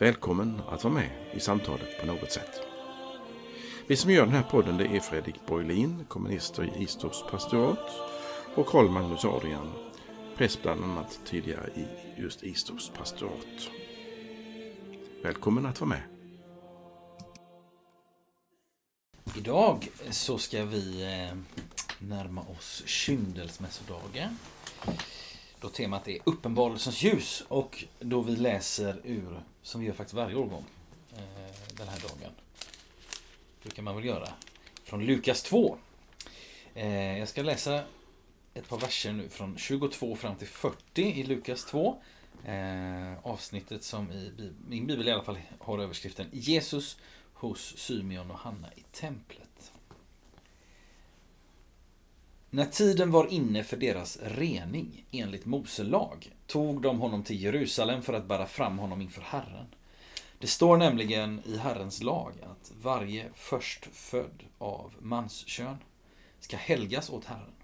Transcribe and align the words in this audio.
Välkommen 0.00 0.60
att 0.68 0.84
vara 0.84 0.94
med 0.94 1.10
i 1.32 1.40
samtalet 1.40 2.00
på 2.00 2.06
något 2.06 2.32
sätt. 2.32 2.60
Vi 3.86 3.96
som 3.96 4.10
gör 4.10 4.24
den 4.24 4.34
här 4.34 4.42
podden 4.42 4.76
det 4.76 4.84
är 4.84 5.00
Fredrik 5.00 5.46
Borglin, 5.46 6.04
kommunister 6.08 6.64
i 6.64 6.82
Istorps 6.82 7.24
pastorat 7.30 7.90
och 8.54 8.66
Karl 8.66 8.88
Magnus 8.88 9.24
Adrian, 9.24 9.72
präst 10.36 10.62
bland 10.62 10.84
annat 10.84 11.20
tidigare 11.24 11.70
i 11.76 11.86
just 12.20 12.42
Istorps 12.42 12.88
pastorat. 12.88 13.70
Välkommen 15.22 15.66
att 15.66 15.80
vara 15.80 15.88
med. 15.88 16.02
Idag 19.36 19.88
så 20.10 20.38
ska 20.38 20.64
vi 20.64 21.02
eh, 21.02 21.38
närma 21.98 22.40
oss 22.40 22.82
kyndelsmässodagen. 22.86 24.38
Då 25.60 25.68
temat 25.68 26.08
är 26.08 26.18
uppenbarelsens 26.24 27.02
ljus 27.02 27.44
och 27.48 27.84
då 28.00 28.20
vi 28.20 28.36
läser 28.36 29.00
ur, 29.04 29.42
som 29.68 29.80
vi 29.80 29.86
gör 29.86 29.94
faktiskt 29.94 30.14
varje 30.14 30.36
årgång, 30.36 30.64
eh, 31.12 31.76
den 31.76 31.88
här 31.88 32.00
dagen. 32.00 32.32
brukar 33.62 33.82
man 33.82 33.96
väl 33.96 34.04
göra. 34.04 34.28
Från 34.84 35.04
Lukas 35.04 35.42
2. 35.42 35.78
Eh, 36.74 37.18
jag 37.18 37.28
ska 37.28 37.42
läsa 37.42 37.82
ett 38.54 38.68
par 38.68 38.78
verser 38.78 39.12
nu 39.12 39.28
från 39.28 39.58
22 39.58 40.16
fram 40.16 40.36
till 40.36 40.46
40 40.46 41.02
i 41.02 41.22
Lukas 41.22 41.64
2. 41.64 42.02
Eh, 42.44 43.26
avsnittet 43.26 43.82
som 43.82 44.12
i 44.12 44.52
min 44.68 44.86
bibel 44.86 45.08
i 45.08 45.12
alla 45.12 45.24
fall 45.24 45.38
har 45.58 45.78
överskriften 45.78 46.26
Jesus 46.32 46.96
hos 47.32 47.76
Symeon 47.76 48.30
och 48.30 48.38
Hanna 48.38 48.72
i 48.76 48.82
templet. 48.92 49.72
När 52.50 52.66
tiden 52.66 53.10
var 53.10 53.26
inne 53.26 53.64
för 53.64 53.76
deras 53.76 54.18
rening 54.22 55.04
enligt 55.10 55.44
Mose 55.44 55.84
lag 55.84 56.32
tog 56.48 56.82
de 56.82 57.00
honom 57.00 57.22
till 57.22 57.42
Jerusalem 57.42 58.02
för 58.02 58.12
att 58.12 58.28
bära 58.28 58.46
fram 58.46 58.78
honom 58.78 59.00
inför 59.00 59.22
Herren. 59.22 59.74
Det 60.38 60.46
står 60.46 60.76
nämligen 60.76 61.42
i 61.44 61.56
Herrens 61.56 62.02
lag 62.02 62.32
att 62.42 62.72
varje 62.82 63.30
förstfödd 63.34 64.44
av 64.58 64.94
manskön 65.00 65.76
ska 66.40 66.56
helgas 66.56 67.10
åt 67.10 67.24
Herren. 67.24 67.54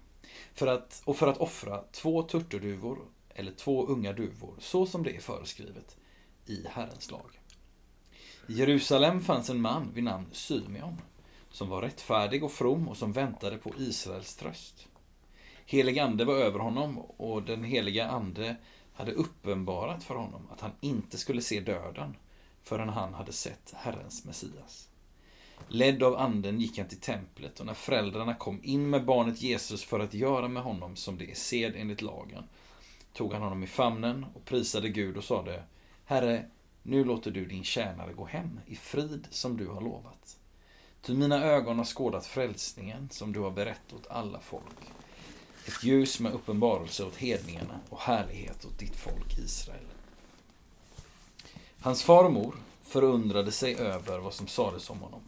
För 0.53 0.67
att, 0.67 1.01
och 1.05 1.17
för 1.17 1.27
att 1.27 1.37
offra 1.37 1.83
två 1.91 2.23
turturduvor 2.23 2.99
eller 3.29 3.51
två 3.51 3.85
unga 3.85 4.13
duvor, 4.13 4.55
så 4.59 4.85
som 4.85 5.03
det 5.03 5.15
är 5.15 5.19
föreskrivet 5.19 5.97
i 6.45 6.65
Herrens 6.69 7.11
lag. 7.11 7.39
I 8.47 8.53
Jerusalem 8.53 9.21
fanns 9.21 9.49
en 9.49 9.61
man 9.61 9.91
vid 9.93 10.03
namn 10.03 10.27
Symeon 10.31 11.01
som 11.51 11.69
var 11.69 11.81
rättfärdig 11.81 12.43
och 12.43 12.51
from 12.51 12.87
och 12.87 12.97
som 12.97 13.11
väntade 13.11 13.57
på 13.57 13.71
Israels 13.77 14.35
tröst. 14.35 14.87
Helig 15.65 15.99
ande 15.99 16.25
var 16.25 16.35
över 16.35 16.59
honom 16.59 16.97
och 16.97 17.43
den 17.43 17.63
heliga 17.63 18.07
ande 18.07 18.55
hade 18.95 19.11
uppenbarat 19.11 20.03
för 20.03 20.15
honom 20.15 20.47
att 20.51 20.61
han 20.61 20.71
inte 20.81 21.17
skulle 21.17 21.41
se 21.41 21.59
döden 21.59 22.15
förrän 22.63 22.89
han 22.89 23.13
hade 23.13 23.33
sett 23.33 23.73
Herrens 23.75 24.25
Messias. 24.25 24.89
Ledd 25.67 26.03
av 26.03 26.15
anden 26.15 26.59
gick 26.59 26.77
han 26.77 26.87
till 26.87 26.99
templet 26.99 27.59
och 27.59 27.65
när 27.65 27.73
föräldrarna 27.73 28.35
kom 28.35 28.59
in 28.63 28.89
med 28.89 29.05
barnet 29.05 29.41
Jesus 29.41 29.83
för 29.83 29.99
att 29.99 30.13
göra 30.13 30.47
med 30.47 30.63
honom 30.63 30.95
som 30.95 31.17
det 31.17 31.31
är 31.31 31.35
sed 31.35 31.73
enligt 31.75 32.01
lagen 32.01 32.43
tog 33.13 33.33
han 33.33 33.41
honom 33.41 33.63
i 33.63 33.67
famnen 33.67 34.25
och 34.33 34.45
prisade 34.45 34.89
Gud 34.89 35.17
och 35.17 35.23
sade 35.23 35.63
Herre, 36.05 36.45
nu 36.83 37.03
låter 37.03 37.31
du 37.31 37.45
din 37.45 37.63
tjänare 37.63 38.13
gå 38.13 38.25
hem 38.25 38.59
i 38.65 38.75
frid 38.75 39.27
som 39.29 39.57
du 39.57 39.67
har 39.67 39.81
lovat. 39.81 40.37
Ty 41.01 41.13
mina 41.13 41.43
ögon 41.43 41.77
har 41.77 41.85
skådat 41.85 42.25
frälsningen 42.25 43.09
som 43.11 43.33
du 43.33 43.39
har 43.39 43.51
berett 43.51 43.93
åt 43.93 44.07
alla 44.07 44.39
folk. 44.39 44.91
Ett 45.65 45.83
ljus 45.83 46.19
med 46.19 46.33
uppenbarelse 46.33 47.03
åt 47.03 47.15
hedningarna 47.15 47.79
och 47.89 47.99
härlighet 47.99 48.65
åt 48.65 48.79
ditt 48.79 48.95
folk 48.95 49.37
Israel. 49.37 49.85
Hans 51.79 52.03
farmor 52.03 52.55
förundrade 52.83 53.51
sig 53.51 53.75
över 53.75 54.19
vad 54.19 54.33
som 54.33 54.47
sades 54.47 54.89
om 54.89 54.99
honom. 54.99 55.21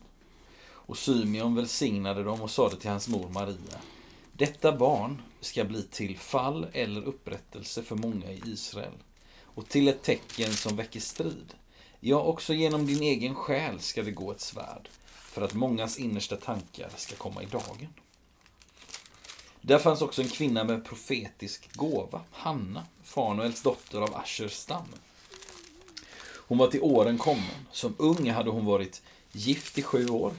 Och 0.59 0.97
Symeon 0.97 1.55
välsignade 1.55 2.23
dem 2.23 2.41
och 2.41 2.51
sade 2.51 2.75
till 2.75 2.89
hans 2.89 3.07
mor 3.07 3.29
Maria. 3.29 3.79
Detta 4.33 4.71
barn 4.71 5.21
ska 5.41 5.63
bli 5.63 5.83
till 5.83 6.17
fall 6.17 6.67
eller 6.73 7.01
upprättelse 7.01 7.83
för 7.83 7.95
många 7.95 8.31
i 8.31 8.41
Israel 8.45 8.93
och 9.41 9.69
till 9.69 9.87
ett 9.87 10.03
tecken 10.03 10.53
som 10.53 10.75
väcker 10.75 10.99
strid. 10.99 11.53
Ja, 11.99 12.21
också 12.21 12.53
genom 12.53 12.85
din 12.85 13.03
egen 13.03 13.35
själ 13.35 13.79
ska 13.79 14.03
det 14.03 14.11
gå 14.11 14.31
ett 14.31 14.41
svärd 14.41 14.89
för 15.05 15.41
att 15.41 15.53
mångas 15.53 15.97
innersta 15.97 16.35
tankar 16.35 16.89
ska 16.95 17.15
komma 17.15 17.43
i 17.43 17.45
dagen. 17.45 17.87
Där 19.67 19.79
fanns 19.79 20.01
också 20.01 20.21
en 20.21 20.29
kvinna 20.29 20.63
med 20.63 20.85
profetisk 20.85 21.75
gåva, 21.75 22.21
Hanna, 22.31 22.85
Fanuels 23.03 23.61
dotter 23.61 24.01
av 24.01 24.15
Aschers 24.15 24.51
stam. 24.51 24.85
Hon 26.47 26.57
var 26.57 26.67
till 26.67 26.81
åren 26.81 27.17
kommen. 27.17 27.67
Som 27.71 27.95
ung 27.97 28.29
hade 28.29 28.49
hon 28.49 28.65
varit 28.65 29.01
gift 29.31 29.77
i 29.77 29.81
sju 29.81 30.07
år. 30.07 30.33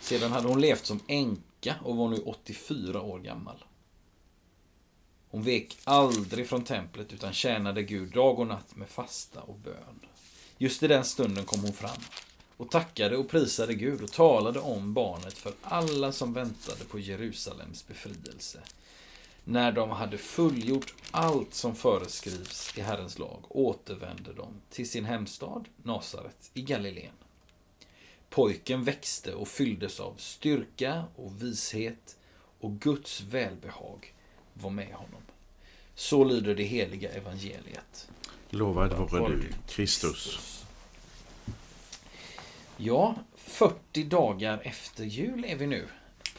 Sedan 0.00 0.32
hade 0.32 0.48
hon 0.48 0.60
levt 0.60 0.86
som 0.86 1.00
änka 1.06 1.74
och 1.84 1.96
var 1.96 2.08
nu 2.08 2.22
84 2.24 3.02
år 3.02 3.18
gammal. 3.18 3.64
Hon 5.30 5.42
vek 5.42 5.78
aldrig 5.84 6.48
från 6.48 6.64
templet 6.64 7.12
utan 7.12 7.32
tjänade 7.32 7.82
Gud 7.82 8.12
dag 8.12 8.38
och 8.38 8.46
natt 8.46 8.76
med 8.76 8.88
fasta 8.88 9.40
och 9.40 9.58
bön. 9.58 10.00
Just 10.58 10.82
i 10.82 10.88
den 10.88 11.04
stunden 11.04 11.44
kom 11.44 11.60
hon 11.60 11.72
fram 11.72 12.00
och 12.62 12.70
tackade 12.70 13.16
och 13.16 13.28
prisade 13.28 13.74
Gud 13.74 14.02
och 14.02 14.12
talade 14.12 14.60
om 14.60 14.94
barnet 14.94 15.38
för 15.38 15.52
alla 15.62 16.12
som 16.12 16.32
väntade 16.32 16.84
på 16.84 16.98
Jerusalems 16.98 17.86
befrielse. 17.86 18.60
När 19.44 19.72
de 19.72 19.90
hade 19.90 20.18
fullgjort 20.18 20.94
allt 21.10 21.54
som 21.54 21.74
föreskrivs 21.74 22.78
i 22.78 22.80
Herrens 22.80 23.18
lag 23.18 23.44
återvände 23.48 24.32
de 24.32 24.46
till 24.70 24.90
sin 24.90 25.04
hemstad 25.04 25.64
Nasaret 25.82 26.50
i 26.54 26.62
Galileen. 26.62 27.12
Pojken 28.30 28.84
växte 28.84 29.34
och 29.34 29.48
fylldes 29.48 30.00
av 30.00 30.14
styrka 30.18 31.04
och 31.16 31.42
vishet 31.42 32.16
och 32.60 32.80
Guds 32.80 33.20
välbehag 33.20 34.14
var 34.54 34.70
med 34.70 34.92
honom. 34.92 35.22
Så 35.94 36.24
lyder 36.24 36.54
det 36.54 36.64
heliga 36.64 37.10
evangeliet. 37.10 38.10
Lovad 38.50 39.10
vare 39.10 39.36
du, 39.36 39.48
Kristus. 39.68 40.61
Ja, 42.84 43.14
40 43.36 44.04
dagar 44.04 44.60
efter 44.64 45.04
jul 45.04 45.44
är 45.44 45.56
vi 45.56 45.66
nu 45.66 45.86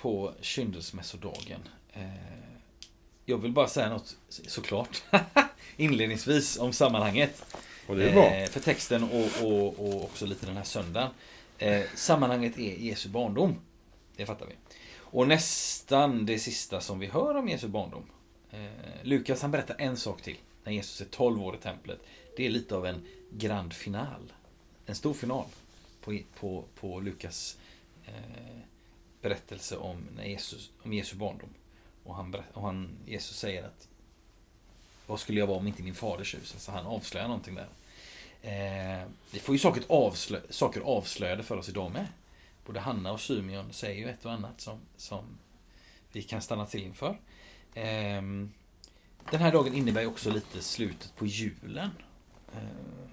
på 0.02 0.34
kyndelsmässodagen. 0.42 1.60
Eh, 1.94 2.04
jag 3.26 3.38
vill 3.38 3.52
bara 3.52 3.68
säga 3.68 3.90
något, 3.90 4.18
såklart, 4.30 5.04
inledningsvis 5.78 6.60
om 6.60 6.74
sammanhanget. 6.74 7.46
Och 7.88 7.96
det 7.96 8.10
är 8.10 8.14
bra. 8.14 8.26
Eh, 8.26 8.50
för 8.50 8.60
texten 8.60 9.04
och, 9.04 9.48
och, 9.48 9.80
och 9.80 10.04
också 10.04 10.26
lite 10.26 10.46
den 10.46 10.58
här 10.58 10.64
söndagen. 10.64 11.10
Eh, 11.58 11.84
sammanhanget 11.96 12.58
är 12.58 12.76
Jesu 12.76 13.10
barndom. 13.10 13.56
Det 14.16 14.26
fattar 14.26 14.46
vi. 14.46 14.54
Och 14.96 15.28
nästan 15.28 16.26
det 16.26 16.40
sista 16.40 16.82
som 16.82 17.00
vi 17.00 17.08
hör 17.08 17.38
om 17.38 17.50
Jesu 17.50 17.68
barndom. 17.68 18.04
Lukas 19.02 19.42
han 19.42 19.52
berättar 19.52 19.76
en 19.80 19.98
sak 19.98 20.22
till. 20.22 20.38
När 20.64 20.72
Jesus 20.74 21.02
är 21.02 21.06
12 21.06 21.44
år 21.44 21.56
i 21.56 21.58
templet. 21.58 22.00
Det 22.38 22.46
är 22.46 22.50
lite 22.50 22.76
av 22.76 22.86
en 22.86 23.06
grand 23.32 23.74
final. 23.74 24.34
En 24.86 24.96
stor 24.96 25.14
final 25.14 25.46
på, 26.04 26.20
på, 26.40 26.66
på 26.76 27.00
Lukas 27.00 27.58
eh, 28.06 28.58
berättelse 29.22 29.78
om, 29.78 30.08
när 30.16 30.26
Jesus, 30.26 30.72
om 30.84 30.94
Jesu 30.94 31.16
barndom. 31.16 31.50
Och, 32.04 32.16
han, 32.16 32.36
och 32.54 32.62
han, 32.62 32.98
Jesus 33.06 33.38
säger 33.38 33.64
att 33.64 33.88
vad 35.08 35.20
skulle 35.20 35.40
jag 35.40 35.48
vara 35.48 35.58
om 35.58 35.68
inte 35.68 35.84
min 35.84 35.96
faders 35.96 36.36
hus? 36.36 36.54
Alltså 36.54 36.72
han 36.72 36.86
avslöjar 36.86 37.28
någonting 37.28 37.56
där. 37.56 37.68
Eh, 38.42 39.08
vi 39.32 39.40
får 39.40 39.56
ju 39.56 39.60
saker, 39.60 39.84
avslö, 39.90 40.40
saker 40.50 40.82
avslöjade 40.82 41.44
för 41.44 41.58
oss 41.58 41.70
idag 41.70 41.92
med. 41.92 42.08
Både 42.66 42.80
Hanna 42.80 43.12
och 43.12 43.22
Symeon 43.22 43.74
säger 43.74 44.00
ju 44.00 44.10
ett 44.10 44.26
och 44.26 44.32
annat 44.32 44.62
som, 44.62 44.80
som 44.98 45.38
vi 46.12 46.24
kan 46.24 46.42
stanna 46.42 46.66
till 46.66 46.84
inför. 46.84 47.20
Eh, 47.74 48.22
den 49.32 49.42
här 49.42 49.52
dagen 49.52 49.74
innebär 49.74 50.06
också 50.06 50.32
lite 50.32 50.62
slutet 50.62 51.16
på 51.16 51.26
julen. 51.26 51.90
Eh, 52.54 53.10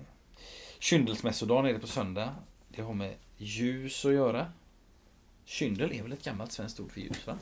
Kyndelsmässodagen 0.79 1.67
är 1.67 1.73
det 1.73 1.79
på 1.79 1.87
söndag. 1.87 2.35
Det 2.71 2.83
har 2.83 2.95
med 2.95 3.15
ljus 3.37 4.05
att 4.05 4.13
göra. 4.13 4.53
Kyndel 5.45 5.93
är 5.93 6.03
väl 6.03 6.13
ett 6.13 6.25
gammalt 6.25 6.53
svenskt 6.53 6.81
ord 6.81 6.93
för 6.93 7.01
ljus 7.01 7.27
va? 7.27 7.39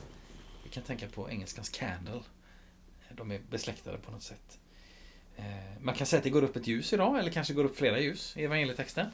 Vi 0.64 0.70
kan 0.70 0.82
tänka 0.82 1.08
på 1.08 1.30
engelskans 1.30 1.68
candle. 1.68 2.20
De 3.10 3.30
är 3.30 3.40
besläktade 3.50 3.98
på 3.98 4.10
något 4.10 4.22
sätt. 4.22 4.58
Eh, 5.36 5.44
man 5.80 5.94
kan 5.94 6.06
säga 6.06 6.18
att 6.18 6.24
det 6.24 6.30
går 6.30 6.44
upp 6.44 6.56
ett 6.56 6.66
ljus 6.66 6.92
idag, 6.92 7.18
eller 7.18 7.30
kanske 7.30 7.54
går 7.54 7.64
upp 7.64 7.76
flera 7.78 8.00
ljus 8.00 8.36
i 8.36 8.44
evangelietexten. 8.44 9.06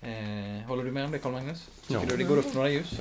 Eh, 0.00 0.66
håller 0.68 0.84
du 0.84 0.92
med 0.92 1.04
om 1.04 1.10
det 1.10 1.18
Carl 1.18 1.32
Magnus? 1.32 1.68
Tycker 1.86 1.94
Ja. 2.00 2.06
du 2.08 2.16
det 2.16 2.24
går 2.24 2.36
upp 2.36 2.54
några 2.54 2.68
ljus? 2.70 3.00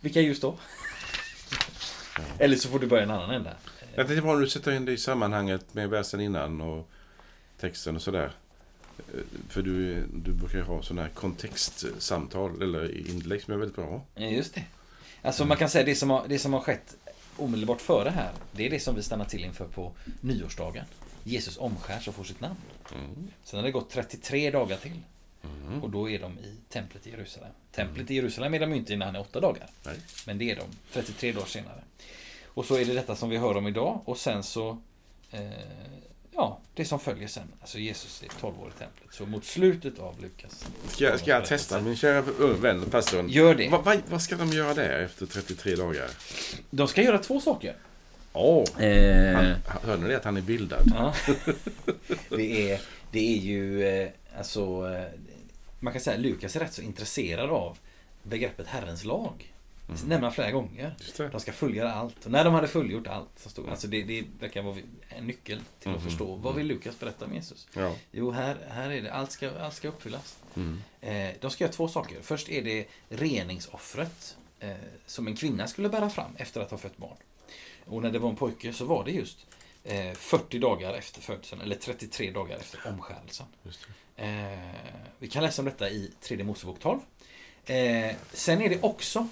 Vilka 0.00 0.20
ljus 0.20 0.40
då? 0.40 0.58
Eller 2.38 2.56
så 2.56 2.68
får 2.68 2.78
du 2.78 2.86
börja 2.86 3.02
en 3.02 3.10
annan 3.10 3.30
ända. 3.30 3.56
Jag 3.94 4.06
tänkte 4.06 4.22
bara 4.22 4.34
om 4.34 4.40
du 4.40 4.48
sätter 4.48 4.72
in 4.72 4.84
det 4.84 4.92
i 4.92 4.96
sammanhanget 4.98 5.74
med 5.74 5.90
versen 5.90 6.20
innan 6.20 6.60
och 6.60 6.88
texten 7.60 7.96
och 7.96 8.02
sådär. 8.02 8.32
Eh, 8.98 9.20
För 9.48 9.62
du, 9.62 10.06
du 10.14 10.32
brukar 10.32 10.58
ju 10.58 10.64
ha 10.64 10.82
sådana 10.82 11.02
här 11.02 11.08
kontextsamtal 11.08 12.62
eller 12.62 13.08
inlägg 13.10 13.42
som 13.42 13.54
är 13.54 13.58
väldigt 13.58 13.76
bra. 13.76 14.02
Ja, 14.14 14.26
just 14.26 14.54
det. 14.54 14.64
Alltså 15.22 15.44
man 15.44 15.56
kan 15.56 15.70
säga 15.70 15.84
det 15.84 15.94
som, 15.94 16.10
har, 16.10 16.28
det 16.28 16.38
som 16.38 16.52
har 16.52 16.60
skett 16.60 16.96
omedelbart 17.36 17.80
före 17.80 18.10
här. 18.10 18.32
Det 18.52 18.66
är 18.66 18.70
det 18.70 18.80
som 18.80 18.94
vi 18.94 19.02
stannar 19.02 19.24
till 19.24 19.44
inför 19.44 19.66
på 19.66 19.92
nyårsdagen. 20.20 20.84
Jesus 21.24 21.56
omskärs 21.56 22.08
och 22.08 22.14
får 22.14 22.24
sitt 22.24 22.40
namn. 22.40 22.56
Mm. 22.94 23.28
Sen 23.44 23.58
har 23.58 23.64
det 23.64 23.72
gått 23.72 23.90
33 23.90 24.50
dagar 24.50 24.76
till. 24.76 25.00
Mm. 25.44 25.82
Och 25.82 25.90
då 25.90 26.10
är 26.10 26.18
de 26.18 26.38
i 26.38 26.56
templet 26.68 27.06
i 27.06 27.10
Jerusalem. 27.10 27.50
Templet 27.72 28.10
i 28.10 28.14
Jerusalem 28.14 28.54
är 28.54 28.60
de 28.60 28.74
inte 28.74 28.92
innan 28.92 29.06
han 29.06 29.16
är 29.16 29.20
åtta 29.20 29.40
dagar. 29.40 29.66
Nej. 29.84 29.96
Men 30.26 30.38
det 30.38 30.50
är 30.50 30.56
de 30.56 30.64
33 30.92 31.32
dagar 31.32 31.46
senare. 31.46 31.82
Och 32.44 32.64
så 32.64 32.76
är 32.76 32.84
det 32.84 32.94
detta 32.94 33.16
som 33.16 33.28
vi 33.30 33.36
hör 33.36 33.56
om 33.56 33.66
idag. 33.66 34.00
Och 34.04 34.18
sen 34.18 34.42
så 34.42 34.78
eh, 35.30 35.40
Ja, 36.36 36.60
det 36.74 36.84
som 36.84 37.00
följer 37.00 37.28
sen. 37.28 37.42
Alltså 37.60 37.78
Jesus 37.78 38.22
är 38.22 38.40
12 38.40 38.60
år 38.60 38.68
i 38.76 38.78
templet. 38.78 39.08
Så 39.14 39.26
mot 39.26 39.44
slutet 39.44 39.98
av 39.98 40.20
Lukas. 40.22 40.64
Ska, 40.88 41.04
jag- 41.04 41.20
ska 41.20 41.30
jag 41.30 41.44
testa 41.44 41.80
min 41.80 41.96
kära 41.96 42.20
vän, 42.60 42.84
pastorn? 42.90 43.28
Gör 43.28 43.54
det. 43.54 43.68
Va, 43.68 43.78
va, 43.82 43.96
vad 44.08 44.22
ska 44.22 44.36
de 44.36 44.48
göra 44.52 44.74
där 44.74 45.00
efter 45.00 45.26
33 45.26 45.74
dagar? 45.76 46.10
De 46.70 46.88
ska 46.88 47.02
göra 47.02 47.18
två 47.18 47.40
saker. 47.40 47.76
Åh! 48.32 48.82
Eh, 48.84 49.36
Han, 49.36 49.54
hörde 49.82 50.02
ni 50.02 50.08
det 50.08 50.16
att 50.16 50.24
han 50.24 50.36
är 50.36 50.40
bildad? 50.40 50.92
Ja. 50.94 51.14
det, 52.28 52.72
är, 52.72 52.80
det 53.10 53.34
är 53.36 53.38
ju 53.40 53.86
eh, 53.88 54.08
alltså 54.38 54.94
eh, 54.94 55.04
Man 55.80 55.92
kan 55.92 56.02
säga 56.02 56.16
att 56.16 56.22
Lukas 56.22 56.56
är 56.56 56.60
rätt 56.60 56.72
så 56.72 56.82
intresserad 56.82 57.50
av 57.50 57.78
begreppet 58.22 58.66
Herrens 58.66 59.04
lag. 59.04 59.53
Det 59.86 59.92
Mm. 59.92 60.08
nämner 60.08 60.26
han 60.26 60.32
flera 60.34 60.50
gånger. 60.50 60.94
Det. 61.16 61.28
De 61.28 61.40
ska 61.40 61.52
fullgöra 61.52 61.92
allt. 61.92 62.24
Och 62.24 62.30
när 62.30 62.44
de 62.44 62.54
hade 62.54 62.68
fullgjort 62.68 63.06
allt 63.06 63.28
så 63.36 63.48
stod 63.50 63.68
alltså 63.68 63.86
det, 63.86 64.02
det 64.02 64.24
verkar 64.40 64.62
vara 64.62 64.76
en 65.08 65.26
nyckel 65.26 65.60
till 65.80 65.90
att 65.90 65.96
Mhm. 66.00 66.04
förstå. 66.10 66.34
Vad 66.34 66.54
vill 66.54 66.66
Lukas 66.66 66.98
berätta 66.98 67.24
om 67.24 67.34
Jesus? 67.34 67.68
Ja. 67.74 67.94
Jo, 68.12 68.30
här, 68.30 68.56
här 68.70 68.90
är 68.90 69.02
det. 69.02 69.12
Allt 69.12 69.32
ska, 69.32 69.58
allt 69.60 69.74
ska 69.74 69.88
uppfyllas. 69.88 70.36
Mm. 70.56 70.82
Eh, 71.00 71.34
de 71.40 71.50
ska 71.50 71.64
göra 71.64 71.72
två 71.72 71.88
saker. 71.88 72.16
Först 72.22 72.48
är 72.48 72.62
det 72.62 72.86
reningsoffret 73.08 74.36
eh, 74.60 74.70
som 75.06 75.26
en 75.26 75.36
kvinna 75.36 75.66
skulle 75.68 75.88
bära 75.88 76.10
fram 76.10 76.30
efter 76.36 76.60
att 76.60 76.70
ha 76.70 76.78
fött 76.78 76.96
barn. 76.96 77.16
Och 77.86 78.02
när 78.02 78.10
det 78.10 78.18
var 78.18 78.30
en 78.30 78.36
pojke 78.36 78.72
så 78.72 78.84
var 78.84 79.04
det 79.04 79.10
just 79.10 79.46
eh, 79.84 80.12
40 80.12 80.58
dagar 80.58 80.94
efter 80.94 81.20
födseln, 81.20 81.60
eller 81.62 81.76
33 81.76 82.30
dagar 82.30 82.56
efter 82.56 82.80
omskärelsen. 82.88 83.46
Det. 83.62 84.22
Eh, 84.24 84.58
vi 85.18 85.28
kan 85.28 85.42
läsa 85.42 85.62
om 85.62 85.66
detta 85.66 85.90
i 85.90 86.10
3 86.20 86.44
Mosebok 86.44 86.80
12. 86.80 87.00
Eh, 87.66 88.14
sen 88.32 88.60
är 88.62 88.68
det 88.68 88.82
också 88.82 89.28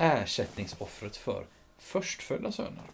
ersättningsoffret 0.00 1.16
för 1.16 1.46
förstfödda 1.78 2.52
söner. 2.52 2.84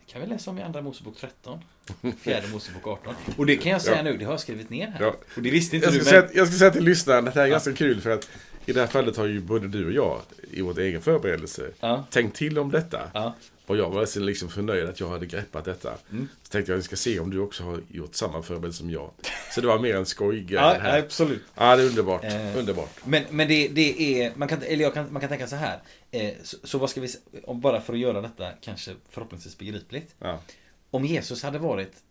Det 0.00 0.12
kan 0.12 0.20
vi 0.20 0.26
läsa 0.26 0.50
om 0.50 0.58
i 0.58 0.62
Andra 0.62 0.82
Mosebok 0.82 1.16
13, 1.16 1.64
Fjärde 2.20 2.48
Mosebok 2.48 2.86
18. 2.86 3.14
Och 3.36 3.46
det 3.46 3.56
kan 3.56 3.72
jag 3.72 3.82
säga 3.82 3.96
Ja. 3.96 4.02
nu, 4.02 4.16
det 4.16 4.24
har 4.24 4.32
jag 4.32 4.40
skrivit 4.40 4.70
ner 4.70 4.86
här. 4.86 5.00
Ja. 5.00 5.14
Och 5.36 5.42
det 5.42 5.50
visste 5.50 5.76
inte 5.76 5.86
Jag 5.88 5.94
du, 5.94 6.04
ska, 6.04 6.14
men... 6.14 6.28
säga, 6.28 6.36
jag 6.38 6.48
ska 6.48 6.56
säga 6.58 6.70
till 6.70 6.84
lyssnarna 6.84 7.28
att 7.28 7.34
det 7.34 7.40
här 7.40 7.46
är 7.46 7.50
Ja. 7.50 7.54
ganska 7.54 7.72
kul 7.72 8.00
för 8.00 8.10
att 8.10 8.28
i 8.66 8.72
det 8.72 8.80
här 8.80 8.86
fallet 8.86 9.16
har 9.16 9.26
ju 9.26 9.40
både 9.40 9.68
du 9.68 9.86
och 9.86 9.92
jag 9.92 10.20
i 10.50 10.60
vår 10.60 10.78
egen 10.80 11.02
förberedelse 11.02 11.70
Ja, 11.80 12.04
tänkt 12.10 12.36
till 12.36 12.58
om 12.58 12.70
detta. 12.70 13.32
Och 13.66 13.76
jag 13.76 13.90
var 13.90 14.06
så 14.06 14.20
liksom 14.20 14.48
förnöjd 14.48 14.88
att 14.88 15.00
jag 15.00 15.08
hade 15.08 15.26
greppat 15.26 15.64
detta. 15.64 15.94
Mm. 16.10 16.28
Så 16.42 16.50
tänkte 16.50 16.72
jag 16.72 16.76
att 16.76 16.84
vi 16.84 16.86
ska 16.86 16.96
se 16.96 17.20
om 17.20 17.30
du 17.30 17.38
också 17.38 17.62
har 17.62 17.80
gjort 17.88 18.14
samma 18.14 18.42
förberedelse 18.42 18.78
som 18.78 18.90
jag. 18.90 19.10
Så 19.54 19.60
det 19.60 19.66
var 19.66 19.78
mer 19.78 19.96
en 19.96 20.06
skojgrej 20.06 20.54
ja 20.60 20.76
här. 20.80 20.98
absolut. 20.98 21.42
Ja, 21.54 21.76
det 21.76 21.82
är 21.82 21.86
underbart. 21.86 22.24
Eh. 22.24 22.58
Underbart. 22.58 22.90
Men, 23.04 23.24
men 23.30 23.48
det, 23.48 23.68
det 23.68 24.22
är, 24.22 24.32
man 24.36 24.48
kan, 24.48 24.62
eller 24.62 24.84
jag 24.84 24.94
kan, 24.94 25.12
man 25.12 25.20
kan 25.20 25.28
tänka 25.28 25.46
så 25.46 25.56
här. 25.56 25.78
Eh, 26.10 26.30
så, 26.42 26.56
så 26.64 26.78
vad 26.78 26.90
ska 26.90 27.00
vi, 27.00 27.08
bara 27.54 27.80
för 27.80 27.92
att 27.92 27.98
göra 27.98 28.20
detta 28.20 28.50
kanske 28.60 28.94
förhoppningsvis 29.10 29.58
begripligt. 29.58 30.14
Ja. 30.18 30.40
Om 30.90 31.04
Jesus 31.04 31.42
hade 31.42 31.58
varit 31.58 32.02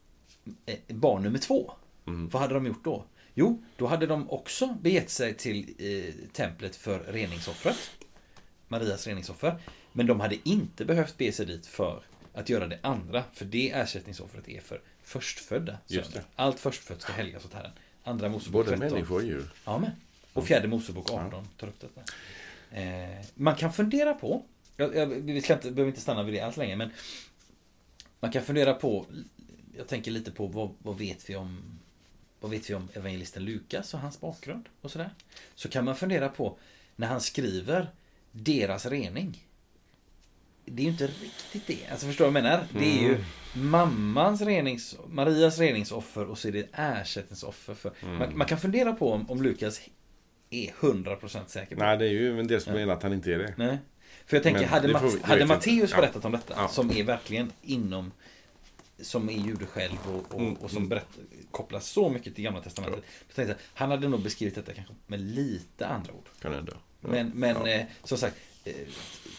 eh, 0.65 0.75
barn 0.88 1.24
nummer 1.24 1.39
två, 1.39 1.71
Mm. 2.07 2.29
vad 2.29 2.41
hade 2.41 2.53
de 2.53 2.65
gjort 2.65 2.83
då? 2.83 3.03
Jo, 3.33 3.63
då 3.77 3.88
hade 3.88 4.06
de 4.07 4.29
också 4.29 4.68
begett 4.81 5.09
sig 5.09 5.33
till 5.33 5.74
eh, 5.79 6.13
templet 6.33 6.75
för 6.75 7.00
reningsoffret. 7.00 7.77
Marias 8.68 9.07
reningsoffer. 9.07 9.62
Men 9.94 10.06
de 10.07 10.19
hade 10.19 10.50
inte 10.50 10.85
behövt 10.85 11.18
bege 11.18 11.31
sig 11.31 11.45
dit 11.45 11.65
för 11.65 12.03
att 12.33 12.50
göra 12.50 12.68
det 12.68 12.79
andra. 12.81 13.24
För 13.33 13.45
det 13.45 13.71
ersättningsoffret 13.71 14.50
är 14.50 14.62
för 14.62 14.81
förstfödda. 15.03 15.77
Allt 16.35 16.59
förstfött 16.59 17.01
ska 17.01 17.13
helgas 17.13 17.45
åt 17.45 17.53
Herren. 17.53 17.71
Andra 18.03 18.30
Mosebok 18.30 18.65
Både 18.65 18.77
13. 18.77 18.94
människor 18.94 19.15
och 19.15 19.23
djur. 19.23 19.50
Ja, 19.65 19.77
men. 19.77 19.91
Och 20.33 20.45
fjärde 20.47 20.68
Mosebok 20.68 21.12
18 21.12 21.47
tar 21.57 21.68
upp 21.68 21.80
detta. 21.80 22.01
Eh, 22.81 23.25
man 23.35 23.56
kan 23.56 23.73
fundera 23.73 24.13
på, 24.13 24.45
jag, 24.77 24.95
jag, 24.95 25.06
vi 25.07 25.41
ska 25.41 25.53
inte, 25.53 25.71
behöver 25.71 25.89
inte 25.89 26.01
stanna 26.01 26.23
vid 26.23 26.33
det 26.33 26.39
alls 26.41 26.57
länge, 26.57 26.75
men 26.75 26.89
man 28.19 28.31
kan 28.31 28.44
fundera 28.44 28.74
på, 28.74 29.06
jag 29.78 29.88
tänker 29.88 30.12
lite 30.12 30.31
på 30.31 30.48
vad, 30.48 30.74
vad 30.80 30.98
vet 30.98 31.30
vi 31.30 31.36
om 31.36 31.80
vad 32.40 32.52
vet 32.52 32.69
vi 32.69 32.74
om 32.74 32.90
evangelisten 32.94 33.46
Lukas 33.46 33.94
och 33.94 34.00
hans 34.00 34.22
bakgrund 34.22 34.69
och 34.81 34.92
sådär. 34.92 35.10
Så 35.56 35.69
kan 35.69 35.86
man 35.86 35.96
fundera 35.96 36.30
på 36.30 36.58
när 36.96 37.08
han 37.08 37.22
skriver 37.22 37.88
deras 38.31 38.86
rening. 38.86 39.44
Det 40.66 40.81
är 40.81 40.84
ju 40.84 40.92
inte 40.92 41.08
riktigt 41.08 41.68
det. 41.68 41.88
Alltså 41.92 42.08
förstår 42.08 42.25
du 42.25 42.31
vad 42.31 42.38
jag 42.38 42.44
menar? 42.44 42.68
Det 42.74 43.00
är 43.00 43.02
ju 43.02 43.24
mammans 43.54 44.42
renings, 44.42 44.98
Marias 45.08 45.60
reningsoffer 45.60 46.25
och 46.25 46.38
så 46.38 46.48
är 46.48 46.52
det 46.52 46.68
ersättningsoffer 46.72 47.74
för. 47.74 47.92
Man, 48.02 48.38
man 48.38 48.48
kan 48.48 48.60
fundera 48.60 48.94
på 48.94 49.12
om, 49.12 49.31
om 49.31 49.42
Lukas 49.42 49.81
är 50.50 50.72
100% 50.72 51.48
säker 51.48 51.75
på 51.75 51.84
Nej, 51.84 51.98
det 51.98 52.06
är 52.06 52.10
ju 52.10 52.40
en 52.40 52.48
del 52.48 52.62
som 52.62 52.74
menar 52.74 52.94
att 52.94 53.04
han 53.04 53.14
inte 53.14 53.34
är 53.34 53.38
det. 53.38 53.54
Nej. 53.58 53.78
För 54.25 54.38
jag 54.38 54.44
tänker, 54.44 54.59
Men 54.62 54.69
hade, 54.69 54.88
det 54.88 54.94
Mat- 54.94 55.01
får 55.01 55.09
vi- 55.09 55.18
det 55.19 55.25
hade 55.25 55.45
Matteus. 55.45 55.92
Ja. 55.92 55.98
berättat 55.98 56.25
om 56.25 56.31
detta, 56.31 56.54
Ja. 56.57 56.68
som 56.68 56.92
är 56.92 57.04
verkligen 57.04 57.51
inom 57.62 58.12
som 59.01 59.30
är 59.30 59.33
jude 59.33 59.65
själv 59.65 59.98
och, 60.07 60.33
och, 60.36 60.42
Mm, 60.42 60.54
och 60.54 60.69
som 60.69 60.77
mm. 60.77 60.89
berätt, 60.89 61.07
kopplas 61.51 61.88
så 61.89 62.09
mycket 62.09 62.36
till 62.36 62.44
Gamla 62.44 62.62
Testamentet. 62.62 63.04
Tänkte 63.36 63.51
jag, 63.54 63.56
han 63.80 63.92
hade 63.92 64.07
nog 64.07 64.21
beskrivit 64.21 64.56
detta 64.56 64.74
kanske 64.74 64.94
med 65.07 65.19
lite 65.21 65.88
andra 65.88 66.13
ord. 66.13 66.30
Kan 66.42 66.54
ändå. 66.54 66.74
Ja. 67.01 67.07
Men, 67.09 67.27
men 67.36 67.56
Ja. 67.56 67.68
eh, 67.68 67.86
som 68.04 68.18
sagt, 68.18 68.36
eh, 68.63 68.74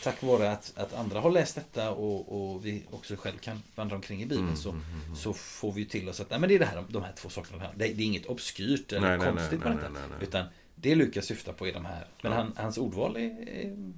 tack 0.03 0.23
vare 0.23 0.51
att, 0.53 0.73
att 0.77 0.95
andra 0.95 1.21
har 1.21 1.31
läst 1.31 1.55
detta 1.55 1.91
och, 1.91 2.53
och 2.55 2.67
vi 2.67 2.83
också 2.91 3.17
själv 3.17 3.39
kan 3.39 3.63
vandra 3.75 3.97
omkring 3.97 4.23
i 4.23 4.27
Bibeln 4.27 4.45
Mm, 4.47 4.57
så, 4.57 4.71
mm, 4.71 4.83
mm. 5.05 5.17
så 5.17 5.33
får 5.33 5.73
vi 5.73 5.85
till 5.87 6.09
oss 6.09 6.21
att 6.21 6.31
nej, 6.31 6.39
men 6.41 6.49
det 6.49 6.55
är 6.55 6.59
det 6.59 6.67
här, 6.67 6.85
de 6.89 7.03
här 7.03 7.13
två 7.17 7.29
sakerna. 7.29 7.63
Här. 7.63 7.73
Det, 7.77 7.85
det 7.89 8.03
är 8.03 8.07
inget 8.07 8.27
obskyrt 8.27 8.93
eller 8.93 9.09
Nej, 9.09 9.19
nej, 9.19 9.27
nej, 9.27 9.35
konstigt 9.37 9.59
med 9.61 9.69
nej, 9.69 9.77
detta. 9.77 9.89
nej, 9.93 10.03
nej, 10.03 10.11
nej. 10.19 10.29
Utan 10.29 10.47
det 10.75 10.95
Lukas 10.95 11.25
syftar 11.27 11.53
på 11.53 11.67
är 11.67 11.73
de 11.73 11.85
här. 11.85 12.07
Men 12.23 12.33
Ja. 12.33 12.39
han, 12.39 12.53
hans 12.57 12.79
ordval 12.79 13.17
är, 13.17 13.21
är. 13.49 13.93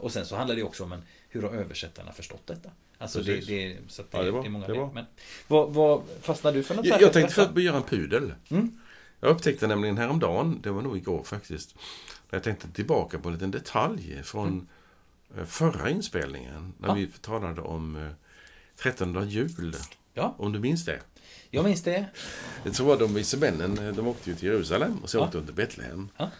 Och 0.00 0.12
sen 0.12 0.26
så 0.26 0.36
handlar 0.36 0.56
det 0.56 0.62
också 0.62 0.84
om 0.84 0.92
en, 0.92 1.02
hur 1.28 1.42
har 1.42 1.50
översättarna 1.50 2.12
förstått 2.12 2.46
detta? 2.46 2.70
Alltså 2.98 3.22
det, 3.22 3.46
det, 3.46 3.76
så 3.88 4.02
att 4.02 4.10
det, 4.10 4.16
Ja, 4.18 4.22
det 4.22 4.28
det, 4.28 4.32
var- 4.32 4.44
är 4.44 4.48
många 4.50 4.66
det 4.66 4.72
det 4.72 4.78
var. 4.78 4.92
Men 4.92 5.04
vad, 5.48 5.70
vad 5.74 6.02
fastnade 6.20 6.56
du 6.56 6.62
för 6.62 6.74
något 6.74 6.86
Jag, 6.86 7.02
jag 7.02 7.12
tänkte 7.12 7.34
för 7.34 7.46
först 7.46 7.58
göra 7.58 7.76
en 7.76 7.82
pudel. 7.82 8.34
Mm. 8.48 8.78
Jag 9.20 9.30
upptäckte 9.30 9.66
nämligen 9.66 9.98
häromdagen, 9.98 10.60
det 10.62 10.70
var 10.70 10.82
nog 10.82 10.96
igår 10.96 11.22
faktiskt, 11.24 11.74
när 12.30 12.36
jag 12.36 12.42
tänkte 12.42 12.68
tillbaka 12.68 13.18
på 13.18 13.28
en 13.28 13.34
liten 13.34 13.50
detalj 13.50 14.22
från 14.24 14.68
eh, 15.38 15.44
förra 15.44 15.90
inspelningen. 15.90 16.72
När 16.78 16.88
Mm. 16.88 17.00
Ja. 17.02 17.06
vi 17.12 17.18
talade 17.20 17.60
om 17.60 17.96
eh, 17.96 18.08
13 18.76 19.28
jul. 19.28 19.76
Ja, 20.14 20.34
Om 20.38 20.52
du 20.52 20.58
minns 20.58 20.84
det? 20.84 21.00
jag 21.50 21.64
minns 21.64 21.82
det. 21.82 22.06
Så 22.72 22.84
var 22.84 22.98
de 22.98 23.14
vise 23.14 23.36
männen, 23.36 23.78
eh, 23.88 23.94
de 23.94 24.06
åkte 24.06 24.30
ju 24.30 24.36
till 24.36 24.48
Jerusalem 24.48 24.98
och 25.02 25.10
så 25.10 25.18
Ja. 25.18 25.24
åkte 25.24 25.38
de 25.38 25.44
till 25.46 25.54
Betlehem. 25.54 26.08
Ja. 26.16 26.30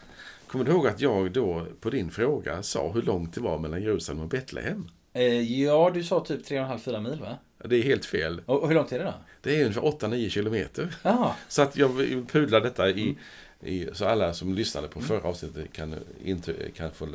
Kommer 0.51 0.65
du 0.65 0.71
ihåg 0.71 0.87
att 0.87 1.01
jag 1.01 1.31
då 1.31 1.65
på 1.79 1.89
din 1.89 2.11
fråga 2.11 2.63
sa 2.63 2.91
hur 2.91 3.01
långt 3.01 3.33
det 3.33 3.41
var 3.41 3.59
mellan 3.59 3.81
Jerusalem 3.83 4.21
och 4.21 4.27
Betlehem? 4.29 4.89
Eh, 5.13 5.61
ja, 5.61 5.91
du 5.93 6.03
sa 6.03 6.25
typ 6.25 6.45
3,5-4 6.45 6.99
mil 7.09 7.19
va? 7.19 7.37
Det 7.63 7.75
är 7.75 7.83
helt 7.83 8.05
fel. 8.05 8.41
Och, 8.45 8.61
och 8.61 8.67
hur 8.67 8.75
långt 8.75 8.91
är 8.91 8.99
det 8.99 9.05
då? 9.05 9.13
Det 9.41 9.55
är 9.55 9.61
ungefär 9.61 9.81
8-9 9.81 10.29
kilometer. 10.29 10.95
Jaha, 11.03 11.35
Så 11.47 11.61
att 11.61 11.77
jag 11.77 11.97
pudlar 12.31 12.61
detta 12.61 12.89
i, 12.89 13.01
Mm. 13.01 13.15
i, 13.61 13.89
så 13.93 14.05
alla 14.05 14.33
som 14.33 14.53
lyssnade 14.53 14.87
på 14.87 15.01
förra 15.01 15.27
avsnittet 15.27 15.73
kan, 15.73 15.95
inte, 16.23 16.53
kan 16.75 16.91
få 16.91 17.05
eh, 17.05 17.11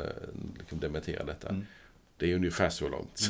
liksom 0.58 0.80
dementera 0.80 1.24
detta. 1.24 1.48
Mm. 1.48 1.66
Det 2.16 2.30
är 2.32 2.34
ungefär 2.34 2.70
så 2.70 2.88
långt. 2.88 3.20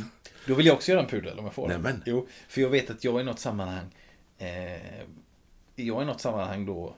då 0.46 0.54
vill 0.54 0.66
jag 0.66 0.74
också 0.74 0.90
göra 0.90 1.02
en 1.02 1.08
pudel 1.08 1.38
om 1.38 1.44
jag 1.44 1.54
får. 1.54 1.68
Nämen. 1.68 2.02
Jo, 2.06 2.26
för 2.48 2.60
jag 2.60 2.68
vet 2.68 2.90
att 2.90 3.04
jag 3.04 3.20
i 3.20 3.24
något 3.24 3.38
sammanhang 3.38 3.86
eh, 4.38 4.48
jag 5.76 6.02
i 6.02 6.04
något 6.04 6.20
sammanhang 6.20 6.66
då 6.66 6.94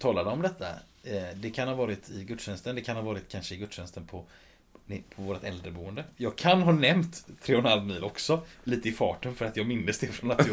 talade 0.00 0.30
om 0.30 0.42
detta. 0.42 0.68
Eh, 1.04 1.22
det 1.34 1.50
kan 1.50 1.68
ha 1.68 1.74
varit 1.74 2.10
i 2.10 2.24
gudstjänsten, 2.24 2.74
det 2.74 2.80
kan 2.82 2.96
ha 2.96 3.02
varit 3.02 3.28
kanske 3.28 3.54
i 3.54 3.58
gudstjänsten 3.58 4.06
på 4.06 4.24
på 5.16 5.22
vårt 5.22 5.44
äldreboende. 5.44 6.04
Jag 6.16 6.36
kan 6.36 6.62
ha 6.62 6.72
nämnt 6.72 7.24
3,5 7.42 7.84
mil 7.84 8.04
också, 8.04 8.42
lite 8.64 8.88
i 8.88 8.92
farten 8.92 9.34
för 9.34 9.44
att 9.44 9.56
jag 9.56 9.66
minns 9.66 9.98
det 9.98 10.06
från 10.06 10.30
att 10.30 10.46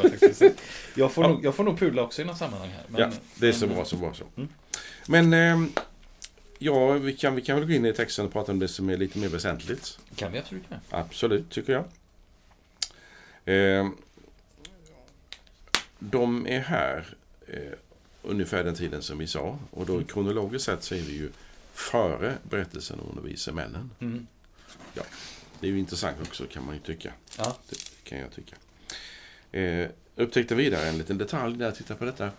jag, 0.95 1.11
får 1.11 1.23
Ja. 1.23 1.29
nog, 1.29 1.45
jag 1.45 1.55
får 1.55 1.63
nog 1.63 1.79
pudla 1.79 2.01
också 2.01 2.21
i 2.21 2.25
något 2.25 2.37
sammanhang 2.37 2.69
här. 2.69 2.83
Men, 2.87 3.01
ja, 3.01 3.11
det 3.35 3.47
är 3.47 3.51
så 3.51 3.65
men- 3.67 3.75
bra, 3.75 3.85
så 3.85 3.95
bra 3.97 4.13
så. 4.13 4.23
Mm. 4.37 4.49
Men 5.07 5.33
ehm, 5.33 5.71
ja, 6.57 6.91
vi 6.93 7.13
kan, 7.13 7.35
vi 7.35 7.41
kan 7.41 7.57
väl 7.59 7.67
gå 7.67 7.73
in 7.73 7.85
i 7.85 7.93
texten 7.93 8.25
och 8.25 8.33
prata 8.33 8.51
om 8.51 8.59
det 8.59 8.67
som 8.67 8.89
är 8.89 8.97
lite 8.97 9.19
mer 9.19 9.27
väsentligt. 9.27 9.99
Kan 10.15 10.31
vi 10.31 10.37
absolut 10.39 10.63
göra. 10.69 10.79
Absolut, 10.89 11.49
tycker 11.49 11.73
jag. 11.73 11.83
Ehm, 13.45 13.97
de 15.99 16.47
är 16.47 16.59
här 16.59 17.15
eh, 17.47 17.73
ungefär 18.27 18.63
den 18.63 18.75
tiden 18.75 19.01
som 19.01 19.17
vi 19.17 19.27
sa. 19.27 19.59
Och 19.71 19.85
då 19.85 20.03
kronologiskt 20.03 20.65
sett 20.65 20.83
så 20.83 20.95
är 20.95 21.01
vi 21.01 21.13
ju 21.13 21.29
före 21.73 22.37
berättelsen 22.43 22.99
om 22.99 23.15
de 23.15 23.25
vise 23.29 23.51
männen. 23.51 23.89
Mm. 23.99 24.27
Det 25.59 25.67
är 25.67 25.71
ju 25.71 25.79
intressant 25.79 26.17
också 26.21 26.45
kan 26.45 26.65
man 26.65 26.75
ju 26.75 26.81
tycka. 26.81 27.13
Ja. 27.37 27.57
Det 27.69 27.77
kan 28.03 28.19
jag 28.19 28.31
tycka. 28.31 28.55
Eh, 29.51 29.89
upptäckte 30.15 30.55
vidare 30.55 30.87
en 30.87 30.97
liten 30.97 31.17
detalj 31.17 31.57
när 31.57 31.65
jag 31.65 31.75
tittade 31.75 31.99
på 31.99 32.05
detta. 32.05 32.31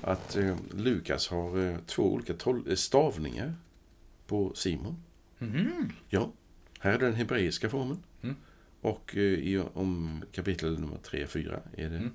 Att 0.00 0.36
eh, 0.36 0.56
Lukas 0.74 1.28
har 1.28 1.58
eh, 1.58 1.76
två 1.86 2.12
olika 2.12 2.34
eh, 2.68 2.74
stavningar 2.74 3.54
på 4.26 4.52
Simon. 4.54 5.02
Mhm. 5.38 5.92
Ja, 6.08 6.32
här 6.78 6.92
är 6.92 6.98
den 6.98 7.14
hebreiska 7.14 7.68
formen. 7.68 8.02
Mm. 8.22 8.36
Och 8.80 9.16
eh, 9.16 9.22
i, 9.22 9.62
om 9.74 10.22
kapitel 10.32 10.80
nummer 10.80 10.98
3-4 11.04 11.60
är 11.76 11.90
det 11.90 11.96
Mm. 11.96 12.10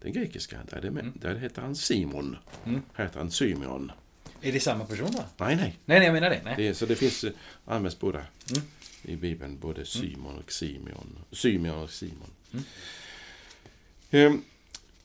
Den 0.00 0.12
grekiska. 0.12 0.58
Där, 0.70 0.76
är 0.76 0.80
det 0.80 0.88
Mm. 0.88 1.12
där 1.14 1.34
heter 1.36 1.62
han 1.62 1.76
Simon. 1.76 2.36
Mm. 2.64 2.82
Här 2.92 3.04
heter 3.04 3.18
han 3.18 3.30
Symeon. 3.30 3.92
Är 4.40 4.52
det 4.52 4.60
samma 4.60 4.84
person 4.84 5.10
då? 5.12 5.24
Nej, 5.36 5.56
nej. 5.56 5.78
Nej, 5.84 5.98
nej 5.98 6.04
jag 6.04 6.12
menar 6.12 6.30
det. 6.30 6.40
Nej. 6.44 6.54
Det 6.56 6.68
är, 6.68 6.72
så 6.74 6.86
det 6.86 6.96
finns, 6.96 7.24
eh, 7.24 7.32
används 7.64 7.98
båda 7.98 8.18
Mm. 8.18 8.62
i 9.02 9.16
Bibeln. 9.16 9.58
Både 9.58 9.84
Simon 9.86 10.38
och 10.38 10.52
Simeon. 10.52 11.18
Symeon 11.32 11.82
och 11.82 11.90
Simon. 11.90 12.30
Mm. 12.52 12.64
Ehm, 14.10 14.42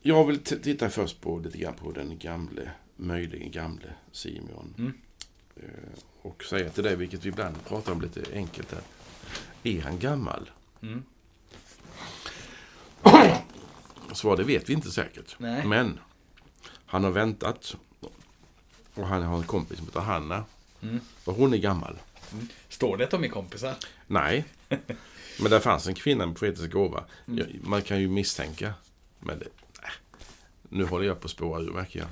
jag 0.01 0.25
vill 0.27 0.39
titta 0.39 0.89
först 0.89 1.21
på 1.21 1.39
lite 1.39 1.57
grann 1.57 1.73
på 1.73 1.91
den 1.91 2.17
gamle, 2.17 2.71
möjligen 2.95 3.51
gamle 3.51 3.93
Simeon. 4.11 4.73
Mm. 4.77 4.93
Eh, 5.55 5.99
och 6.21 6.43
säga 6.43 6.69
till 6.69 6.83
dig, 6.83 6.95
vilket 6.95 7.25
vi 7.25 7.29
ibland 7.29 7.65
pratar 7.65 7.91
om 7.91 8.01
lite 8.01 8.23
enkelt 8.33 8.71
här. 8.71 8.81
Är 9.63 9.81
han 9.81 9.99
gammal? 9.99 10.49
Mm. 10.81 11.03
Svar 14.13 14.37
det 14.37 14.43
vet 14.43 14.69
vi 14.69 14.73
inte 14.73 14.91
säkert. 14.91 15.35
Nej. 15.37 15.65
Men 15.67 15.99
han 16.85 17.03
har 17.03 17.11
väntat. 17.11 17.75
Och 18.93 19.07
han 19.07 19.23
har 19.23 19.37
en 19.37 19.43
kompis 19.43 19.77
som 19.77 19.87
heter 19.87 19.99
Hanna. 19.99 20.45
Mm. 20.81 20.99
Och 21.25 21.35
hon 21.35 21.53
är 21.53 21.57
gammal. 21.57 21.97
Står 22.69 22.97
det 22.97 23.03
att 23.03 23.11
de 23.11 23.23
är 23.23 23.27
kompisar? 23.27 23.75
Nej. 24.07 24.45
Men 25.39 25.51
där 25.51 25.59
fanns 25.59 25.87
en 25.87 25.95
kvinna 25.95 26.25
med 26.25 26.35
profetisk 26.37 26.71
gåva. 26.71 27.03
Mm. 27.27 27.47
Man 27.63 27.81
kan 27.81 27.99
ju 28.01 28.07
misstänka. 28.09 28.73
Men 29.19 29.39
det. 29.39 29.47
Nu 30.69 30.83
håller 30.85 31.05
jag 31.05 31.19
på 31.19 31.25
att 31.25 31.31
spåra 31.31 31.61
ur 31.61 31.71
märker 31.71 31.99
jag. 31.99 32.07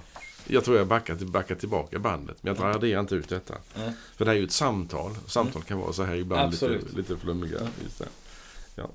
Jag 0.47 0.65
tror 0.65 0.77
jag 0.77 0.87
backar, 0.87 1.15
till- 1.15 1.27
backar 1.27 1.55
tillbaka 1.55 1.99
bandet. 1.99 2.43
Men 2.43 2.55
jag 2.55 2.63
raderar 2.63 2.99
inte 2.99 3.15
ut 3.15 3.29
detta. 3.29 3.55
Nej. 3.75 3.93
För 4.15 4.25
det 4.25 4.31
är 4.31 4.35
ju 4.35 4.43
ett 4.43 4.51
samtal. 4.51 5.15
Samtal 5.27 5.63
kan 5.63 5.77
vara 5.79 5.93
så 5.93 6.03
här 6.03 6.15
ibland 6.15 6.51
lite, 6.51 6.65
Absolut. 6.65 6.93
lite 6.93 7.17
flummiga. 7.17 7.59
Ja. 8.75 8.87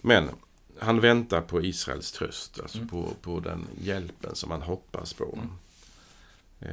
Men 0.00 0.30
han 0.78 1.00
väntar 1.00 1.40
på 1.40 1.62
Israels 1.62 2.12
tröst. 2.12 2.60
Alltså 2.60 2.78
Mm. 2.78 2.88
på, 2.88 3.12
på 3.22 3.40
den 3.40 3.66
hjälpen 3.80 4.34
som 4.34 4.50
han 4.50 4.62
hoppas 4.62 5.12
på. 5.12 5.38
Eh, 6.60 6.68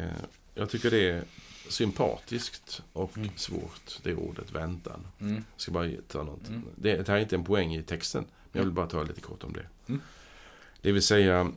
jag 0.56 0.70
tycker 0.70 0.92
det 0.92 1.10
är 1.10 1.24
sympatiskt 1.70 2.82
och 2.94 3.18
Mm. 3.18 3.30
svårt, 3.36 4.00
det 4.04 4.16
ordet 4.16 4.52
väntan. 4.52 5.08
Mm. 5.20 5.34
Jag 5.36 5.62
ska 5.62 5.72
bara 5.72 5.90
ta 6.08 6.24
något. 6.24 6.48
Mm. 6.50 6.64
Det, 6.76 6.96
det 6.98 7.08
här 7.08 7.16
är 7.18 7.22
inte 7.22 7.36
en 7.36 7.44
poäng 7.44 7.76
i 7.76 7.84
texten, 7.84 8.26
men 8.52 8.60
jag 8.60 8.64
vill 8.66 8.74
bara 8.74 8.88
ta 8.88 9.04
lite 9.04 9.22
kort 9.22 9.44
om 9.44 9.54
det. 9.54 9.66
Mm. 9.88 10.02
Det 10.82 10.92
vill 10.92 11.04
säga, 11.04 11.52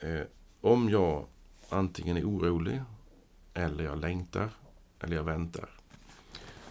eh, 0.00 0.20
om 0.60 0.88
jag 0.90 1.26
antingen 1.68 2.16
är 2.16 2.24
orolig, 2.24 2.80
eller 3.54 3.84
jag 3.84 3.98
längtar, 4.00 4.50
eller 5.00 5.16
jag 5.16 5.24
väntar, 5.24 5.68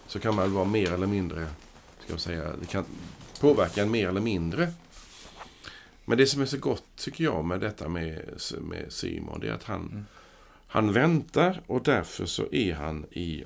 så 0.06 0.18
kan 0.20 0.34
man 0.34 0.52
vara 0.52 0.64
mer 0.64 0.92
eller 0.92 1.06
mindre, 1.06 1.48
ska 2.04 2.12
jag 2.12 2.20
säga, 2.20 2.56
det 2.60 2.66
kan 2.66 2.84
påverka 3.40 3.82
en 3.82 3.90
mer 3.90 4.08
eller 4.08 4.20
mindre. 4.20 4.72
Men 6.08 6.18
det 6.18 6.26
som 6.26 6.42
är 6.42 6.46
så 6.46 6.58
gott, 6.58 6.84
tycker 6.96 7.24
jag, 7.24 7.44
med 7.44 7.60
detta 7.60 7.88
med, 7.88 8.40
med 8.60 8.92
Simon, 8.92 9.40
det 9.40 9.48
är 9.48 9.52
att 9.52 9.64
han, 9.64 9.80
Mm. 9.88 10.04
han 10.66 10.92
väntar 10.92 11.62
och 11.66 11.82
därför 11.82 12.26
så 12.26 12.46
är 12.52 12.74
han 12.74 13.06
i, 13.10 13.44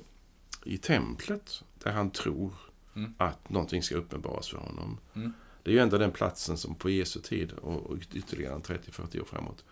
i 0.63 0.77
templet 0.77 1.63
där 1.83 1.91
han 1.91 2.11
tror 2.11 2.53
Mm. 2.95 3.13
att 3.17 3.49
någonting 3.49 3.83
ska 3.83 3.95
uppenbaras 3.95 4.47
för 4.49 4.57
honom. 4.57 4.97
Mm. 5.13 5.33
Det 5.63 5.69
är 5.71 5.73
ju 5.73 5.79
ändå 5.79 5.97
den 5.97 6.11
platsen 6.11 6.57
som 6.57 6.75
på 6.75 6.89
Jesu 6.89 7.19
tid 7.19 7.51
och, 7.51 7.85
och 7.85 7.97
ytterligare 8.13 8.55
en 8.55 8.61
30-40 8.61 9.21
år 9.21 9.25
framåt 9.25 9.63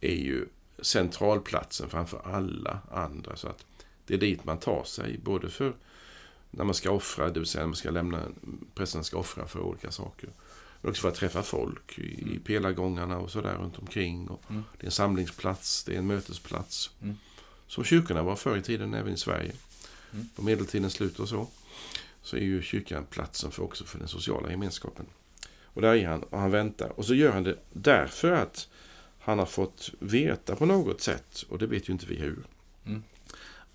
är 0.00 0.14
ju 0.14 0.46
centralplatsen 0.78 1.88
framför 1.90 2.20
alla 2.24 2.78
andra. 2.90 3.36
Så 3.36 3.48
att 3.48 3.66
det 4.06 4.14
är 4.14 4.18
dit 4.18 4.44
man 4.44 4.58
tar 4.58 4.84
sig, 4.84 5.18
både 5.24 5.50
för 5.50 5.74
när 6.50 6.64
man 6.64 6.74
ska 6.74 6.90
offra, 6.90 7.30
det 7.30 7.40
vill 7.40 7.48
säga 7.48 7.62
när 7.62 7.66
man 7.68 7.76
ska 7.76 7.90
lämna, 7.90 8.22
prästen 8.74 9.04
ska 9.04 9.18
offra 9.18 9.46
för 9.46 9.60
olika 9.60 9.90
saker. 9.90 10.30
Men 10.84 10.90
också 10.90 11.02
för 11.02 11.08
att 11.08 11.14
träffa 11.14 11.42
folk 11.42 11.98
i, 11.98 12.34
i 12.34 12.40
pelargångarna 12.44 13.18
och 13.18 13.30
sådär 13.30 13.54
runt 13.54 13.78
omkring. 13.78 14.28
Och 14.28 14.42
Mm. 14.50 14.62
Det 14.78 14.84
är 14.84 14.86
en 14.86 14.90
samlingsplats, 14.92 15.84
det 15.84 15.94
är 15.94 15.98
en 15.98 16.06
mötesplats. 16.06 16.90
Mm. 17.02 17.16
Som 17.66 17.84
kyrkorna 17.84 18.22
var 18.22 18.36
förr 18.36 18.56
i 18.56 18.62
tiden, 18.62 18.94
även 18.94 19.12
i 19.14 19.16
Sverige. 19.16 19.52
Mm. 20.12 20.28
På 20.36 20.42
medeltidens 20.42 20.92
slut 20.92 21.18
och 21.18 21.28
så. 21.28 21.46
Så 22.22 22.36
är 22.36 22.40
ju 22.40 22.62
kyrkan 22.62 23.06
platsen 23.10 23.50
för 23.50 23.62
också 23.62 23.84
för 23.84 23.98
den 23.98 24.08
sociala 24.08 24.50
gemenskapen. 24.50 25.06
Och 25.62 25.82
där 25.82 25.94
är 25.94 26.08
han 26.08 26.22
och 26.22 26.38
han 26.38 26.50
väntar. 26.50 26.88
Och 26.88 27.04
så 27.04 27.14
gör 27.14 27.32
han 27.32 27.42
det 27.42 27.58
därför 27.72 28.32
att 28.32 28.68
han 29.18 29.38
har 29.38 29.46
fått 29.46 29.90
veta 29.98 30.56
på 30.56 30.66
något 30.66 31.00
sätt, 31.00 31.44
och 31.48 31.58
det 31.58 31.66
vet 31.66 31.88
ju 31.88 31.92
inte 31.92 32.06
vi 32.06 32.14
hur, 32.14 32.38
Mm. 32.86 33.02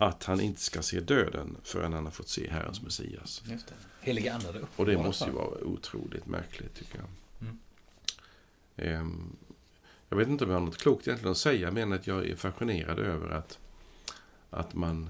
Att 0.02 0.24
han 0.24 0.42
inte 0.42 0.62
ska 0.62 0.82
se 0.82 1.00
döden 1.00 1.58
förrän 1.64 1.94
han 1.94 2.04
har 2.04 2.12
fått 2.12 2.30
se 2.30 2.50
Herrens 2.50 2.82
Messias. 2.82 3.44
Just 3.46 3.68
det. 3.68 3.74
Heliga 4.02 4.34
hade 4.34 4.62
Och 4.76 4.86
det 4.86 4.98
måste 4.98 5.26
ju 5.26 5.32
vara 5.32 5.64
otroligt 5.64 6.26
märkligt, 6.26 6.76
tycker 6.76 6.98
jag. 6.98 7.08
Mm. 7.42 7.60
Ehm, 8.76 9.36
jag 10.10 10.18
vet 10.18 10.28
inte 10.28 10.44
om 10.44 10.50
jag 10.50 10.60
har 10.60 10.66
något 10.66 10.78
klokt 10.78 11.08
egentligen 11.08 11.32
att 11.32 11.38
säga, 11.38 11.72
men 11.72 11.94
att 11.94 12.08
jag 12.08 12.28
är 12.28 12.36
fascinerad 12.36 13.00
över 13.00 13.30
att, 13.30 13.60
att 14.50 14.74
man 14.74 15.10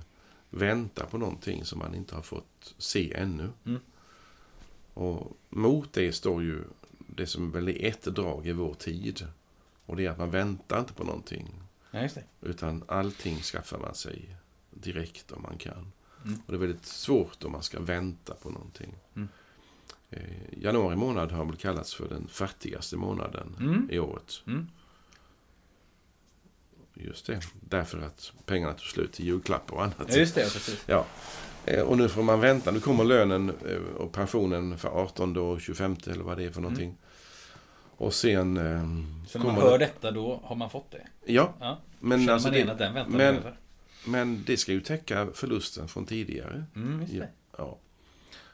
väntar 0.50 1.05
på 1.05 1.17
någonting 1.17 1.65
som 1.65 1.79
man 1.79 1.96
inte 1.96 2.15
har 2.15 2.22
fått 2.22 2.75
se 2.77 3.13
ännu. 3.13 3.50
Mm. 3.65 3.79
Och 4.93 5.38
mot 5.50 5.93
det 5.93 6.13
står 6.13 6.43
ju 6.43 6.63
det 6.98 7.27
som 7.27 7.51
väl 7.51 7.67
är 7.67 7.86
ett 7.86 8.03
drag 8.03 8.48
i 8.48 8.51
vår 8.51 8.74
tid. 8.74 9.27
Och 9.86 9.96
det 9.96 10.05
är 10.05 10.10
att 10.10 10.17
man 10.17 10.31
väntar 10.31 10.79
inte 10.79 10.93
på 10.93 11.03
någonting. 11.03 11.48
Ja. 11.91 12.10
Utan 12.41 12.84
allting 12.88 13.38
skaffar 13.39 13.79
man 13.79 13.96
sig 13.96 14.38
direkt 14.81 15.31
om 15.31 15.41
man 15.41 15.57
kan. 15.57 15.91
Mm. 16.25 16.39
Och 16.45 16.51
det 16.51 16.55
är 16.57 16.59
väldigt 16.59 16.86
svårt 16.86 17.43
om 17.43 17.51
man 17.51 17.63
ska 17.63 17.79
vänta 17.79 18.33
på 18.33 18.50
någonting. 18.50 18.95
Mm. 19.15 19.27
Eh, 20.12 20.24
januari 20.63 20.95
månad 20.95 21.31
har 21.31 21.45
väl 21.45 21.55
kallats 21.55 21.93
för 21.93 22.09
den 22.09 22.27
fattigaste 22.27 22.98
månaden 22.98 23.55
Mm. 23.59 23.88
i 23.91 24.00
året. 24.00 24.41
Mm. 24.48 24.67
Just 26.93 27.25
det. 27.27 27.39
Därför 27.62 28.01
att 28.01 28.33
pengarna 28.45 28.74
tog 28.74 28.81
slut 28.86 29.13
till 29.13 29.25
julklappar 29.25 29.75
och 29.75 29.83
annat. 29.83 29.95
Ja, 30.07 30.15
just 30.15 30.36
det. 30.36 30.41
Precis. 30.41 30.83
Ja. 30.86 31.05
Eh, 31.65 31.81
Och 31.83 31.98
nu 31.98 32.09
får 32.09 32.24
man 32.24 32.39
vänta. 32.39 32.71
Nu 32.71 32.79
kommer 32.79 33.03
lönen 33.03 33.50
eh, 33.50 33.77
och 33.98 34.12
pensionen 34.12 34.77
för 34.77 34.89
18 34.89 35.38
och 35.38 35.62
25 35.62 35.95
eller 36.07 36.24
vad 36.24 36.38
det 36.38 36.43
är 36.43 36.51
för 36.51 36.62
någonting. 36.62 36.95
Och 37.98 38.13
sen... 38.13 38.57
eh, 38.57 38.83
Så 39.27 39.38
när 39.39 39.45
man 39.45 39.55
hör 39.55 39.71
det- 39.79 39.86
detta 39.86 40.12
då 40.12 40.41
har 40.43 40.55
man 40.55 40.69
fått 40.69 40.91
det? 40.91 41.07
Ja, 41.25 41.53
Ja. 41.59 41.79
men, 42.00 42.19
Känner 42.19 42.33
alltså 42.33 42.48
man 42.48 42.55
igen 42.55 42.69
att 42.69 42.77
den 42.77 42.93
väntan 42.93 43.17
men- 43.17 43.36
över? 43.36 43.57
Men 44.06 44.44
det 44.46 44.58
ska 44.58 44.72
ju 44.72 44.82
täcka 44.82 45.27
förlusten 45.34 45.88
från 45.88 46.06
tidigare. 46.06 46.65
Mm, 46.75 47.06
Ja. 47.12 47.25
Ja. 47.58 47.77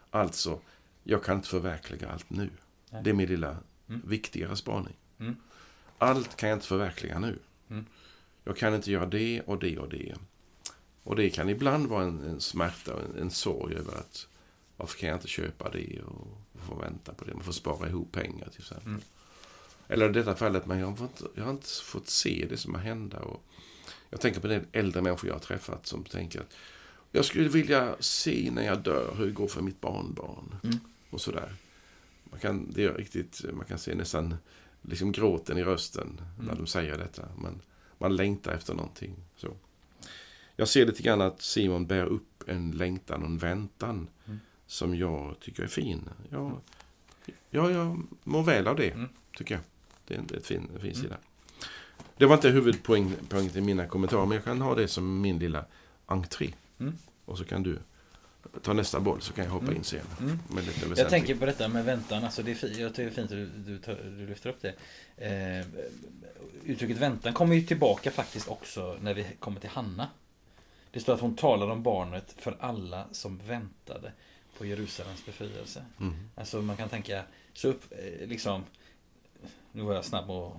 Alltså, 0.10 0.60
jag 1.04 1.24
kan 1.24 1.36
inte 1.36 1.48
förverkliga 1.48 2.10
allt 2.10 2.30
nu. 2.30 2.50
Nej. 2.92 3.04
Det 3.04 3.10
är 3.10 3.14
min 3.14 3.28
lilla 3.30 3.58
Mm. 3.90 4.02
viktigare 4.06 4.56
spaning. 4.56 4.94
Mm. 5.20 5.36
Allt 5.98 6.36
kan 6.38 6.50
jag 6.50 6.56
inte 6.56 6.68
förverkliga 6.68 7.20
nu. 7.20 7.40
Mm. 7.70 7.86
Jag 8.44 8.58
kan 8.58 8.74
inte 8.76 8.92
göra 8.92 9.06
det 9.06 9.42
och 9.42 9.60
det 9.60 9.78
och 9.78 9.90
det. 9.90 10.16
Och 11.04 11.16
det 11.16 11.30
kan 11.30 11.50
ibland 11.50 11.88
vara 11.88 12.04
en, 12.04 12.24
en 12.24 12.42
smärta 12.42 12.94
och 12.94 13.02
en, 13.02 13.18
en 13.22 13.32
sorg 13.32 13.76
över 13.76 13.94
att 13.96 14.28
varför 14.78 14.98
kan 15.00 15.10
jag 15.10 15.16
inte 15.16 15.28
köpa 15.28 15.70
det 15.70 16.02
och 16.02 16.28
få 16.68 16.76
vänta 16.76 17.14
på 17.14 17.26
det. 17.26 17.34
Man 17.34 17.44
får 17.44 17.52
spara 17.52 17.90
ihop 17.90 18.12
pengar 18.12 18.50
till 18.50 18.62
exempel. 18.62 18.88
Mm. 18.88 19.02
Eller 19.88 20.10
i 20.10 20.14
detta 20.14 20.36
fallet, 20.36 20.66
men 20.66 20.80
jag 20.80 20.88
har, 20.88 20.96
fått, 20.96 21.22
jag 21.36 21.44
har 21.44 21.52
inte 21.52 21.68
fått 21.84 22.08
se 22.10 22.46
det 22.50 22.58
som 22.58 22.74
har 22.76 22.82
hända. 22.82 23.20
Och 23.20 23.44
jag 24.10 24.22
tänker 24.22 24.40
på 24.40 24.48
det 24.48 24.64
äldre 24.72 25.02
människor 25.02 25.28
jag 25.28 25.36
har 25.36 25.40
träffat 25.40 25.88
som 25.88 26.04
tänker 26.04 26.40
att 26.40 26.54
jag 27.12 27.26
skulle 27.26 27.50
vilja 27.50 27.96
se 28.00 28.50
när 28.54 28.66
jag 28.66 28.82
dör 28.84 29.16
hur 29.18 29.26
det 29.26 29.32
går 29.32 29.48
för 29.48 29.62
mitt 29.62 29.82
barnbarn. 29.82 30.56
Mm. 30.64 30.78
Och 31.10 31.22
sådär. 31.22 31.54
Man 32.24 32.40
kan, 32.40 32.72
det 32.72 32.84
är 32.84 32.94
riktigt, 32.94 33.46
man 33.54 33.66
kan 33.66 33.80
se 33.80 33.96
nästan 33.96 34.36
liksom 34.82 35.12
gråten 35.12 35.58
i 35.58 35.64
rösten 35.64 36.22
när 36.38 36.44
Mm. 36.44 36.58
de 36.58 36.68
säger 36.68 36.98
detta. 36.98 37.28
Man, 37.38 37.62
man 37.98 38.16
längtar 38.16 38.54
efter 38.54 38.74
någonting. 38.74 39.16
Så. 39.38 39.54
Jag 40.56 40.68
ser 40.68 40.86
lite 40.86 41.04
grann 41.04 41.22
att 41.22 41.42
Simon 41.42 41.88
bär 41.88 42.06
upp 42.06 42.44
en 42.48 42.72
längtan 42.72 43.22
och 43.24 43.28
en 43.30 43.38
väntan 43.38 44.08
Mm. 44.26 44.40
som 44.68 44.96
jag 44.96 45.40
tycker 45.40 45.64
är 45.64 45.68
fin. 45.68 46.10
Jag, 46.30 46.60
ja, 47.50 47.72
jag 47.72 48.02
mår 48.24 48.44
väl 48.44 48.68
av 48.68 48.76
det, 48.76 48.90
Mm. 48.92 49.10
tycker 49.38 49.56
jag. 49.56 49.64
Det 50.08 50.14
är 50.14 50.20
en, 50.20 50.28
ett 50.38 50.46
fin, 50.46 50.70
en 50.76 50.82
fin 50.82 50.92
Mm. 50.92 51.02
sida. 51.04 51.18
Det 52.18 52.26
var 52.26 52.36
inte 52.36 52.50
huvudpoängen 52.50 53.58
i 53.58 53.62
mina 53.62 53.88
kommentarer, 53.88 54.26
men 54.26 54.36
jag 54.36 54.44
kan 54.44 54.62
ha 54.62 54.76
det 54.76 54.88
som 54.88 55.22
min 55.22 55.40
lilla 55.40 55.66
entré. 56.06 56.54
Mm. 56.80 56.94
Och 57.26 57.38
så 57.38 57.44
kan 57.46 57.64
du 57.64 57.80
ta 58.62 58.74
nästa 58.74 59.00
boll 59.00 59.22
så 59.22 59.34
kan 59.34 59.44
jag 59.46 59.52
hoppa 59.52 59.66
Mm. 59.66 59.78
in 59.78 59.84
sen. 59.84 60.00
Mm. 60.20 60.40
Med 60.50 60.66
lite 60.66 61.00
Jag 61.02 61.10
tänker 61.10 61.36
på 61.36 61.46
detta 61.46 61.68
med 61.68 61.86
väntan. 61.86 62.24
Alltså 62.24 62.44
det 62.44 62.52
är 62.52 62.56
fi- 62.56 62.82
jag 62.82 62.96
tycker 62.96 63.04
det 63.04 63.10
är 63.10 63.16
fint 63.16 63.32
att 63.32 63.38
du, 63.66 63.72
du, 63.74 63.78
tar- 63.78 64.18
du 64.18 64.28
lyfter 64.28 64.50
upp 64.50 64.62
det. 64.62 64.74
Eh, 65.18 65.66
uttrycket 66.66 66.98
väntan 66.98 67.34
kommer 67.34 67.56
ju 67.56 67.62
tillbaka 67.62 68.12
faktiskt 68.12 68.48
också 68.48 68.98
när 69.02 69.14
vi 69.14 69.26
kommer 69.40 69.60
till 69.60 69.70
Hanna. 69.70 70.08
Det 70.92 71.00
står 71.00 71.14
att 71.14 71.20
hon 71.22 71.36
talar 71.36 71.70
om 71.70 71.84
barnet 71.84 72.36
för 72.38 72.58
alla 72.60 73.06
som 73.12 73.38
väntade 73.48 74.12
på 74.58 74.66
Jerusalems 74.66 75.26
befrielse. 75.26 75.86
Mm. 76.00 76.14
Alltså 76.36 76.62
man 76.62 76.78
kan 76.78 76.90
tänka, 76.90 77.24
så 77.54 77.68
upp, 77.68 77.84
eh, 77.92 78.28
liksom, 78.28 78.64
nu 79.72 79.82
var 79.84 79.94
jag 79.94 80.06
snabb 80.06 80.30
och 80.30 80.56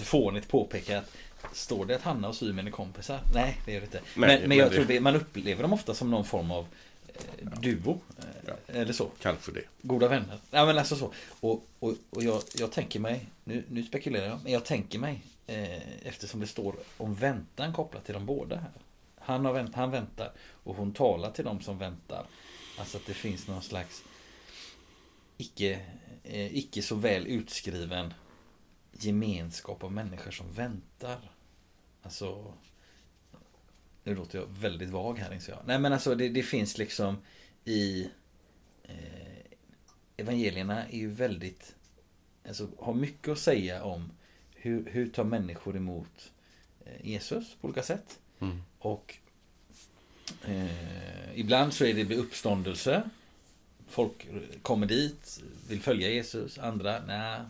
lite 0.00 0.10
fånigt 0.10 0.48
påpeka 0.48 0.98
att 0.98 1.10
Står 1.52 1.86
det 1.86 1.94
att 1.96 2.02
Hanna 2.02 2.28
och 2.28 2.36
Symen 2.36 2.66
är 2.66 2.70
kompisar? 2.70 3.20
Nej, 3.34 3.60
det 3.66 3.72
gör 3.72 3.80
det 3.80 3.84
inte. 3.86 4.00
Men, 4.14 4.28
men 4.40 4.48
men 4.48 4.58
jag 4.58 4.70
det- 4.70 4.74
tror 4.76 4.84
det, 4.84 5.00
man 5.00 5.16
upplever 5.16 5.62
dem 5.62 5.72
ofta 5.72 5.94
som 5.94 6.10
någon 6.10 6.24
form 6.24 6.50
av 6.50 6.66
eh, 7.08 7.48
duo. 7.60 8.00
Eh, 8.18 8.24
Ja. 8.46 8.52
Eller 8.74 8.92
så. 8.92 9.10
Kanske 9.22 9.52
det. 9.52 9.62
Goda 9.82 10.08
vänner. 10.08 10.38
Ja 10.50 10.66
men 10.66 10.78
alltså 10.78 10.96
så. 10.96 11.12
Och, 11.40 11.66
och, 11.78 11.94
och 12.10 12.22
jag, 12.24 12.42
jag 12.54 12.72
tänker 12.72 13.00
mig, 13.00 13.26
nu, 13.44 13.64
nu 13.68 13.82
spekulerar 13.82 14.26
jag, 14.26 14.38
men 14.42 14.52
jag 14.52 14.64
tänker 14.64 14.98
mig 14.98 15.20
eh, 15.46 16.06
eftersom 16.08 16.40
det 16.40 16.46
står 16.46 16.74
om 16.96 17.14
väntan 17.14 17.72
kopplat 17.72 18.04
till 18.04 18.14
de 18.14 18.26
båda 18.26 18.56
här. 18.56 18.70
Han, 19.18 19.44
har 19.44 19.52
vänt, 19.52 19.74
han 19.74 19.90
väntar 19.90 20.32
och 20.64 20.76
hon 20.76 20.92
talar 20.92 21.30
till 21.30 21.44
de 21.44 21.60
som 21.60 21.78
väntar. 21.78 22.24
Alltså 22.78 22.96
att 22.96 23.06
det 23.06 23.14
finns 23.14 23.48
någon 23.48 23.62
slags 23.62 24.02
icke, 25.36 25.80
eh, 26.24 26.56
icke 26.56 26.82
så 26.82 26.94
väl 26.94 27.26
utskriven 27.26 28.14
gemenskap 28.92 29.84
av 29.84 29.92
människor 29.92 30.30
som 30.30 30.52
väntar. 30.52 31.30
Alltså 32.02 32.54
nu 34.04 34.14
låter 34.14 34.38
jag 34.38 34.46
väldigt 34.46 34.90
vag 34.90 35.18
här 35.18 35.34
inser 35.34 35.52
jag. 35.52 35.60
Nej 35.66 35.78
men 35.78 35.92
alltså 35.92 36.14
det, 36.14 36.28
det 36.28 36.42
finns 36.42 36.78
liksom 36.78 37.16
i 37.64 38.10
eh, 38.82 38.96
Evangelierna 40.16 40.86
är 40.86 40.98
ju 40.98 41.10
väldigt 41.10 41.74
Alltså 42.48 42.68
har 42.78 42.94
mycket 42.94 43.28
att 43.28 43.38
säga 43.38 43.82
om 43.84 44.12
hur, 44.54 44.90
hur 44.90 45.08
tar 45.08 45.24
människor 45.24 45.76
emot 45.76 46.32
eh, 46.84 47.06
Jesus 47.06 47.56
på 47.60 47.66
olika 47.66 47.82
sätt. 47.82 48.18
Mm. 48.40 48.62
Och 48.78 49.16
eh, 50.44 51.38
ibland 51.38 51.74
så 51.74 51.84
är 51.84 51.94
det 51.94 52.04
vid 52.04 52.18
uppståndelse. 52.18 53.10
Folk 53.88 54.26
kommer 54.62 54.86
dit, 54.86 55.40
vill 55.68 55.80
följa 55.80 56.10
Jesus. 56.10 56.58
Andra, 56.58 57.02
nej, 57.06 57.40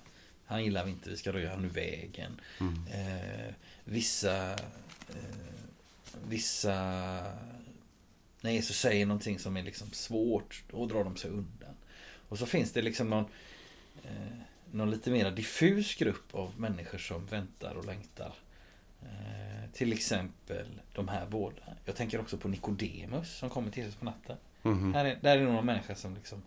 han 0.50 0.64
gillar 0.64 0.85
vi 0.85 0.90
inte, 0.90 1.11
vi 1.11 1.16
ska 1.16 1.33
röja 1.33 1.50
honom 1.50 1.64
ur 1.64 1.69
vägen. 1.71 2.40
Mm. 2.61 2.87
Eh, 2.87 3.54
vissa 3.85 4.52
eh, 5.09 5.16
Vissa 6.28 6.73
När 8.40 8.50
Jesus 8.50 8.78
säger 8.78 9.07
någonting 9.07 9.38
som 9.38 9.57
är 9.57 9.62
liksom 9.62 9.90
svårt 9.90 10.62
Då 10.71 10.87
drar 10.87 11.04
de 11.04 11.16
sig 11.16 11.30
undan 11.30 11.75
Och 12.28 12.38
så 12.38 12.47
finns 12.47 12.73
det 12.73 12.83
liksom 12.83 13.11
någon 13.11 13.25
eh, 14.04 14.11
Någon 14.73 14.90
lite 14.90 15.11
mer 15.11 15.30
diffus 15.30 15.95
grupp 15.95 16.35
av 16.35 16.61
människor 16.61 16.99
som 16.99 17.26
väntar 17.26 17.75
och 17.75 17.85
längtar 17.85 18.33
eh, 19.02 19.71
Till 19.73 19.92
exempel 19.92 20.66
de 20.95 21.09
här 21.09 21.26
båda 21.26 21.62
Jag 21.85 21.97
tänker 21.97 22.21
också 22.21 22.37
på 22.38 22.49
Nikodemus 22.49 23.37
som 23.38 23.50
kommer 23.50 23.71
till 23.71 23.83
Jesus 23.83 23.99
på 23.99 24.04
natten 24.04 24.37
Mhm. 24.62 24.95
här 24.95 25.04
är, 25.04 25.19
Där 25.23 25.38
är 25.38 25.45
några 25.45 25.62
människor 25.62 25.95
som 25.95 26.14
liksom 26.14 26.42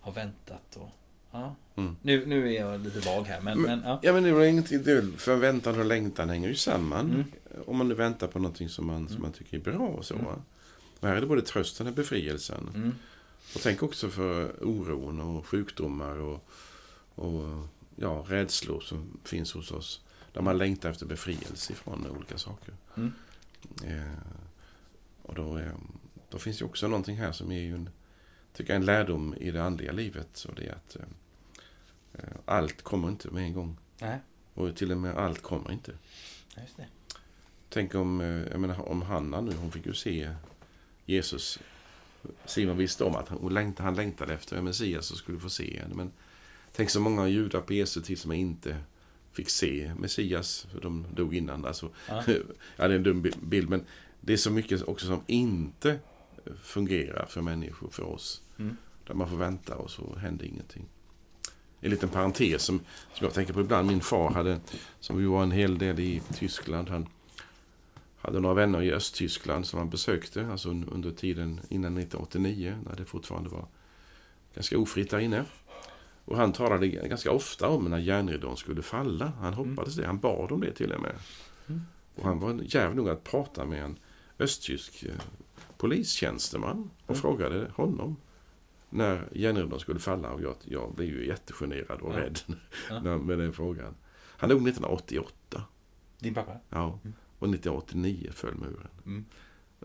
Har 0.00 0.12
väntat 0.12 0.76
och 0.76 0.88
Ja 1.30 1.54
Mm. 1.76 1.96
nu, 2.02 2.26
nu 2.26 2.54
är 2.54 2.60
jag 2.60 2.80
lite 2.80 3.00
vag 3.00 3.22
här 3.24 3.40
men, 3.40 3.60
Men- 3.60 3.78
men 3.80 3.88
ja. 3.90 3.98
Ja, 4.02 4.12
men 4.12 4.22
det 4.22 4.28
är 4.30 4.40
ingenting. 4.40 4.78
är- 4.78 5.16
Förväntan 5.16 5.78
och 5.78 5.84
längtan 5.84 6.28
hänger 6.30 6.48
ju 6.48 6.54
samman. 6.54 7.10
Mm. 7.10 7.24
Om 7.66 7.76
man 7.76 7.88
nu 7.88 7.94
väntar 7.94 8.26
på 8.26 8.38
någonting 8.38 8.68
som 8.68 8.86
man, 8.86 9.08
som 9.08 9.22
man 9.22 9.32
tycker 9.32 9.56
är 9.56 9.60
bra 9.60 9.78
och 9.88 10.04
så. 10.04 10.14
va. 10.16 10.36
Och 11.00 11.08
här 11.08 11.16
är 11.16 11.20
det 11.20 11.26
både 11.26 11.42
trösten 11.42 11.86
och 11.86 11.92
befrielsen. 11.92 12.68
Mm. 12.74 12.94
Och 13.54 13.60
tänk 13.62 13.82
också 13.82 14.08
för 14.08 14.64
oron 14.64 15.20
och 15.20 15.46
sjukdomar 15.46 16.16
och, 16.18 16.48
och 17.14 17.66
ja, 17.96 18.24
rädslor 18.28 18.80
som 18.80 19.18
finns 19.24 19.52
hos 19.52 19.70
oss. 19.72 20.00
Där 20.32 20.42
man 20.42 20.58
längtar 20.58 20.90
efter 20.90 21.06
befrielse 21.06 21.72
ifrån 21.72 22.06
olika 22.16 22.38
saker. 22.38 22.74
Mm. 22.96 23.12
Eh, 23.84 24.18
och 25.22 25.34
då, 25.34 25.58
eh, 25.58 25.72
då 26.30 26.38
finns 26.38 26.60
ju 26.60 26.64
också 26.64 26.88
någonting 26.88 27.16
här 27.16 27.32
som 27.32 27.52
är 27.52 27.60
ju 27.60 27.74
en, 27.74 27.88
tycker 28.52 28.74
en 28.74 28.84
lärdom 28.84 29.34
i 29.40 29.50
det 29.50 29.62
andliga 29.62 29.92
livet. 29.92 30.46
Och 30.48 30.54
det 30.54 30.66
är 30.66 30.72
att 30.72 30.96
eh, 30.96 31.02
eh, 32.12 32.24
allt 32.44 32.82
kommer 32.82 33.08
inte 33.08 33.28
med 33.30 33.42
en 33.44 33.52
gång. 33.52 33.76
Nej, 34.00 34.18
Och 34.54 34.76
till 34.76 34.92
och 34.92 34.98
med 34.98 35.16
allt 35.16 35.42
kommer 35.42 35.72
inte. 35.72 35.92
just 36.60 36.76
det. 36.76 36.86
Tänk 37.68 37.94
om, 37.94 38.20
eh, 38.20 38.26
jag 38.26 38.60
menar, 38.60 38.88
om 38.88 39.02
Hanna 39.02 39.40
nu, 39.40 39.52
hon 39.60 39.72
fick 39.72 39.86
ju 39.86 39.94
se 39.94 40.30
Jesus. 41.06 41.58
Simon 42.44 42.76
visste 42.76 43.04
om 43.04 43.14
att 43.16 43.28
han, 43.28 43.54
längtade, 43.54 43.84
han 43.84 43.94
längtade 43.94 44.34
efter 44.34 44.56
en 44.56 44.64
Messias 44.64 45.06
som 45.06 45.16
skulle 45.16 45.38
få 45.38 45.50
se 45.50 45.78
henne. 45.80 45.94
Men 45.94 46.12
tänk 46.72 46.90
så 46.90 47.00
många 47.00 47.28
judar 47.28 47.60
på 47.60 47.72
Jesu 47.72 48.00
tid 48.00 48.18
som 48.18 48.32
inte 48.32 48.76
fick 49.32 49.50
se 49.50 49.94
Messias, 49.98 50.66
för 50.72 50.80
de 50.80 51.06
dog 51.14 51.34
innan. 51.34 51.64
Alltså, 51.64 51.90
Ja. 52.08 52.22
ja, 52.76 52.88
det 52.88 52.94
är 52.94 52.98
en 52.98 53.02
dum 53.02 53.22
bi- 53.22 53.32
bild, 53.42 53.68
men 53.68 53.84
det 54.20 54.32
är 54.32 54.36
så 54.36 54.50
mycket 54.50 54.82
också 54.82 55.06
som 55.06 55.22
inte 55.26 55.98
fungerar 56.62 57.26
för 57.26 57.42
människor, 57.42 57.88
för 57.90 58.02
oss. 58.02 58.42
Mm. 58.58 58.76
Där 59.06 59.14
man 59.14 59.28
får 59.28 59.36
vänta 59.36 59.76
och 59.76 59.90
så 59.90 60.16
händer 60.16 60.44
ingenting. 60.46 60.88
En 61.80 61.90
liten 61.90 62.08
parentes 62.08 62.62
som, 62.62 62.80
som 63.14 63.24
jag 63.24 63.34
tänker 63.34 63.52
på 63.52 63.60
ibland. 63.60 63.88
Min 63.88 64.00
far 64.00 64.30
hade, 64.30 64.60
som 65.00 65.20
ju 65.20 65.26
var 65.26 65.42
en 65.42 65.50
hel 65.50 65.78
del 65.78 66.00
i 66.00 66.22
Tyskland, 66.34 66.88
han 66.88 67.06
hade 68.18 68.40
några 68.40 68.54
vänner 68.54 68.82
i 68.82 68.92
Östtyskland 68.92 69.66
som 69.66 69.78
han 69.78 69.90
besökte, 69.90 70.46
alltså 70.46 70.68
un- 70.68 70.88
under 70.92 71.10
tiden 71.10 71.60
innan 71.68 71.98
1989, 71.98 72.78
när 72.84 72.96
det 72.96 73.04
fortfarande 73.04 73.48
var 73.50 73.66
ganska 74.54 74.78
ofritt 74.78 75.10
där 75.10 75.18
inne. 75.18 75.44
Och 76.24 76.36
han 76.36 76.52
talade 76.52 76.88
ganska 76.88 77.32
ofta 77.32 77.68
om 77.68 77.84
när 77.84 77.98
järnridån 77.98 78.56
skulle 78.56 78.82
falla. 78.82 79.32
Han 79.40 79.54
hoppades 79.54 79.94
det, 79.94 80.06
han 80.06 80.18
bad 80.18 80.52
om 80.52 80.60
det 80.60 80.72
till 80.72 80.92
och 80.92 81.02
med. 81.02 81.14
Mm. 81.66 81.80
Och 82.14 82.24
han 82.24 82.38
var 82.40 82.60
djärv 82.62 82.94
nog 82.94 83.08
att 83.08 83.24
prata 83.24 83.64
med 83.64 83.84
en 83.84 83.98
östtysk 84.38 85.02
eh, 85.02 85.10
polistjänsteman 85.80 86.90
och 87.06 87.10
Mm. 87.10 87.20
frågade 87.22 87.70
honom 87.76 88.16
när 88.90 89.28
järnridån 89.32 89.80
skulle 89.80 90.00
falla. 90.00 90.30
Och 90.30 90.42
jag, 90.42 90.54
jag 90.64 90.94
blev 90.94 91.08
ju 91.08 91.26
jättegenerad 91.26 92.00
och 92.00 92.14
Ja. 92.14 92.18
rädd 92.18 92.40
Ja. 92.90 93.18
med 93.18 93.38
den 93.38 93.52
frågan. 93.52 93.94
Han 94.36 94.50
dog 94.50 94.58
1988. 94.68 95.62
Din 96.18 96.34
pappa? 96.34 96.52
Ja. 96.68 96.86
Mm. 97.02 97.14
Och 97.38 97.48
1989 97.48 98.30
föll 98.34 98.54
muren. 98.54 98.88
Mm. 99.06 99.24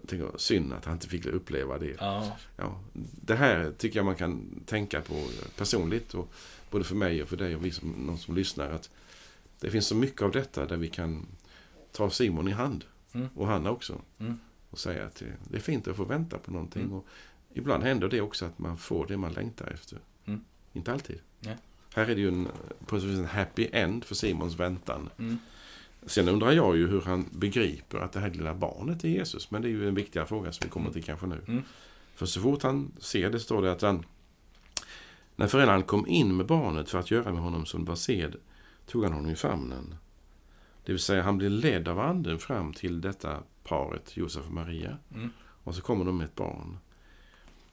Jag 0.01 0.09
tänker, 0.09 0.37
synd 0.37 0.73
att 0.73 0.85
han 0.85 0.93
inte 0.93 1.07
fick 1.07 1.25
uppleva 1.25 1.77
det. 1.77 1.95
Ja. 1.99 2.37
Ja, 2.57 2.79
det 3.21 3.35
här 3.35 3.71
tycker 3.77 3.99
jag 3.99 4.05
man 4.05 4.15
kan 4.15 4.59
tänka 4.65 5.01
på 5.01 5.27
personligt. 5.57 6.13
Och 6.13 6.33
både 6.71 6.83
för 6.85 6.95
mig 6.95 7.21
och 7.23 7.29
för 7.29 7.37
dig 7.37 7.55
och 7.55 7.65
vi 7.65 7.71
som, 7.71 7.89
någon 7.91 8.17
som 8.17 8.35
lyssnar. 8.35 8.69
att 8.69 8.89
Det 9.59 9.69
finns 9.71 9.87
så 9.87 9.95
mycket 9.95 10.21
av 10.21 10.31
detta 10.31 10.65
där 10.65 10.77
vi 10.77 10.87
kan 10.87 11.25
ta 11.91 12.09
Simon 12.09 12.47
i 12.47 12.51
hand. 12.51 12.85
Mm. 13.13 13.27
Och 13.35 13.47
Hanna 13.47 13.71
också. 13.71 14.01
Mm. 14.19 14.39
Och 14.75 14.79
säga 14.79 15.05
att 15.05 15.23
det, 15.43 15.57
är 15.57 15.61
fint 15.61 15.87
att 15.87 15.95
få 15.95 16.03
vänta 16.03 16.37
på 16.37 16.51
någonting. 16.51 16.81
Mm. 16.81 16.93
Och 16.93 17.05
ibland 17.53 17.83
händer 17.83 18.07
det 18.07 18.21
också 18.21 18.45
att 18.45 18.59
man 18.59 18.77
får 18.77 19.07
det 19.07 19.17
man 19.17 19.33
längtar 19.33 19.67
efter. 19.67 19.99
Mm. 20.25 20.41
Inte 20.73 20.93
alltid. 20.93 21.19
Nej. 21.39 21.57
Här 21.93 22.09
är 22.09 22.15
det 22.15 22.21
ju 22.21 22.27
en, 22.27 22.47
på 22.85 22.95
en 22.95 23.25
happy 23.25 23.67
end 23.71 24.03
för 24.03 24.15
Simons 24.15 24.59
väntan. 24.59 25.09
Mm. 25.17 25.37
Sen 26.05 26.27
undrar 26.27 26.51
jag 26.51 26.77
ju 26.77 26.87
hur 26.87 27.01
han 27.01 27.29
begriper 27.31 27.97
att 27.97 28.11
det 28.11 28.19
här 28.19 28.29
lilla 28.29 28.53
barnet 28.53 29.03
är 29.03 29.09
Jesus. 29.09 29.51
Men 29.51 29.61
det 29.61 29.67
är 29.67 29.69
ju 29.69 29.87
en 29.87 29.95
viktigare 29.95 30.27
fråga 30.27 30.51
som 30.51 30.65
vi 30.65 30.69
kommer 30.69 30.91
till 30.91 31.03
kanske 31.03 31.27
nu. 31.27 31.41
Mm. 31.47 31.63
För 32.15 32.25
så 32.25 32.41
fort 32.41 32.63
han 32.63 32.91
ser 32.99 33.29
det 33.29 33.39
står 33.39 33.61
det 33.61 33.71
att 33.71 33.81
han... 33.81 34.05
När 35.35 35.47
föräldrarna 35.47 35.83
kom 35.83 36.07
in 36.07 36.37
med 36.37 36.45
barnet 36.45 36.89
för 36.89 36.99
att 36.99 37.11
göra 37.11 37.33
med 37.33 37.41
honom 37.41 37.65
som 37.65 37.85
var 37.85 37.95
sed 37.95 38.35
tog 38.85 39.03
han 39.03 39.13
honom 39.13 39.31
i 39.31 39.35
famnen. 39.35 39.95
Det 40.85 40.91
vill 40.91 41.01
säga 41.01 41.23
han 41.23 41.37
blir 41.37 41.49
ledd 41.49 41.87
av 41.87 41.99
anden 41.99 42.39
fram 42.39 42.73
till 42.73 43.01
detta 43.01 43.43
paret, 43.65 44.17
Josef 44.17 44.45
och 44.45 44.53
Maria. 44.53 44.97
Mm. 45.13 45.29
Och 45.63 45.75
så 45.75 45.81
kommer 45.81 46.05
de 46.05 46.17
med 46.17 46.25
ett 46.25 46.35
barn. 46.35 46.77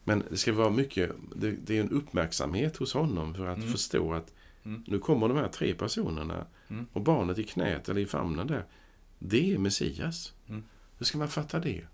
Men 0.04 0.22
det 0.30 0.36
ska 0.36 0.52
vara 0.52 0.70
mycket, 0.70 1.12
det, 1.36 1.50
det 1.50 1.76
är 1.76 1.80
en 1.80 1.90
uppmärksamhet 1.90 2.76
hos 2.76 2.94
honom 2.94 3.34
för 3.34 3.46
att 3.46 3.58
Mm. 3.58 3.70
förstå 3.72 4.12
att 4.12 4.32
Mm. 4.64 4.82
nu 4.86 4.98
kommer 4.98 5.28
de 5.28 5.36
här 5.36 5.48
tre 5.48 5.74
personerna 5.74 6.46
Mm. 6.68 6.86
och 6.92 7.00
barnet 7.02 7.38
i 7.38 7.44
knät 7.44 7.88
eller 7.88 8.00
i 8.00 8.06
famnen 8.06 8.46
där, 8.46 8.64
det 9.18 9.52
är 9.54 9.58
Messias. 9.58 10.32
Mm. 10.48 10.62
Hur 10.98 11.06
ska 11.06 11.18
man 11.18 11.28
fatta 11.28 11.60
det? 11.60 11.84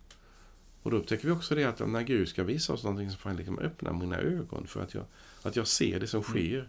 Och 0.83 0.91
då 0.91 0.97
upptäcker 0.97 1.25
vi 1.25 1.31
också 1.33 1.55
det 1.55 1.65
att 1.65 1.89
när 1.89 2.03
Gud 2.03 2.29
ska 2.29 2.45
visa 2.45 2.73
oss 2.73 2.85
någonting 2.85 3.11
så 3.11 3.17
får 3.17 3.31
han 3.31 3.37
liksom 3.37 3.59
öppna 3.59 3.93
mina 3.93 4.17
ögon 4.19 4.67
för 4.67 4.83
att 4.83 4.95
jag, 4.95 5.05
att 5.43 5.57
jag 5.57 5.67
ser 5.67 6.01
det 6.01 6.07
som 6.07 6.21
Mm. 6.21 6.31
sker. 6.31 6.69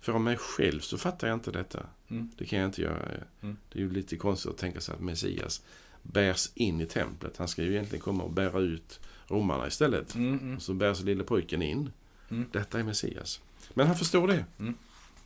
För 0.00 0.12
av 0.12 0.20
mig 0.20 0.36
själv 0.36 0.80
så 0.80 0.98
fattar 0.98 1.28
jag 1.28 1.36
inte 1.36 1.50
detta. 1.50 1.86
Det 2.08 2.44
kan 2.46 2.58
jag 2.58 2.68
inte 2.68 2.82
göra. 2.82 3.08
Det 3.40 3.78
är 3.78 3.82
ju 3.82 3.90
lite 3.92 4.16
konstigt 4.16 4.50
att 4.50 4.58
tänka 4.58 4.80
sig 4.80 4.94
att 4.94 5.00
Messias 5.00 5.62
bärs 6.02 6.50
in 6.54 6.80
i 6.80 6.86
templet. 6.86 7.36
Han 7.36 7.48
ska 7.48 7.62
ju 7.62 7.72
egentligen 7.72 8.02
komma 8.02 8.24
och 8.24 8.30
bära 8.30 8.58
ut 8.58 9.00
romarna 9.26 9.66
istället. 9.66 10.14
Mm. 10.14 10.38
Mm. 10.38 10.56
Och 10.56 10.62
så 10.62 10.74
bärs 10.74 11.00
lille 11.00 11.24
pojken 11.24 11.62
in. 11.62 11.92
Mm. 12.30 12.46
Detta 12.52 12.78
är 12.78 12.82
Messias. 12.82 13.40
Men 13.74 13.86
han 13.86 13.96
förstår 13.96 14.28
det. 14.28 14.44
Mm. 14.58 14.74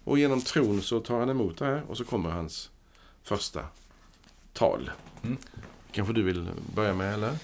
Och 0.04 0.18
genom 0.18 0.40
tron 0.40 0.82
så 0.82 1.00
tar 1.00 1.18
han 1.18 1.30
emot 1.30 1.58
det 1.58 1.64
här 1.64 1.82
och 1.88 1.96
så 1.96 2.04
kommer 2.04 2.30
hans 2.30 2.70
första 3.22 3.66
tal. 4.52 4.90
Mm. 5.22 5.36
Kanske 5.92 6.14
du 6.14 6.22
vill 6.22 6.48
börja 6.74 6.94
med 6.94 7.14
eller? 7.14 7.36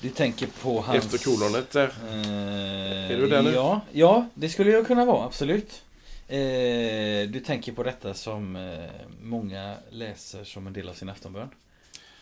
Du 0.00 0.10
tänker 0.10 0.46
på 0.62 0.80
hans... 0.80 1.04
Efter 1.04 1.18
kolonet 1.18 1.70
där. 1.70 1.92
Eh, 2.08 3.10
Är 3.10 3.16
du 3.16 3.28
där 3.28 3.42
nu? 3.42 3.50
Ja, 3.50 3.80
ja, 3.92 4.28
det 4.34 4.48
skulle 4.48 4.70
jag 4.70 4.86
kunna 4.86 5.04
vara, 5.04 5.24
absolut. 5.24 5.82
Eh, 6.28 7.28
du 7.28 7.42
tänker 7.46 7.72
på 7.72 7.82
detta 7.82 8.14
som 8.14 8.56
eh, 8.56 8.90
många 9.22 9.76
läser 9.90 10.44
som 10.44 10.66
en 10.66 10.72
del 10.72 10.88
av 10.88 10.94
sin 10.94 11.08
aftonbön. 11.08 11.48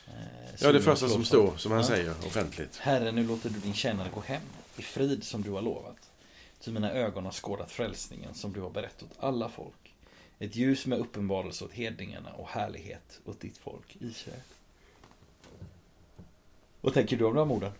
Eh, 0.08 0.12
Ja, 0.58 0.72
det 0.72 0.80
första 0.82 1.08
som 1.08 1.24
står, 1.24 1.56
som 1.56 1.72
han 1.72 1.80
Ja. 1.80 1.86
säger 1.86 2.10
offentligt. 2.26 2.76
Herre, 2.76 3.12
nu 3.12 3.26
låter 3.26 3.50
du 3.50 3.58
din 3.58 3.74
tjänare 3.74 4.08
gå 4.14 4.20
hem 4.20 4.42
i 4.76 4.82
frid 4.82 5.24
som 5.24 5.42
du 5.42 5.50
har 5.50 5.62
lovat. 5.62 5.96
Ty 6.64 6.70
mina 6.70 6.92
ögon 6.92 7.24
har 7.24 7.32
skådat 7.32 7.72
frälsningen 7.72 8.34
som 8.34 8.52
du 8.52 8.60
har 8.60 8.70
berett 8.70 9.02
åt 9.02 9.10
alla 9.20 9.48
folk. 9.48 9.94
Ett 10.38 10.56
ljus 10.56 10.86
med 10.86 10.98
uppenbarelse 10.98 11.64
åt 11.64 11.72
hedningarna 11.72 12.30
och 12.32 12.48
härlighet 12.48 13.20
åt 13.24 13.40
ditt 13.40 13.58
folk 13.58 13.96
Israel. 14.00 14.40
Vad 16.80 16.94
tänker 16.94 17.16
du 17.16 17.24
om 17.24 17.34
de 17.34 17.50
orden? 17.50 17.72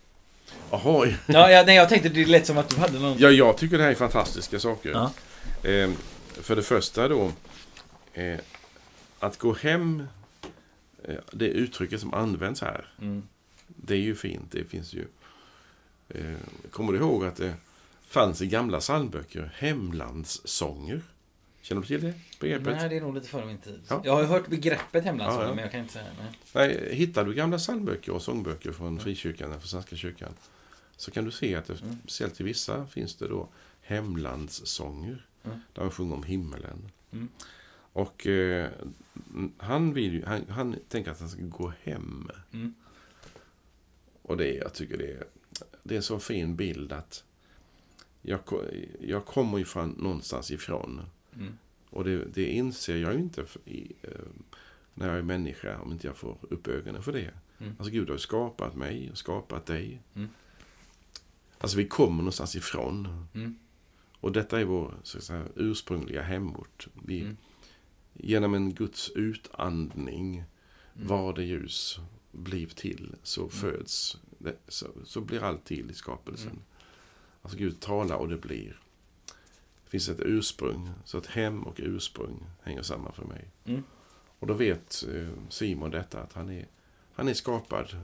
Jaha, 0.71 1.07
Ja, 1.27 1.49
ja, 1.51 1.63
nej, 1.65 1.75
jag 1.75 1.89
tänkte 1.89 2.09
det 2.09 2.25
lät 2.25 2.45
som 2.47 2.57
att 2.57 2.69
du 2.69 2.75
hade 2.77 2.99
någon... 2.99 3.17
ja, 3.17 3.29
jag 3.31 3.57
tycker 3.57 3.77
det 3.77 3.83
här 3.83 3.91
är 3.91 3.95
fantastiska 3.95 4.59
saker. 4.59 4.89
Ja. 4.91 5.11
Eh, 5.69 5.91
för 6.41 6.55
det 6.55 6.63
första 6.63 7.07
då, 7.07 7.31
eh, 8.13 8.39
att 9.19 9.37
gå 9.37 9.53
hem, 9.53 10.07
det 11.31 11.47
uttrycket 11.47 11.99
som 12.01 12.13
används 12.13 12.61
här, 12.61 12.93
Mm. 13.01 13.23
det 13.67 13.93
är 13.93 13.99
ju 13.99 14.15
fint. 14.15 14.51
Det 14.51 14.63
finns 14.63 14.93
ju... 14.93 15.05
Eh, 16.09 16.35
kommer 16.71 16.91
du 16.93 16.99
ihåg 16.99 17.25
att 17.25 17.35
det 17.35 17.53
fanns 18.01 18.41
i 18.41 18.47
gamla 18.47 18.79
psalmböcker 18.79 19.51
hemlandssånger? 19.55 21.01
Känner 21.61 21.81
du 21.81 21.87
till 21.87 22.01
det 22.01 22.13
begreppet? 22.39 22.67
Nej, 22.77 22.89
det 22.89 22.97
är 22.97 23.01
nog 23.01 23.15
lite 23.15 23.27
före 23.27 23.45
min 23.45 23.57
tid. 23.57 23.81
Ja. 23.89 24.01
Jag 24.05 24.13
har 24.15 24.23
hört 24.23 24.47
begreppet 24.47 25.03
hemlandssång, 25.03 25.41
Ja, 25.41 25.47
ja. 25.47 25.53
men 25.55 25.63
jag 25.63 25.71
kan 25.71 25.79
inte 25.81 25.93
säga 25.93 26.05
nej. 26.19 26.39
Nej, 26.53 26.95
hittar 26.95 27.25
du 27.25 27.33
gamla 27.33 27.57
psalmböcker 27.57 28.11
och 28.11 28.21
sångböcker 28.21 28.71
från 28.71 28.99
frikyrkan, 28.99 29.49
från 29.51 29.61
Svenska 29.61 29.95
kyrkan, 29.95 30.33
så 30.97 31.11
kan 31.11 31.25
du 31.25 31.31
se 31.31 31.55
att 31.55 31.65
det, 31.65 31.81
Mm. 31.81 31.97
speciellt 32.03 32.41
i 32.41 32.43
vissa 32.43 32.87
finns 32.87 33.15
det 33.15 33.27
då 33.27 33.47
hemlandssånger. 33.81 35.25
Mm. 35.45 35.59
Där 35.73 35.81
man 35.81 35.91
sjunger 35.91 36.15
om 36.15 36.23
himmelen. 36.23 36.89
Mm. 37.11 37.29
Och 37.93 38.27
eh, 38.27 38.69
han, 39.57 39.93
vill 39.93 40.23
han, 40.25 40.45
han 40.49 40.75
tänker 40.89 41.11
att 41.11 41.19
han 41.19 41.29
ska 41.29 41.41
gå 41.41 41.73
hem. 41.83 42.29
Mm. 42.51 42.73
Och 44.21 44.37
det, 44.37 44.55
är- 44.57 44.61
jag 44.61 44.73
tycker 44.73 44.97
det 44.97 45.11
är, 45.11 45.23
det 45.83 45.95
är 45.95 45.97
en 45.97 46.03
så 46.03 46.19
fin 46.19 46.55
bild 46.55 46.91
att 46.91 47.23
jag, 48.21 48.39
jag 49.01 49.25
kommer 49.25 49.57
ju 49.57 49.65
från 49.65 49.89
någonstans 49.89 50.51
ifrån. 50.51 51.01
Mm. 51.35 51.57
Och 51.89 52.03
det, 52.03 52.25
det 52.25 52.45
inser 52.45 52.97
jag 52.97 53.13
ju 53.13 53.19
inte 53.19 53.45
i, 53.65 53.91
eh, 54.01 54.09
när 54.93 55.07
jag 55.07 55.17
är 55.17 55.21
människa 55.21 55.79
om 55.79 55.91
inte 55.91 56.07
jag 56.07 56.17
får 56.17 56.37
upp 56.49 56.67
ögonen 56.67 57.03
för 57.03 57.11
det. 57.13 57.31
Mm. 57.59 57.75
Alltså 57.77 57.91
Gud 57.91 58.07
har 58.09 58.15
ju 58.15 58.19
skapat 58.19 58.75
mig 58.75 59.11
och 59.11 59.17
skapat 59.17 59.65
dig. 59.65 60.01
Mm. 60.15 60.29
Alltså 61.57 61.77
vi 61.77 61.87
kommer 61.87 62.17
någonstans 62.17 62.55
ifrån. 62.55 63.27
Mm. 63.33 63.55
Och 64.19 64.31
detta 64.31 64.59
är 64.59 64.65
vår 64.65 64.95
så 65.03 65.21
säga, 65.21 65.45
ursprungliga 65.55 66.21
hemort. 66.21 66.87
Vi, 67.05 67.21
Mm. 67.21 67.37
Genom 68.13 68.53
en 68.53 68.73
Guds 68.73 69.09
utandning 69.09 70.43
Mm. 70.95 71.07
var 71.07 71.33
det 71.33 71.43
ljus 71.43 71.99
bliv 72.31 72.67
till 72.67 73.15
så 73.23 73.49
föds, 73.49 74.17
det, 74.37 74.55
så, 74.67 74.87
så 75.05 75.21
blir 75.21 75.43
allt 75.43 75.65
till 75.65 75.91
i 75.91 75.93
skapelsen. 75.93 76.49
Mm. 76.49 76.63
Alltså 77.41 77.57
Gud 77.57 77.79
talar 77.79 78.15
och 78.15 78.29
det 78.29 78.37
blir. 78.37 78.79
Det 79.83 79.89
finns 79.89 80.09
ett 80.09 80.19
ursprung, 80.19 80.89
så 81.05 81.17
att 81.17 81.25
hem 81.25 81.63
och 81.63 81.75
ursprung 81.77 82.45
hänger 82.61 82.81
samman 82.81 83.13
för 83.13 83.25
mig. 83.25 83.45
Mm. 83.65 83.83
Och 84.39 84.47
då 84.47 84.53
vet 84.53 85.03
eh, 85.13 85.29
Simon 85.49 85.91
detta, 85.91 86.21
att 86.21 86.33
han 86.33 86.49
är, 86.49 86.67
han 87.13 87.27
är 87.27 87.33
skapad 87.33 87.97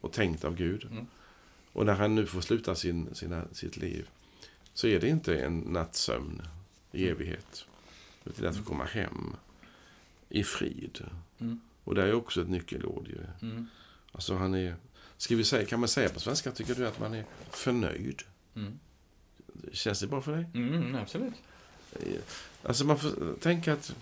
och 0.00 0.12
tänkt 0.12 0.44
av 0.44 0.56
Gud. 0.56 0.84
Mm. 0.90 1.06
Och 1.72 1.86
när 1.86 1.94
han 1.94 2.14
nu 2.14 2.26
får 2.26 2.40
sluta 2.40 2.74
sin, 2.74 3.14
sina, 3.14 3.44
sitt 3.52 3.76
liv 3.76 4.08
så 4.74 4.86
är 4.86 5.00
det 5.00 5.08
inte 5.08 5.40
en 5.40 5.58
nattsömn 5.58 6.42
i 6.92 7.08
evighet. 7.08 7.66
Utan 8.26 8.46
att 8.46 8.56
få 8.56 8.64
komma 8.64 8.84
hem 8.84 9.36
i 10.28 10.44
frid. 10.44 11.04
Mm. 11.38 11.60
Och 11.84 11.94
det 11.94 12.02
är 12.02 12.14
också 12.14 12.42
ett 12.42 12.48
nyckelord 12.48 13.08
ju. 13.08 13.48
Mm. 13.48 13.66
Alltså 14.12 14.36
han 14.36 14.54
är, 14.54 14.76
ska 15.16 15.36
vi 15.36 15.44
säga, 15.44 15.66
kan 15.66 15.80
man 15.80 15.88
säga 15.88 16.08
på 16.08 16.20
svenska, 16.20 16.50
tycker 16.50 16.74
du 16.74 16.86
att 16.86 17.00
man 17.00 17.14
är 17.14 17.24
förnöjd? 17.50 18.22
Mm. 18.54 18.78
Känns 19.72 20.00
det 20.00 20.06
bra 20.06 20.20
för 20.20 20.32
dig? 20.32 20.46
Mm, 20.54 20.94
absolut. 20.94 21.34
Alltså 22.62 22.84
man 22.84 22.98
får 22.98 23.36
tänka 23.40 23.72
att, 23.72 23.96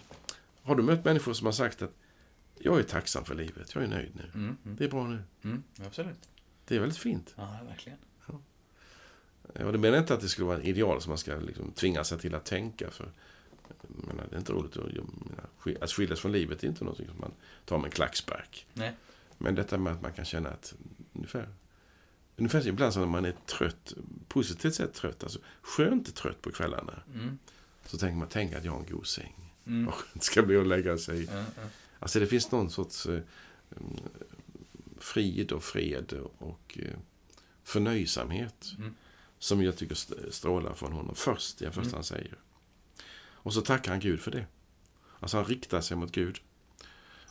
har 0.62 0.76
du 0.76 0.82
mött 0.82 1.04
människor 1.04 1.32
som 1.32 1.46
har 1.46 1.52
sagt 1.52 1.82
att 1.82 1.92
jag 2.58 2.78
är 2.78 2.82
tacksam 2.82 3.24
för 3.24 3.34
livet, 3.34 3.74
jag 3.74 3.84
är 3.84 3.88
nöjd 3.88 4.12
nu. 4.14 4.30
Mm. 4.34 4.56
Mm. 4.64 4.76
Det 4.76 4.84
är 4.84 4.88
bra 4.88 5.06
nu. 5.06 5.22
Mm. 5.44 5.62
Absolut. 5.86 6.28
Det 6.66 6.76
är 6.76 6.80
väldigt 6.80 6.98
fint. 6.98 7.34
Ja, 7.36 7.58
verkligen. 7.68 7.98
Och 9.62 9.72
det 9.72 9.78
menar 9.78 9.98
inte 9.98 10.14
att 10.14 10.20
det 10.20 10.28
skulle 10.28 10.46
vara 10.46 10.56
en 10.56 10.62
ideal 10.62 11.02
som 11.02 11.10
man 11.10 11.18
ska 11.18 11.36
liksom 11.36 11.72
tvinga 11.72 12.04
sig 12.04 12.18
till 12.18 12.34
att 12.34 12.44
tänka. 12.44 12.90
För, 12.90 13.04
jag 13.04 13.12
menar, 13.88 14.26
det 14.30 14.36
är 14.36 14.38
inte 14.38 14.52
roligt 14.52 14.76
att, 14.76 14.92
menar, 14.92 15.82
att 15.84 15.92
skiljas 15.92 16.20
från 16.20 16.32
livet. 16.32 16.64
är 16.64 16.68
inte 16.68 16.84
något 16.84 16.96
som 16.96 17.06
man 17.20 17.32
tar 17.64 17.78
med 17.78 17.84
en 17.84 17.90
klackspark. 17.90 18.66
Nej. 18.74 18.92
Men 19.38 19.54
detta 19.54 19.78
med 19.78 19.92
att 19.92 20.02
man 20.02 20.12
kan 20.12 20.24
känna 20.24 20.48
att 20.50 20.74
ungefär, 21.12 21.48
ungefär 22.36 22.66
ibland 22.68 22.92
som 22.92 23.02
när 23.02 23.08
man 23.08 23.24
är 23.24 23.34
trött, 23.46 23.94
positivt 24.28 24.74
sett 24.74 24.94
trött, 24.94 25.22
alltså 25.22 25.38
skönt 25.62 26.14
trött 26.14 26.42
på 26.42 26.50
kvällarna. 26.52 27.02
Mm. 27.14 27.38
Så 27.86 27.98
tänker 27.98 28.16
man, 28.16 28.28
tänk 28.30 28.52
att 28.54 28.64
jag 28.64 28.72
har 28.72 28.78
en 28.80 28.86
god 28.90 29.06
säng. 29.06 29.52
Mm. 29.66 29.84
Vad 29.84 29.94
skönt 29.94 30.14
det 30.14 30.20
ska 30.24 30.42
bli 30.42 30.56
att 30.56 30.66
lägga 30.66 30.98
sig. 30.98 31.24
Ja, 31.24 31.32
ja. 31.56 31.62
Alltså 31.98 32.20
det 32.20 32.26
finns 32.26 32.50
någon 32.50 32.70
sorts 32.70 33.06
eh, 33.06 33.12
mm, 33.76 34.00
frid 34.98 35.52
och 35.52 35.64
fred 35.64 36.12
och 36.38 36.78
eh, 36.82 36.96
förnöjsamhet 37.64 38.64
Mm. 38.78 38.94
som 39.38 39.62
jag 39.62 39.76
tycker 39.76 39.94
st- 39.94 40.32
strålar 40.32 40.74
från 40.74 40.92
honom 40.92 41.14
först, 41.14 41.58
det 41.58 41.64
första 41.66 41.80
Mm. 41.80 41.94
han 41.94 42.04
säger. 42.04 42.34
Och 43.44 43.54
så 43.54 43.60
tackar 43.60 43.90
han 43.90 44.00
Gud 44.00 44.20
för 44.20 44.30
det. 44.30 44.46
Alltså 45.20 45.36
han 45.36 45.46
riktar 45.46 45.80
sig 45.80 45.96
mot 45.96 46.12
Gud. 46.12 46.40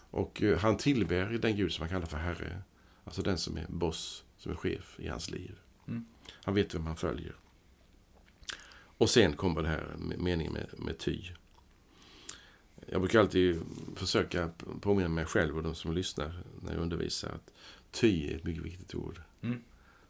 Och 0.10 0.42
eh, 0.44 0.60
han 0.60 0.78
tillber 0.78 1.26
den 1.26 1.56
Gud 1.56 1.74
som 1.74 1.82
han 1.82 1.90
kallar 1.90 2.06
för 2.06 2.18
Herre. 2.18 2.62
Alltså 3.04 3.22
den 3.22 3.38
som 3.38 3.58
är 3.58 3.66
boss, 3.70 4.24
som 4.38 4.52
är 4.52 4.56
chef 4.56 5.00
i 5.00 5.08
hans 5.08 5.32
liv. 5.32 5.56
Mm. 5.88 6.06
Han 6.44 6.56
vet 6.56 6.76
vem 6.76 6.86
han 6.86 6.96
följer. 6.96 7.36
Och 8.98 9.10
sen 9.10 9.34
kommer 9.34 9.62
det 9.62 9.68
här 9.68 9.96
meningen 9.98 10.54
med, 10.54 10.68
med 10.78 10.98
ty. 10.98 11.22
Jag 12.88 13.02
brukar 13.02 13.20
alltid 13.20 13.62
försöka 13.96 14.52
påminna 14.82 15.10
mig 15.10 15.26
själv 15.26 15.58
och 15.58 15.64
de 15.64 15.76
som 15.76 15.94
lyssnar 15.94 16.44
när 16.62 16.74
jag 16.74 16.82
undervisar 16.82 17.30
att 17.30 17.54
ty 17.92 18.30
är 18.32 18.36
ett 18.36 18.44
mycket 18.44 18.64
viktigt 18.64 18.96
ord. 18.96 19.22
Mm. 19.42 19.64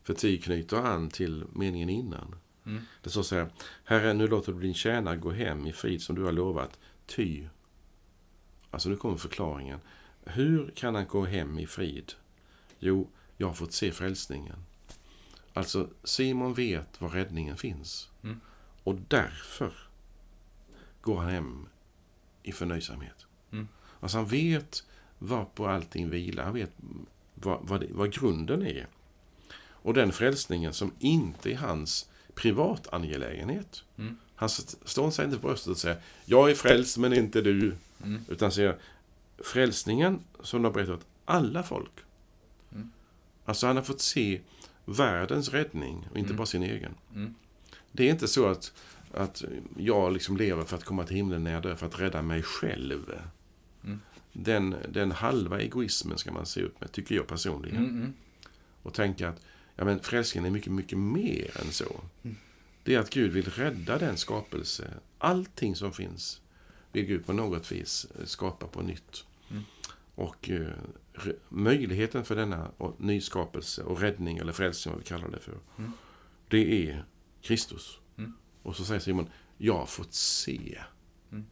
För 0.04 0.14
ty 0.14 0.38
knyter 0.38 0.78
an 0.78 1.10
till 1.10 1.46
meningen 1.54 1.90
innan. 1.90 2.36
Mm. 2.66 2.82
Det 3.02 3.10
står 3.10 3.24
så 3.24 3.36
här, 3.36 3.50
Herre, 3.84 4.14
nu 4.14 4.28
låter 4.28 4.54
du 4.54 4.60
din 4.60 4.74
tjänare 4.74 5.18
gå 5.18 5.32
hem 5.32 5.68
i 5.68 5.74
frid 5.74 6.02
som 6.02 6.16
du 6.16 6.24
har 6.24 6.32
lovat. 6.32 6.80
Ty. 7.06 7.48
Alltså 8.72 8.90
nu 8.90 8.96
kommer 8.96 9.18
förklaringen. 9.18 9.80
Hur 10.24 10.72
kan 10.76 10.96
han 10.96 11.08
gå 11.08 11.26
hem 11.26 11.60
i 11.60 11.68
frid? 11.68 12.14
Jo, 12.80 13.10
jag 13.38 13.48
har 13.48 13.54
fått 13.54 13.74
se 13.74 13.92
frälsningen. 13.92 14.66
Alltså, 15.54 15.90
Simon 16.04 16.54
vet 16.54 17.02
var 17.02 17.10
räddningen 17.10 17.58
finns. 17.58 18.10
Mm. 18.24 18.42
Och 18.84 18.96
därför 19.08 19.74
går 21.02 21.18
han 21.18 21.30
hem 21.30 21.68
i 22.44 22.52
förnöjsamhet. 22.52 23.26
Mm. 23.52 23.68
Alltså 24.00 24.18
han 24.18 24.28
vet 24.28 24.84
vad 25.20 25.56
på 25.56 25.68
allting 25.68 26.10
vilar. 26.10 26.44
Han 26.44 26.54
vet 26.54 26.72
vad, 27.34 27.60
vad, 27.68 27.82
det, 27.82 27.88
vad 27.92 28.14
grunden 28.14 28.62
är. 28.62 28.88
Och 29.56 29.94
den 29.94 30.12
frälsningen 30.12 30.74
som 30.74 30.92
inte 31.00 31.52
är 31.52 31.56
hans 31.56 32.10
privatangelägenhet. 32.36 33.84
Mm. 33.98 34.18
Han 34.36 34.48
st- 34.50 34.78
står 34.86 35.12
sig 35.12 35.26
inte 35.26 35.38
på 35.38 35.48
bröstet 35.48 35.68
och 35.72 35.78
säger 35.78 35.98
Jag 36.26 36.52
är 36.52 36.56
frälst 36.56 36.98
men 36.98 37.14
inte 37.14 37.42
du. 37.42 37.76
Mm. 38.04 38.22
Utan 38.30 38.52
säger 38.52 38.78
frälsningen 39.44 40.20
som 40.44 40.62
de 40.62 40.66
har 40.66 40.74
berättat 40.74 40.96
åt 41.00 41.06
alla 41.26 41.64
folk. 41.64 41.92
Mm. 42.72 42.92
Alltså 43.46 43.68
han 43.68 43.76
har 43.76 43.84
fått 43.84 44.02
se 44.02 44.42
världens 44.86 45.50
räddning 45.50 46.08
och 46.12 46.18
inte 46.18 46.30
Mm. 46.30 46.38
bara 46.38 46.46
sin 46.46 46.64
egen. 46.64 46.92
Mm. 47.16 47.36
Det 47.92 48.04
är 48.08 48.10
inte 48.10 48.28
så 48.28 48.48
att, 48.48 48.74
att 49.14 49.44
jag 49.78 50.14
liksom 50.14 50.38
lever 50.38 50.64
för 50.64 50.78
att 50.78 50.84
komma 50.84 51.04
till 51.06 51.16
himlen 51.16 51.44
när 51.44 51.54
jag 51.54 51.64
dör 51.64 51.76
för 51.76 51.86
att 51.86 52.00
rädda 52.00 52.22
mig 52.22 52.44
själv. 52.44 53.12
Mm. 53.84 54.00
Den, 54.34 54.76
den 54.90 55.12
halva 55.12 55.62
egoismen 55.62 56.18
ska 56.18 56.32
man 56.32 56.46
se 56.46 56.62
upp 56.64 56.82
med, 56.82 56.92
tycker 56.92 57.16
jag 57.16 57.28
personligen. 57.28 57.78
Mm. 57.86 58.14
Och 58.84 58.94
tänka 58.94 59.30
att 59.30 59.42
ja, 59.76 59.86
men 59.86 60.00
frälsningen 60.00 60.46
är 60.46 60.50
mycket, 60.52 60.72
mycket 60.72 60.98
mer 60.98 61.62
än 61.62 61.72
så. 61.72 62.02
Mm. 62.24 62.36
Det 62.84 62.96
är 62.96 63.00
att 63.00 63.10
Gud 63.10 63.32
vill 63.32 63.46
rädda 63.50 63.98
den 63.98 64.18
skapelse. 64.18 64.94
Allting 65.18 65.76
som 65.76 65.94
finns 65.94 66.42
vill 66.92 67.06
Gud 67.06 67.26
på 67.26 67.34
något 67.34 67.72
vis 67.72 68.06
eh, 68.20 68.26
skapa 68.26 68.68
på 68.68 68.82
nytt. 68.82 69.26
Mm. 69.52 69.64
Och 70.16 70.50
eh, 70.50 70.68
möjligheten 71.50 72.26
för 72.26 72.36
denna 72.36 72.72
och- 72.78 73.02
nyskapelse 73.02 73.84
och 73.84 74.00
räddning, 74.02 74.38
eller 74.38 74.54
frälsning 74.54 74.92
vad 74.94 75.04
vi 75.04 75.08
kallar 75.08 75.28
det 75.30 75.40
för, 75.40 75.58
Mm. 75.78 75.92
det 76.48 76.88
är 76.90 77.06
Kristus. 77.42 77.98
Mm. 78.18 78.34
Och 78.64 78.76
så 78.76 78.86
säger 78.86 79.00
Simon, 79.02 79.30
jag 79.58 79.74
har 79.78 79.86
fått 79.86 80.14
se. 80.14 80.80
Mm. 81.32 81.46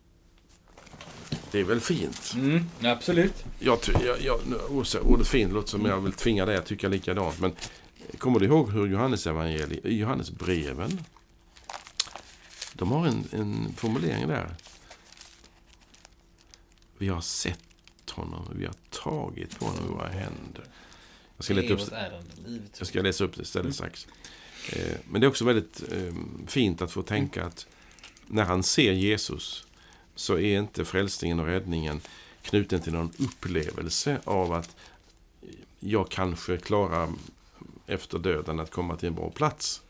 Det 1.52 1.60
är 1.60 1.64
väl 1.64 1.80
fint? 1.80 2.34
Mm. 2.36 2.64
Absolut. 2.84 3.46
Jag, 3.60 3.80
jag, 4.06 4.22
jag, 4.22 4.40
ordet- 4.70 5.02
ordet 5.04 5.28
fin 5.28 5.50
låter 5.50 5.70
som 5.70 5.86
jag 5.86 6.02
vill 6.02 6.14
tvinga 6.14 6.46
dig 6.46 6.58
att 6.58 6.66
tycka 6.66 6.88
likadant. 6.88 7.40
Men 7.40 7.52
kommer 8.18 8.40
du 8.40 8.46
ihåg 8.46 8.72
hur 8.72 8.88
Johannes, 8.88 9.28
Johannes 9.84 10.32
breven 10.32 11.04
de 12.82 12.92
har 12.92 13.08
en, 13.08 13.28
en 13.32 13.74
formulering 13.74 14.28
där. 14.28 14.56
Vi 16.98 17.08
har 17.08 17.22
sett 17.22 18.10
honom, 18.10 18.48
vi 18.56 18.66
har 18.66 18.76
tagit 18.90 19.60
på 19.60 19.66
honom 19.66 19.86
i 19.86 19.88
våra 19.88 20.08
händer. 20.08 20.64
Jag 21.38 21.46
ska, 21.46 21.54
läsa 21.54 21.74
upp, 21.74 21.82
jag 22.78 22.88
ska 22.88 23.02
läsa 23.02 23.24
upp 23.24 23.36
det 23.36 23.42
istället 23.42 23.76
strax. 23.76 24.08
Eh, 24.74 24.98
men 25.10 25.22
det 25.22 25.28
är 25.28 25.30
också 25.30 25.46
väldigt 25.46 25.84
eh, 25.92 26.14
fint 26.48 26.82
att 26.82 26.92
få 26.92 27.02
tänka 27.02 27.46
att 27.46 27.68
när 28.28 28.44
han 28.44 28.64
ser 28.64 28.92
Jesus 28.92 29.68
så 30.16 30.38
är 30.38 30.60
inte 30.60 30.86
frälsningen 30.86 31.40
och 31.40 31.46
räddningen 31.46 32.02
knuten 32.42 32.82
till 32.82 32.94
någon 32.94 33.12
upplevelse 33.20 34.20
av 34.24 34.54
att 34.54 34.76
jag 35.80 36.10
kanske 36.10 36.58
klarar 36.58 37.10
efter 37.92 38.20
döden 38.20 38.60
att 38.60 38.72
komma 38.72 38.96
till 38.96 39.08
en 39.08 39.16
bra 39.16 39.30
plats. 39.30 39.82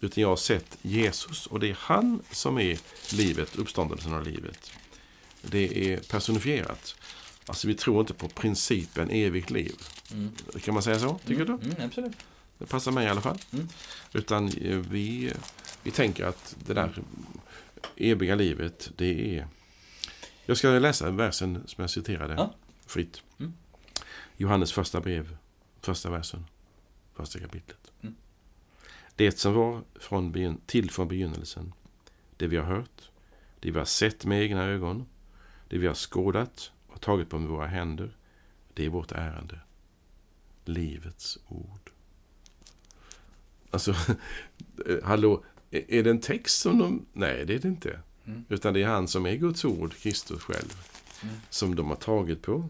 Utan 0.00 0.22
jag 0.22 0.28
har 0.28 0.36
sett 0.36 0.78
Jesus 0.82 1.46
och 1.46 1.60
det 1.60 1.70
är 1.70 1.76
han 1.80 2.22
som 2.30 2.58
är 2.58 2.78
livet, 3.14 3.56
uppståndelsen 3.56 4.14
av 4.14 4.24
livet. 4.24 4.72
Det 5.42 5.92
är 5.92 5.96
personifierat. 5.96 6.94
Alltså 7.46 7.68
vi 7.68 7.74
tror 7.74 8.00
inte 8.00 8.14
på 8.14 8.28
principen 8.28 9.10
evigt 9.10 9.50
liv. 9.50 9.74
Mm. 10.12 10.32
Kan 10.60 10.74
man 10.74 10.82
säga 10.82 10.98
så? 10.98 11.18
Tycker 11.26 11.42
mm. 11.42 11.60
du? 11.60 11.66
Mm, 11.66 11.86
absolut. 11.86 12.16
Det 12.58 12.66
passar 12.66 12.92
mig 12.92 13.06
i 13.06 13.08
alla 13.08 13.20
fall. 13.20 13.38
Mm. 13.52 13.68
Utan 14.12 14.48
eh, 14.48 14.76
vi, 14.76 15.32
vi 15.82 15.90
tänker 15.90 16.24
att 16.24 16.56
det 16.66 16.74
där 16.74 17.02
eviga 17.96 18.34
livet, 18.34 18.90
det 18.96 19.36
är... 19.38 19.48
Jag 20.46 20.56
ska 20.56 20.68
läsa 20.68 21.10
versen 21.10 21.62
som 21.66 21.82
jag 21.82 21.90
citerade 21.90 22.34
ja. 22.34 22.54
fritt. 22.86 23.22
Mm. 23.40 23.52
Johannes 24.36 24.72
första 24.72 25.00
brev, 25.00 25.36
första 25.80 26.10
versen, 26.10 26.46
första 27.22 27.38
kapitlet. 27.38 27.92
Mm. 28.00 28.14
Det 29.16 29.38
som 29.38 29.54
var 29.54 29.82
från, 29.94 30.60
till 30.66 30.90
från 30.90 31.08
begynnelsen, 31.08 31.72
det 32.36 32.46
vi 32.46 32.56
har 32.56 32.64
hört, 32.64 33.10
det 33.60 33.70
vi 33.70 33.78
har 33.78 33.84
sett 33.84 34.24
med 34.24 34.42
egna 34.42 34.64
ögon, 34.64 35.06
det 35.68 35.78
vi 35.78 35.86
har 35.86 35.94
skådat 35.94 36.72
och 36.86 37.00
tagit 37.00 37.30
på 37.30 37.38
med 37.38 37.48
våra 37.48 37.66
händer, 37.66 38.16
det 38.74 38.84
är 38.84 38.88
vårt 38.88 39.12
ärende. 39.12 39.60
Livets 40.64 41.38
ord. 41.48 41.90
Alltså, 43.70 43.94
hallå, 45.02 45.44
är 45.70 46.02
det 46.02 46.10
en 46.10 46.20
text 46.20 46.60
som 46.60 46.78
de... 46.78 47.06
Nej, 47.12 47.44
det 47.46 47.54
är 47.54 47.58
det 47.58 47.68
inte. 47.68 48.00
Mm. 48.24 48.44
Utan 48.48 48.74
det 48.74 48.82
är 48.82 48.86
han 48.86 49.08
som 49.08 49.26
är 49.26 49.34
Guds 49.34 49.64
ord, 49.64 49.94
Kristus 49.94 50.42
själv. 50.42 50.88
Mm. 51.22 51.34
Som 51.50 51.74
de 51.74 51.88
har 51.88 51.96
tagit 51.96 52.42
på. 52.42 52.68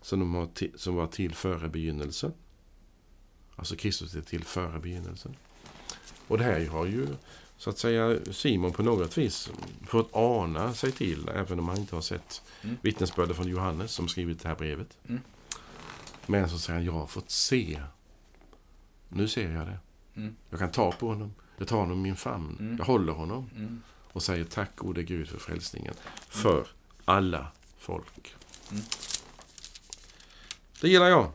Som, 0.00 0.20
de 0.20 0.34
har 0.34 0.48
som 0.78 0.94
var 0.94 1.06
till 1.06 1.34
före 1.34 1.68
begynnelsen. 1.68 2.32
Alltså 3.56 3.76
Kristus 3.76 4.14
är 4.14 4.20
till 4.20 4.44
före 4.44 4.78
begynnelsen. 4.78 5.36
Och 6.28 6.38
det 6.38 6.44
här 6.44 6.66
har 6.66 6.86
ju 6.86 7.06
så 7.56 7.70
att 7.70 7.78
säga 7.78 8.18
Simon 8.30 8.72
på 8.72 8.82
något 8.82 9.18
vis 9.18 9.50
fått 9.86 10.10
ana 10.12 10.74
sig 10.74 10.92
till, 10.92 11.28
även 11.28 11.58
om 11.58 11.68
han 11.68 11.78
inte 11.78 11.94
har 11.94 12.02
sett 12.02 12.42
mm. 12.62 12.76
vittnesbördet 12.82 13.36
från 13.36 13.48
Johannes 13.48 13.92
som 13.92 14.08
skrivit 14.08 14.42
det 14.42 14.48
här 14.48 14.56
brevet. 14.56 14.98
Mm. 15.08 15.20
Men 16.26 16.48
så 16.50 16.58
säger 16.58 16.78
han, 16.78 16.86
jag 16.86 16.92
har 16.92 17.06
fått 17.06 17.30
se. 17.30 17.82
Nu 19.08 19.28
ser 19.28 19.52
jag 19.52 19.66
det. 19.66 19.78
Mm. 20.14 20.36
Jag 20.50 20.58
kan 20.58 20.70
ta 20.70 20.92
på 20.92 21.08
honom. 21.08 21.34
Jag 21.56 21.68
tar 21.68 21.76
honom 21.76 21.98
i 21.98 22.02
min 22.02 22.16
famn. 22.16 22.56
Mm. 22.60 22.76
Jag 22.76 22.84
håller 22.84 23.12
honom. 23.12 23.50
Mm. 23.56 23.82
Och 24.12 24.22
säger 24.22 24.44
tack 24.44 24.76
gode 24.76 25.02
Gud 25.02 25.28
för 25.28 25.38
frälsningen. 25.38 25.94
För 26.28 26.66
alla 27.04 27.46
folk. 27.78 28.34
Mm. 28.70 28.82
Det 30.80 30.88
gillar 30.88 31.08
jag. 31.08 31.32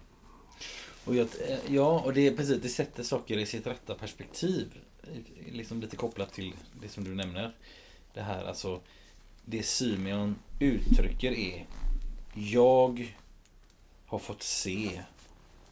Och 1.07 1.15
jag, 1.15 1.27
ja, 1.67 2.01
och 2.05 2.13
det 2.13 2.27
är 2.27 2.35
precis, 2.35 2.61
det 2.61 2.69
sätter 2.69 3.03
saker 3.03 3.37
i 3.37 3.45
sitt 3.45 3.67
rätta 3.67 3.95
perspektiv. 3.95 4.67
Liksom 5.51 5.81
lite 5.81 5.95
kopplat 5.95 6.33
till 6.33 6.53
det 6.81 6.89
som 6.89 7.03
du 7.03 7.15
nämner. 7.15 7.55
Det 8.13 8.21
här 8.21 8.45
alltså, 8.45 8.81
det 9.45 9.63
Symeon 9.63 10.35
uttrycker 10.59 11.31
är 11.31 11.65
Jag 12.33 13.13
har 14.05 14.19
fått 14.19 14.43
se 14.43 15.01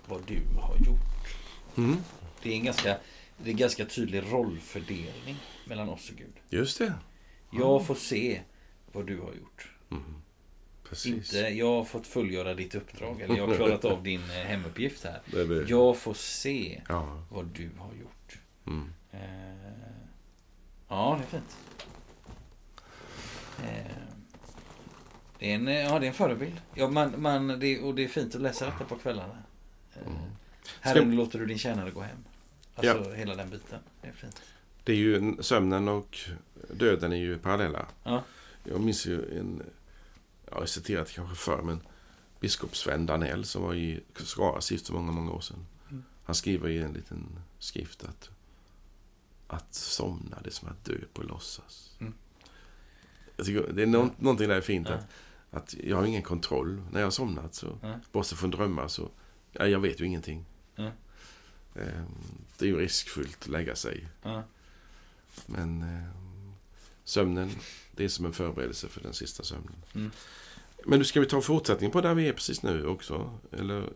vad 0.08 0.28
du 0.28 0.42
har 0.60 0.76
gjort. 0.78 1.36
Mm. 1.78 1.98
Det 2.44 2.50
är 2.50 2.54
en 2.54 2.66
ganska, 2.66 2.98
det 3.38 3.50
är 3.50 3.52
en 3.52 3.58
ganska 3.58 3.86
tydlig 3.86 4.24
rollfördelning 4.32 5.36
mellan 5.66 5.90
oss 5.90 6.10
och 6.10 6.16
Gud. 6.18 6.34
Just 6.50 6.78
det. 6.78 6.94
Jag 7.52 7.86
får 7.86 7.96
se 7.96 8.42
vad 8.92 9.08
du 9.08 9.20
har 9.20 9.34
gjort. 9.34 9.70
Mm. 9.92 10.04
Precis. 10.96 11.34
Inte 11.34 11.48
jag 11.48 11.76
har 11.76 11.84
fått 11.84 12.08
fullgöra 12.08 12.54
ditt 12.54 12.76
uppdrag 12.76 13.22
eller 13.22 13.38
jag 13.38 13.48
har 13.48 13.56
klarat 13.56 13.86
av 13.86 14.04
din 14.04 14.22
eh, 14.22 14.30
hemuppgift 14.30 15.04
här. 15.04 15.22
Jag 15.68 15.98
får 15.98 16.14
se 16.14 16.82
ja. 16.90 17.24
vad 17.30 17.46
du 17.46 17.70
har 17.78 17.94
gjort. 17.94 18.40
Mm. 18.68 18.94
Eh, 19.12 19.20
ja, 20.88 21.20
det 21.20 21.38
är 21.38 21.40
fint. 21.40 21.58
Eh, 23.64 23.92
det, 25.40 25.52
är 25.52 25.56
en, 25.56 25.68
ja, 25.68 26.00
det 26.00 26.06
är 26.06 26.08
en 26.08 26.14
förebild. 26.14 26.62
Ja, 26.74 26.88
man, 26.88 27.22
man, 27.22 27.60
det, 27.60 27.80
och 27.80 27.96
det 27.96 28.04
är 28.04 28.08
fint 28.08 28.36
att 28.36 28.42
läsa 28.42 28.66
detta 28.66 28.86
på 28.86 28.96
kvällarna. 28.96 29.38
Eh, 29.94 30.08
mm. 30.08 30.18
Herren, 30.82 31.12
Ska... 31.12 31.18
låter 31.18 31.40
du 31.40 31.46
din 31.46 31.58
tjänare 31.58 31.92
gå 31.92 32.02
hem. 32.02 32.18
Alltså 32.76 33.10
ja. 33.10 33.14
hela 33.14 33.36
den 33.36 33.50
biten. 33.50 33.80
Det 34.02 34.08
är 34.08 34.12
fint. 34.14 34.42
Det 34.84 34.92
är 34.92 34.98
ju 34.98 35.36
sömnen 35.40 35.88
och 35.88 36.18
döden 36.72 37.14
är 37.14 37.18
ju 37.18 37.38
parallella. 37.38 37.86
Ja. 38.04 38.24
Jag 38.64 38.82
minns 38.82 39.06
ju 39.06 39.40
en 39.40 39.64
jag 40.46 40.56
har 40.56 40.66
citerat 40.66 41.12
kanske 41.12 41.36
förr, 41.36 41.62
men 41.62 41.82
biskop 42.40 42.76
Sven 42.76 43.06
Danell 43.06 43.46
som 43.46 43.64
var 43.64 43.74
i 43.74 44.04
Skara 44.16 44.62
stift 44.62 44.88
för 44.88 44.94
många, 44.94 45.12
många 45.12 45.32
år 45.32 45.42
sedan. 45.42 45.66
Mm. 45.90 46.04
Han 46.24 46.36
skriver 46.36 46.70
i 46.70 46.78
en 46.78 46.94
liten 46.94 47.40
skrift 47.60 48.04
att 48.04 48.30
att 49.48 49.74
somna, 49.74 50.38
det 50.44 50.50
är 50.50 50.52
som 50.52 50.70
att 50.70 50.86
dö 50.86 50.98
på 51.14 51.24
låtsas. 51.24 51.96
Mm. 52.00 52.14
Tycker, 53.38 53.74
det 53.74 53.82
är 53.82 53.88
no 53.88 53.98
ja. 53.98 54.10
någonting 54.18 54.50
där 54.50 54.56
är 54.56 54.62
fint. 54.62 54.90
Ja. 54.90 54.96
Att, 54.96 55.08
att 55.52 55.76
jag 55.84 55.98
har 55.98 56.06
ingen 56.06 56.22
kontroll. 56.22 56.82
När 56.92 57.00
jag 57.00 57.06
har 57.06 57.12
somnat, 57.12 57.56
så, 57.56 57.78
ja. 57.82 58.00
bortsett 58.12 58.40
från 58.40 58.52
drömmar, 58.52 58.88
så 58.88 59.10
ja, 59.52 59.68
jag 59.68 59.80
vet 59.80 60.02
ju 60.02 60.06
ingenting. 60.06 60.46
Ja. 60.76 60.92
Ehm, 61.76 62.06
det 62.58 62.66
är 62.66 62.70
ju 62.70 62.80
riskfyllt 62.80 63.42
att 63.42 63.48
lägga 63.48 63.76
sig. 63.76 64.08
Men 65.46 65.82
eh, 65.82 66.25
sömnen, 67.06 67.50
det 67.92 68.04
är 68.04 68.10
som 68.10 68.26
en 68.26 68.34
förberedelse 68.34 68.88
för 68.88 69.02
den 69.02 69.14
sista 69.14 69.44
sömnen. 69.44 69.76
Mm. 69.96 70.12
Men 70.86 71.00
nu 71.00 71.06
ska 71.06 71.20
vi 71.20 71.26
ta 71.26 71.42
fortsättning 71.42 71.92
på 71.92 72.02
där 72.02 72.14
vi 72.14 72.28
är 72.28 72.34
precis 72.34 72.64
nu 72.64 72.86
också? 72.86 73.40
Eller 73.52 73.90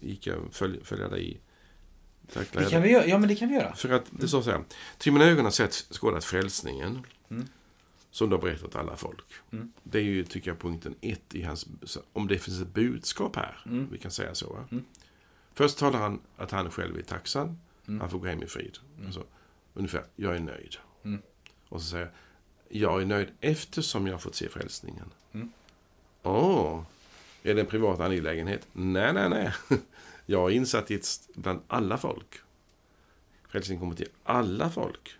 gick 0.00 0.26
jag 0.26 0.38
följa, 0.52 0.84
följa 0.84 1.08
dig? 1.08 1.40
Tack, 2.32 2.52
det 2.52 2.70
kan 2.70 2.82
vi 2.82 2.90
göra. 2.90 3.06
Ja, 3.06 3.18
men 3.18 3.28
det 3.28 3.34
kan 3.34 3.48
vi 3.48 3.54
göra. 3.54 3.74
För 3.76 3.90
att 3.90 4.04
det 4.10 4.28
står 4.28 4.42
så 4.42 4.50
här. 4.50 4.64
Till 4.98 5.12
mina 5.12 5.24
ögon 5.24 5.44
har 5.44 5.52
sett 5.52 5.72
skådat 5.72 6.24
frälsningen. 6.24 7.06
Mm. 7.30 7.46
Som 8.10 8.30
du 8.30 8.36
har 8.36 8.42
berättat 8.42 8.76
alla 8.76 8.96
folk. 8.96 9.26
Mm. 9.52 9.72
Det 9.82 9.98
är 9.98 10.02
ju, 10.02 10.24
tycker 10.24 10.50
jag, 10.50 10.58
punkten 10.58 10.94
ett 11.00 11.34
i 11.34 11.42
hans... 11.42 11.66
Om 12.12 12.28
det 12.28 12.38
finns 12.38 12.60
ett 12.60 12.74
budskap 12.74 13.36
här. 13.36 13.62
Mm. 13.66 13.88
Vi 13.92 13.98
kan 13.98 14.10
säga 14.10 14.34
så. 14.34 14.66
Mm. 14.70 14.84
Först 15.54 15.78
talar 15.78 15.98
han 15.98 16.20
att 16.36 16.50
han 16.50 16.70
själv 16.70 16.98
är 16.98 17.02
tacksam. 17.02 17.58
Mm. 17.88 18.00
Han 18.00 18.10
får 18.10 18.18
gå 18.18 18.26
hem 18.26 18.42
i 18.42 18.46
frid. 18.46 18.78
Mm. 18.94 19.06
Alltså, 19.06 19.24
ungefär, 19.74 20.04
jag 20.16 20.36
är 20.36 20.40
nöjd. 20.40 20.76
Och 21.68 21.82
så 21.82 21.88
säger 21.88 22.12
jag 22.68 23.02
är 23.02 23.06
nöjd 23.06 23.28
eftersom 23.40 24.06
jag 24.06 24.14
har 24.14 24.18
fått 24.18 24.34
se 24.34 24.48
frälsningen. 24.48 25.10
Mm. 25.32 25.52
Åh, 26.22 26.82
är 27.42 27.54
det 27.54 27.60
en 27.60 27.66
privat 27.66 28.00
angelägenhet? 28.00 28.68
Nej, 28.72 29.12
nej, 29.12 29.28
nej. 29.28 29.52
Jag 30.28 30.50
är 30.50 30.54
insatt 30.54 30.90
i 30.90 30.94
ett, 30.94 31.06
bland 31.34 31.60
alla 31.68 31.98
folk. 31.98 32.34
Frälsningen 33.48 33.80
kommer 33.80 33.94
till 33.94 34.08
alla 34.24 34.70
folk. 34.70 35.10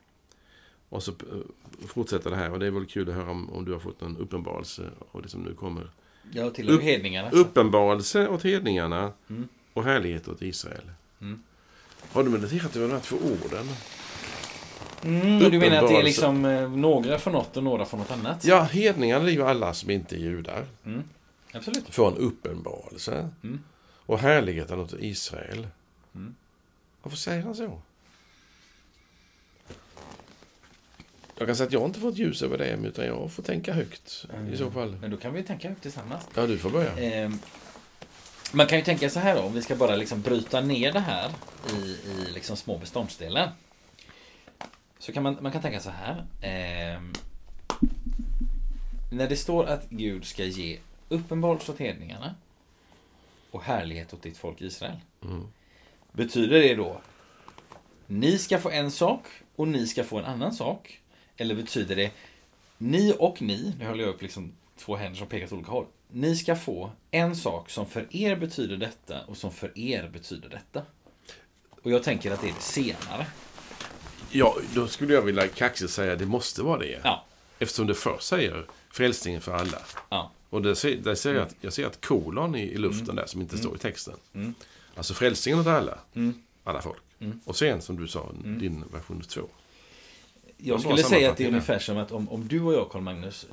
Och 0.88 1.02
så 1.02 1.10
eh, 1.10 1.86
fortsätter 1.86 2.30
det 2.30 2.36
här 2.36 2.50
och 2.50 2.58
det 2.58 2.66
är 2.66 2.70
väl 2.70 2.86
kul 2.86 3.08
att 3.08 3.14
höra 3.14 3.30
om, 3.30 3.50
om 3.50 3.64
du 3.64 3.72
har 3.72 3.78
fått 3.78 4.00
någon 4.00 4.16
uppenbarelse 4.16 4.90
av 5.12 5.22
det 5.22 5.28
som 5.28 5.42
nu 5.42 5.54
kommer. 5.54 5.90
Ja, 6.32 6.50
till 6.50 6.70
Upp, 6.70 6.82
hedningarna. 6.82 7.30
Uppenbarelse 7.30 8.28
åt 8.28 8.42
hedningarna 8.42 9.12
mm. 9.28 9.48
och 9.72 9.84
härlighet 9.84 10.28
åt 10.28 10.42
Israel. 10.42 10.90
Mm. 11.20 11.42
Har 12.12 12.24
du 12.24 12.30
mediterat 12.30 12.76
över 12.76 12.88
de 12.88 12.94
här 12.94 13.00
två 13.00 13.16
orden? 13.16 13.66
Mm, 15.04 15.50
du 15.50 15.58
menar 15.58 15.76
att 15.76 15.88
det 15.88 15.96
är 15.96 16.02
liksom 16.02 16.44
eh, 16.44 16.70
några 16.70 17.18
för 17.18 17.30
något 17.30 17.56
och 17.56 17.64
några 17.64 17.84
för 17.84 17.96
något 17.96 18.10
annat? 18.10 18.44
Ja, 18.44 18.62
hedningarna 18.62 19.24
är 19.24 19.32
ju 19.32 19.42
alla 19.42 19.74
som 19.74 19.90
inte 19.90 20.16
är 20.16 20.18
judar. 20.18 20.66
Mm. 20.84 21.02
Absolut. 21.52 21.94
Får 21.94 22.08
en 22.08 22.16
uppenbarelse. 22.16 23.30
Mm. 23.42 23.60
Och 24.06 24.18
härligheten 24.18 24.80
åt 24.80 24.94
Israel. 24.98 25.66
Mm. 26.14 26.34
Varför 27.02 27.16
säger 27.16 27.42
han 27.42 27.54
så? 27.54 27.80
Jag 31.38 31.48
kan 31.48 31.56
säga 31.56 31.66
att 31.66 31.72
jag 31.72 31.84
inte 31.84 32.00
fått 32.00 32.16
ljus 32.16 32.42
över 32.42 32.58
det, 32.58 32.88
utan 32.88 33.06
jag 33.06 33.32
får 33.32 33.42
tänka 33.42 33.72
högt 33.72 34.26
mm. 34.34 34.54
i 34.54 34.56
så 34.56 34.70
fall. 34.70 34.96
Men 35.00 35.10
då 35.10 35.16
kan 35.16 35.34
vi 35.34 35.42
tänka 35.42 35.68
högt 35.68 35.82
tillsammans. 35.82 36.22
Ja, 36.34 36.46
du 36.46 36.58
får 36.58 36.70
börja. 36.70 37.22
Eh, 37.22 37.30
man 38.52 38.66
kan 38.66 38.78
ju 38.78 38.84
tänka 38.84 39.10
så 39.10 39.20
här 39.20 39.36
då, 39.36 39.42
om 39.42 39.54
vi 39.54 39.62
ska 39.62 39.76
bara 39.76 39.96
liksom 39.96 40.22
bryta 40.22 40.60
ner 40.60 40.92
det 40.92 41.00
här 41.00 41.30
i, 41.72 42.10
i 42.10 42.32
liksom 42.34 42.56
små 42.56 42.78
beståndsdelar. 42.78 43.52
Så 44.98 45.12
kan 45.12 45.22
man, 45.22 45.36
man 45.40 45.52
kan 45.52 45.62
tänka 45.62 45.80
så 45.80 45.90
här. 45.90 46.26
Eh, 46.40 47.00
när 49.10 49.28
det 49.28 49.36
står 49.36 49.64
att 49.64 49.90
Gud 49.90 50.24
ska 50.24 50.44
ge 50.44 50.78
uppenbarelse 51.08 51.72
åt 51.72 51.78
hedningarna 51.78 52.34
och 53.50 53.62
härlighet 53.62 54.14
åt 54.14 54.22
ditt 54.22 54.38
folk 54.38 54.60
Israel. 54.60 54.96
Mm. 55.22 55.46
Betyder 56.12 56.60
det 56.60 56.74
då 56.74 57.00
ni 58.06 58.38
ska 58.38 58.58
få 58.58 58.70
en 58.70 58.90
sak 58.90 59.26
och 59.56 59.68
ni 59.68 59.86
ska 59.86 60.04
få 60.04 60.18
en 60.18 60.24
annan 60.24 60.52
sak? 60.52 61.00
Eller 61.36 61.54
betyder 61.54 61.96
det 61.96 62.12
ni 62.78 63.14
och 63.18 63.42
ni, 63.42 63.74
nu 63.78 63.86
håller 63.86 64.04
jag 64.04 64.14
upp 64.14 64.22
liksom 64.22 64.52
två 64.76 64.96
händer 64.96 65.18
som 65.18 65.26
pekar 65.26 65.46
åt 65.46 65.52
olika 65.52 65.70
håll. 65.70 65.86
Ni 66.08 66.36
ska 66.36 66.56
få 66.56 66.90
en 67.10 67.36
sak 67.36 67.70
som 67.70 67.86
för 67.86 68.16
er 68.16 68.36
betyder 68.36 68.76
detta 68.76 69.24
och 69.26 69.36
som 69.36 69.52
för 69.52 69.78
er 69.78 70.08
betyder 70.08 70.48
detta. 70.48 70.82
Och 71.82 71.90
jag 71.90 72.02
tänker 72.02 72.30
att 72.30 72.40
det 72.40 72.48
är 72.48 72.54
det 72.54 72.60
senare. 72.60 73.26
Ja, 74.30 74.56
då 74.74 74.86
skulle 74.86 75.14
jag 75.14 75.22
vilja 75.22 75.48
kaxigt 75.48 75.92
säga 75.92 76.12
att 76.12 76.18
det 76.18 76.26
måste 76.26 76.62
vara 76.62 76.78
det. 76.78 77.00
Ja. 77.04 77.24
Eftersom 77.58 77.86
det 77.86 77.94
först 77.94 78.26
säger 78.26 78.64
frälsningen 78.90 79.40
för 79.40 79.52
alla. 79.52 79.78
Ja. 80.08 80.30
Och 80.50 80.62
där 80.62 80.74
ser, 80.74 80.96
där 80.96 81.14
ser 81.14 81.34
jag, 81.34 81.42
att, 81.42 81.54
jag 81.60 81.72
ser 81.72 81.86
att 81.86 82.06
kolon 82.06 82.54
i, 82.54 82.62
i 82.62 82.78
luften 82.78 83.16
där 83.16 83.26
som 83.26 83.40
inte 83.40 83.58
står 83.58 83.76
i 83.76 83.78
texten. 83.78 84.14
Alltså 84.94 85.14
frälsningen 85.14 85.60
åt 85.60 85.66
alla. 85.66 85.98
Alla 86.64 86.82
folk. 86.82 87.02
Och 87.44 87.56
sen 87.56 87.82
som 87.82 87.96
du 87.96 88.08
sa, 88.08 88.32
din 88.44 88.84
version 88.92 89.22
2. 89.22 89.48
Jag 90.56 90.80
skulle 90.80 91.02
säga 91.02 91.30
att 91.30 91.36
det 91.36 91.44
är 91.44 91.48
ungefär 91.48 91.78
som 91.78 91.96
att 91.96 92.12
om, 92.12 92.28
om 92.28 92.48
du 92.48 92.60
och 92.60 92.74
jag, 92.74 92.90
Carl-Magnus, 92.90 93.46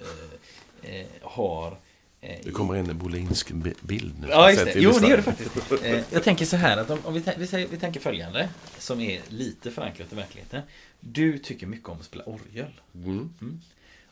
eh, 0.82 0.96
eh, 0.96 1.08
har... 1.22 1.78
Eh, 2.24 2.36
Det 2.44 2.52
kommer 2.52 2.76
en 2.76 2.98
bolinsk 2.98 3.52
bi- 3.52 3.74
bild 3.82 4.20
nu. 4.22 4.28
Ja, 4.30 4.52
just 4.52 4.66
det. 4.66 4.74
Jo, 4.76 4.92
det 5.02 5.08
gör 5.08 5.18
det 5.18 5.24
faktiskt. 5.24 5.52
Eh, 5.84 6.02
jag 6.12 6.24
tänker 6.24 6.46
så 6.46 6.56
här 6.56 6.78
att 6.78 6.90
om, 6.90 7.00
om 7.04 7.14
vi, 7.14 7.24
vi, 7.38 7.48
säger, 7.48 7.68
vi 7.68 7.78
tänker 7.78 8.00
följande, 8.00 8.50
som 8.78 9.00
är 9.02 9.22
lite 9.30 9.72
förankrat 9.72 10.14
i 10.14 10.16
verkligheten. 10.16 10.62
Du 11.00 11.38
tycker 11.38 11.68
mycket 11.68 11.90
om 11.90 11.98
att 12.00 12.06
spela 12.06 12.24
orgel. 12.24 12.72
Mm. 12.96 13.34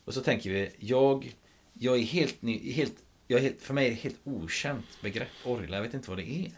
Och 0.06 0.14
så 0.14 0.22
tänker 0.22 0.50
vi, 0.50 0.70
jag, 0.80 1.36
jag 1.74 1.98
är 1.98 2.02
helt 2.04 2.42
ny, 2.42 2.72
helt, 2.74 2.94
jag 3.28 3.40
är 3.40 3.44
helt, 3.44 3.62
för 3.62 3.74
mig 3.74 3.86
är 3.86 3.90
det 3.90 3.96
ett 3.96 4.02
helt 4.04 4.20
okänt 4.24 4.86
begrepp, 5.04 5.28
orgel. 5.46 5.72
Jag 5.74 5.82
vet 5.82 5.94
inte 5.94 6.10
vad 6.10 6.18
det 6.20 6.30
är. 6.32 6.52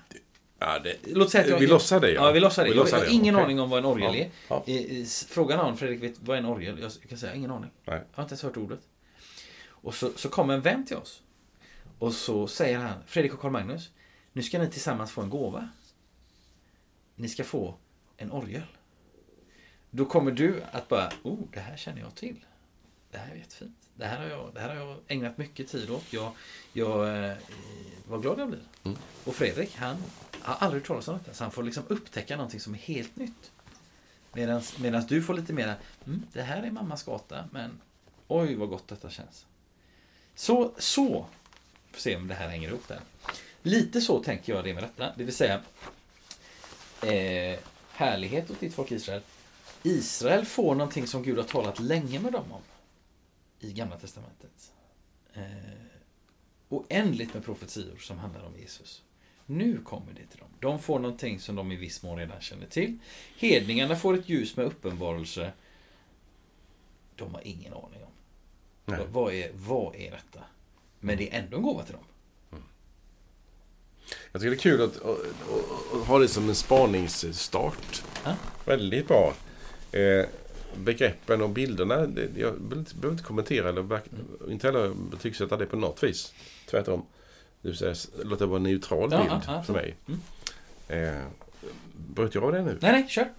Ja, 0.60 0.80
det, 0.80 0.96
Låt 1.04 1.32
säga 1.32 1.44
att 1.44 1.50
jag, 1.50 1.60
vi 1.60 1.68
låtsar 1.68 2.00
det, 2.00 2.12
ja. 2.12 2.32
vi 2.32 2.40
låtsar 2.40 2.64
det. 2.64 2.70
Vi 2.72 2.76
jag, 2.78 2.86
har 2.86 3.06
ingen 3.14 3.36
okej. 3.36 3.44
aning 3.46 3.60
om 3.60 3.70
vad 3.70 3.80
en 3.80 3.86
orgel 3.86 4.16
Ja, 4.16 4.22
är. 4.22 4.30
ja. 4.48 4.64
I, 4.74 5.06
fråga 5.28 5.58
någon, 5.58 5.78
Fredrik, 5.78 6.04
vet, 6.04 6.14
vad 6.20 6.36
är 6.38 6.40
en 6.42 6.46
orgel? 6.46 6.78
Jag 6.82 6.92
kan 7.10 7.18
säga, 7.18 7.34
ingen 7.36 7.52
aning. 7.52 7.70
Nej. 7.86 8.02
Jag 8.12 8.18
har 8.18 8.24
inte 8.24 8.34
ens 8.34 8.44
hört 8.44 8.58
ordet. 8.58 8.80
Och 9.68 9.96
så, 9.96 10.12
så 10.16 10.30
kommer 10.30 10.54
en 10.54 10.62
vän 10.62 10.86
till 10.86 10.96
oss. 10.98 11.22
Och 12.00 12.14
så 12.14 12.48
säger 12.48 12.78
han, 12.78 13.04
Fredrik 13.06 13.34
och 13.34 13.40
Carl-Magnus, 13.40 13.92
nu 14.34 14.44
ska 14.44 14.60
ni 14.60 14.70
tillsammans 14.70 15.12
få 15.12 15.22
en 15.22 15.30
gåva. 15.30 15.70
Ni 17.16 17.30
ska 17.30 17.44
få 17.44 17.76
en 18.18 18.32
orgel. 18.32 18.64
Då 19.90 20.06
kommer 20.06 20.32
du 20.32 20.62
att 20.72 20.88
bara, 20.88 21.12
oh, 21.24 21.40
det 21.54 21.60
här 21.60 21.78
känner 21.78 22.02
jag 22.02 22.16
till. 22.16 22.46
Det 23.12 23.18
här 23.18 23.32
är 23.32 23.36
jättefint. 23.36 23.78
Det 23.96 24.06
här 24.06 24.18
har 24.18 24.26
jag, 24.26 24.54
det 24.54 24.60
här 24.60 24.70
har 24.70 24.76
jag 24.76 24.98
ägnat 25.08 25.38
mycket 25.38 25.68
tid 25.68 25.90
åt. 25.90 26.14
Jag, 26.14 26.32
jag, 26.74 27.26
eh, 27.26 27.38
vad 28.08 28.22
glad 28.22 28.40
jag 28.40 28.48
blir. 28.48 28.62
Mm. 28.84 28.98
Och 29.26 29.36
Fredrik, 29.36 29.76
han 29.76 29.98
har 30.42 30.56
aldrig 30.56 30.82
hört 30.82 30.88
talas 30.88 31.08
om 31.08 31.18
detta. 31.18 31.34
Så 31.34 31.44
han 31.44 31.52
får 31.52 31.64
liksom 31.64 31.84
upptäcka 31.88 32.36
någonting 32.36 32.60
som 32.60 32.74
är 32.74 32.78
helt 32.78 33.16
nytt. 33.16 33.52
Medan 34.78 35.06
du 35.08 35.24
får 35.24 35.34
lite 35.34 35.54
mer, 35.54 35.76
mm, 36.06 36.24
det 36.34 36.42
här 36.42 36.64
är 36.64 36.72
mammas 36.72 37.04
gata, 37.04 37.46
men 37.52 37.82
oj 38.28 38.56
vad 38.56 38.70
gott 38.70 38.88
detta 38.88 39.10
känns. 39.10 39.46
Så, 40.36 40.74
så, 40.78 41.26
får 41.94 42.02
se 42.02 42.16
om 42.16 42.28
det 42.28 42.34
här 42.34 42.50
hänger 42.50 42.70
ihop 42.70 42.88
där. 42.88 43.00
Lite 43.62 44.02
så 44.02 44.24
tänker 44.24 44.54
jag 44.54 44.64
det 44.64 44.74
med 44.74 44.84
detta. 44.84 45.14
Det 45.18 45.24
vill 45.24 45.36
säga, 45.36 45.62
eh, 47.04 47.60
härlighet 47.92 48.52
åt 48.52 48.60
ditt 48.60 48.74
folk 48.74 48.92
Israel. 48.92 49.22
Israel 49.84 50.46
får 50.46 50.76
någonting 50.76 51.08
som 51.08 51.24
Gud 51.24 51.38
har 51.38 51.44
talat 51.44 51.80
länge 51.80 52.20
med 52.20 52.32
dem 52.32 52.52
om. 52.52 52.62
I 53.60 53.74
Gamla 53.74 53.98
Testamentet. 53.98 54.74
Eh, 55.34 55.44
oändligt 56.70 57.34
med 57.34 57.46
profetior 57.46 57.98
som 57.98 58.18
handlar 58.18 58.44
om 58.44 58.60
Jesus. 58.60 59.04
Nu 59.46 59.82
kommer 59.82 60.14
det 60.14 60.26
till 60.26 60.40
dem. 60.40 60.50
De 60.60 60.80
får 60.80 61.00
någonting 61.00 61.40
som 61.40 61.56
de 61.56 61.72
i 61.72 61.76
viss 61.76 62.04
mån 62.04 62.18
redan 62.18 62.42
känner 62.42 62.68
till. 62.68 62.98
Hedningarna 63.38 63.96
får 63.96 64.14
ett 64.14 64.30
ljus 64.30 64.58
med 64.58 64.66
uppenbarelse. 64.66 65.52
De 67.16 67.34
har 67.34 67.48
ingen 67.48 67.74
aning 67.74 68.04
om. 68.04 68.12
Nej. 68.86 69.00
Vad, 69.00 69.08
vad, 69.08 69.34
är, 69.34 69.52
vad 69.54 69.96
är 69.96 70.12
detta? 70.12 70.44
Men 71.04 71.18
det 71.18 71.34
är 71.34 71.40
ändå 71.40 71.58
en 71.58 71.64
gåva 71.64 71.84
till 71.84 71.94
dem. 71.94 72.04
Jag 74.32 74.42
tycker 74.42 74.50
det 74.50 74.58
är 74.58 74.60
kul 74.60 74.82
att, 74.82 74.96
att, 74.96 75.06
att, 75.06 76.02
att 76.02 76.08
ha 76.08 76.20
det 76.20 76.28
som 76.28 76.50
en 76.50 76.56
spaningsstart. 76.56 78.04
Ja. 78.24 78.36
Väldigt 78.66 79.08
bra. 79.08 79.34
Eh, 79.92 80.26
begreppen 80.76 81.42
och 81.42 81.50
bilderna, 81.50 82.06
det, 82.06 82.30
jag 82.38 82.62
behöver 82.62 83.10
inte, 83.10 83.24
kommentera 83.24 83.70
eller 83.70 83.82
back, 83.82 84.04
inte 84.50 84.68
heller 84.68 84.94
betygsätta 85.12 85.58
det 85.58 85.66
på 85.66 85.76
något 85.76 86.04
vis. 86.04 86.34
Tvärtom. 86.70 87.06
Det 87.62 87.68
vill 87.68 87.78
säga, 87.78 87.96
låt 88.24 88.40
det 88.40 88.46
vara 88.46 88.58
en 88.58 88.64
neutral 88.64 89.10
Ja, 89.12 89.18
bild 89.18 89.42
ja, 89.48 89.64
för 89.64 89.74
mig. 89.74 89.96
Mm. 90.08 90.20
Eh, 90.88 91.24
bröt 91.96 92.36
jag 92.36 92.44
av 92.44 92.52
det 92.52 92.62
nu? 92.62 92.78
Nej, 92.82 92.92
nej, 92.92 93.06
kör. 93.10 93.30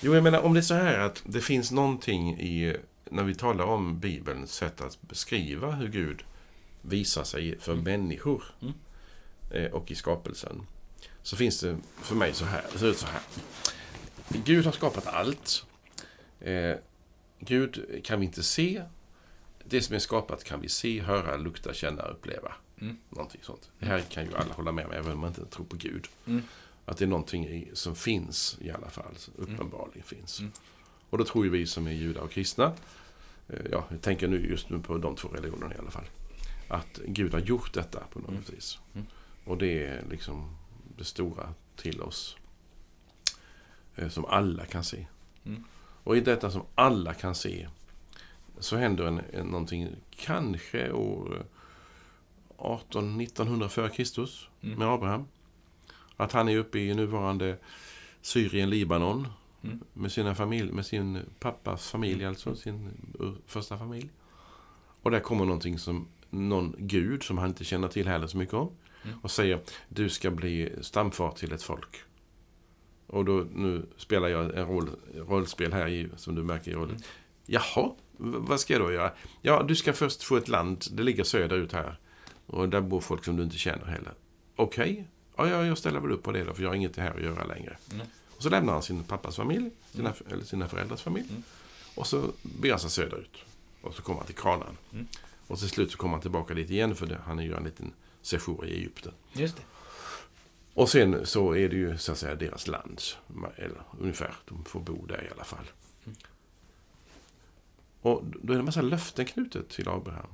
Jo, 0.00 0.14
jag 0.14 0.22
menar 0.22 0.40
om 0.40 0.54
det 0.54 0.60
är 0.60 0.62
så 0.62 0.74
här 0.74 0.98
att 0.98 1.22
det 1.26 1.40
finns 1.40 1.72
någonting 1.72 2.40
i, 2.40 2.76
när 3.04 3.22
vi 3.22 3.34
talar 3.34 3.64
om 3.64 3.98
Bibelns 3.98 4.54
sätt 4.54 4.80
att 4.80 5.02
beskriva 5.02 5.70
hur 5.70 5.88
Gud 5.88 6.24
visar 6.88 7.24
sig 7.24 7.58
för 7.58 7.74
människor 7.76 8.44
Mm. 8.60 8.74
eh, 9.50 9.72
och 9.72 9.90
i 9.90 9.94
skapelsen. 9.94 10.66
Så 11.22 11.36
finns 11.36 11.60
det 11.60 11.78
för 12.02 12.14
mig 12.14 12.34
så 12.34 12.44
här, 12.44 12.64
det 12.72 12.78
ser 12.78 12.86
ut 12.86 12.98
så 12.98 13.06
här. 13.06 13.20
Gud 14.44 14.64
har 14.64 14.72
skapat 14.72 15.06
allt. 15.06 15.64
Eh, 16.40 16.76
Gud 17.40 18.00
kan 18.04 18.20
vi 18.20 18.26
inte 18.26 18.42
se. 18.42 18.82
Det 19.64 19.82
som 19.82 19.94
är 19.94 19.98
skapat 19.98 20.44
kan 20.44 20.60
vi 20.60 20.68
se, 20.68 21.00
höra, 21.00 21.36
lukta, 21.36 21.74
känna, 21.74 22.02
uppleva. 22.02 22.52
Mm. 22.80 22.96
Någonting 23.10 23.40
sånt. 23.44 23.70
Det 23.78 23.86
här 23.86 24.00
kan 24.00 24.24
ju 24.24 24.34
alla 24.36 24.54
hålla 24.54 24.72
med 24.72 24.86
om, 24.86 24.92
även 24.92 25.12
om 25.12 25.18
man 25.18 25.28
inte 25.28 25.46
tror 25.46 25.64
på 25.66 25.76
Gud. 25.76 26.06
Mm. 26.26 26.42
Att 26.84 26.96
det 26.98 27.04
är 27.04 27.08
någonting 27.08 27.70
som 27.72 27.96
finns 27.96 28.56
i 28.60 28.70
alla 28.70 28.90
fall. 28.90 29.16
som 29.16 29.34
Uppenbarligen 29.36 30.02
finns. 30.02 30.40
Mm. 30.40 30.52
Och 31.10 31.18
då 31.18 31.24
tror 31.24 31.44
ju 31.44 31.50
vi 31.50 31.66
som 31.66 31.86
är 31.86 31.92
judar 31.92 32.20
och 32.20 32.30
kristna. 32.30 32.72
eh, 33.48 33.58
Ja, 33.70 33.84
jag 33.90 34.02
tänker 34.02 34.28
nu 34.28 34.46
just 34.50 34.70
nu 34.70 34.78
på 34.78 34.98
de 34.98 35.16
två 35.16 35.28
religionerna 35.28 35.74
i 35.74 35.78
alla 35.78 35.90
fall. 35.90 36.04
Att 36.68 37.00
Gud 37.06 37.32
har 37.32 37.40
gjort 37.40 37.72
detta 37.74 38.00
på 38.12 38.18
något 38.18 38.28
Mm. 38.28 38.42
vis. 38.50 38.78
Mm. 38.94 39.06
Och 39.44 39.58
det 39.58 39.84
är 39.86 40.04
liksom 40.10 40.56
det 40.98 41.04
stora 41.04 41.54
till 41.76 42.00
oss. 42.02 42.36
eh, 43.96 44.08
Som 44.08 44.24
alla 44.24 44.64
kan 44.66 44.84
se. 44.84 45.06
Mm. 45.44 45.64
Och 46.04 46.16
i 46.16 46.20
detta 46.20 46.50
som 46.50 46.62
alla 46.74 47.14
kan 47.14 47.34
se 47.34 47.68
så 48.58 48.76
händer 48.76 49.04
en, 49.04 49.20
en, 49.32 49.46
någonting 49.46 49.88
kanske 50.10 50.92
år 50.92 51.44
18-1900 52.56 53.68
före 53.68 53.88
Kristus 53.90 54.48
Mm. 54.60 54.78
med 54.78 54.88
Abraham. 54.88 55.24
Att 56.16 56.32
han 56.32 56.48
är 56.48 56.56
uppe 56.56 56.78
i 56.78 56.94
nuvarande 56.94 57.58
Syrien, 58.22 58.70
Libanon 58.70 59.28
Mm. 59.62 59.80
med, 59.92 60.12
sina 60.12 60.34
familj, 60.34 60.72
med 60.72 60.86
sin 60.86 61.18
pappas 61.40 61.90
familj, 61.90 62.24
alltså 62.24 62.54
sin 62.56 62.90
ur- 63.18 63.36
första 63.46 63.78
familj. 63.78 64.10
Och 65.02 65.10
där 65.10 65.20
kommer 65.20 65.44
någonting 65.44 65.78
som 65.78 66.06
någon 66.30 66.74
gud 66.78 67.22
som 67.22 67.38
han 67.38 67.48
inte 67.48 67.64
känner 67.64 67.88
till 67.88 68.08
heller 68.08 68.26
så 68.26 68.36
mycket 68.36 68.54
om. 68.54 68.70
Mm. 69.04 69.18
Och 69.22 69.30
säger 69.30 69.60
du 69.88 70.08
ska 70.08 70.30
bli 70.30 70.72
stamfar 70.80 71.30
till 71.30 71.52
ett 71.52 71.62
folk. 71.62 71.96
Och 73.06 73.24
då, 73.24 73.46
nu 73.54 73.86
spelar 73.96 74.28
jag 74.28 74.58
en 74.58 74.66
roll, 74.66 74.90
rollspel 75.14 75.72
här 75.72 75.88
i, 75.88 76.08
som 76.16 76.34
du 76.34 76.42
märker 76.42 76.70
i 76.70 76.74
rollen. 76.74 76.90
Mm. 76.90 77.02
Jaha, 77.46 77.92
vad 78.18 78.60
ska 78.60 78.72
jag 78.72 78.82
då 78.82 78.92
göra? 78.92 79.12
Ja, 79.42 79.62
du 79.62 79.76
ska 79.76 79.92
först 79.92 80.22
få 80.22 80.36
ett 80.36 80.48
land, 80.48 80.84
det 80.90 81.02
ligger 81.02 81.24
söderut 81.24 81.72
här. 81.72 81.98
Och 82.46 82.68
där 82.68 82.80
bor 82.80 83.00
folk 83.00 83.24
som 83.24 83.36
du 83.36 83.42
inte 83.42 83.58
känner 83.58 83.84
heller. 83.84 84.12
Okej, 84.56 85.08
ja, 85.36 85.48
ja, 85.48 85.66
jag 85.66 85.78
ställer 85.78 86.00
väl 86.00 86.12
upp 86.12 86.22
på 86.22 86.32
det 86.32 86.44
då, 86.44 86.54
för 86.54 86.62
jag 86.62 86.70
har 86.70 86.74
inget 86.74 86.96
här 86.96 87.14
att 87.14 87.22
göra 87.22 87.44
längre. 87.44 87.76
Mm. 87.92 88.06
Och 88.36 88.42
så 88.42 88.50
lämnar 88.50 88.72
han 88.72 88.82
sin 88.82 89.04
pappas 89.04 89.36
familj, 89.36 89.70
sina, 89.92 90.12
eller 90.30 90.44
sina 90.44 90.68
föräldrars 90.68 91.02
familj. 91.02 91.28
Mm. 91.30 91.42
Och 91.94 92.06
så 92.06 92.32
beger 92.42 92.72
han 92.72 92.80
sig 92.80 92.90
söderut. 92.90 93.38
Och 93.82 93.94
så 93.94 94.02
kommer 94.02 94.18
han 94.18 94.26
till 94.26 94.34
Kanaan. 94.34 94.76
Mm. 95.48 95.54
Och 95.54 95.58
till 95.58 95.68
slut 95.68 95.90
så 95.90 95.98
kommer 95.98 96.12
han 96.12 96.20
tillbaka 96.20 96.54
dit 96.54 96.70
igen, 96.70 96.94
för 96.94 97.06
det, 97.06 97.20
han 97.24 97.44
gör 97.44 97.56
en 97.56 97.64
liten 97.64 97.92
sejour 98.22 98.66
i 98.66 98.74
Egypten. 98.74 99.12
Just 99.32 99.56
det. 99.56 99.62
Och 100.74 100.88
sen 100.88 101.26
så 101.26 101.56
är 101.56 101.68
det 101.68 101.76
ju 101.76 101.98
så 101.98 102.12
att 102.12 102.18
säga 102.18 102.34
deras 102.34 102.66
land. 102.66 103.00
Eller 103.56 103.82
ungefär, 104.00 104.34
de 104.44 104.64
får 104.64 104.80
bo 104.80 105.06
där 105.06 105.24
i 105.24 105.32
alla 105.34 105.44
fall. 105.44 105.64
Och 108.00 108.22
då 108.42 108.52
är 108.52 108.56
det 108.56 108.60
en 108.60 108.64
massa 108.64 108.82
löften 108.82 109.24
knutet 109.24 109.68
till 109.68 109.88
Abraham. 109.88 110.30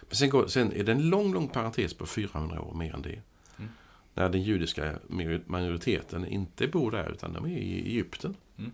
Men 0.00 0.16
sen, 0.16 0.30
går, 0.30 0.46
sen 0.46 0.72
är 0.72 0.84
det 0.84 0.92
en 0.92 1.08
lång, 1.08 1.32
lång 1.32 1.48
parentes 1.48 1.94
på 1.94 2.06
400 2.06 2.60
år, 2.60 2.74
mer 2.74 2.94
än 2.94 3.02
det. 3.02 3.22
Mm. 3.58 3.70
När 4.14 4.28
den 4.28 4.42
judiska 4.42 4.98
majoriteten 5.46 6.26
inte 6.26 6.68
bor 6.68 6.90
där, 6.90 7.10
utan 7.12 7.32
de 7.32 7.44
är 7.44 7.58
i 7.58 7.80
Egypten. 7.86 8.36
Mm. 8.58 8.72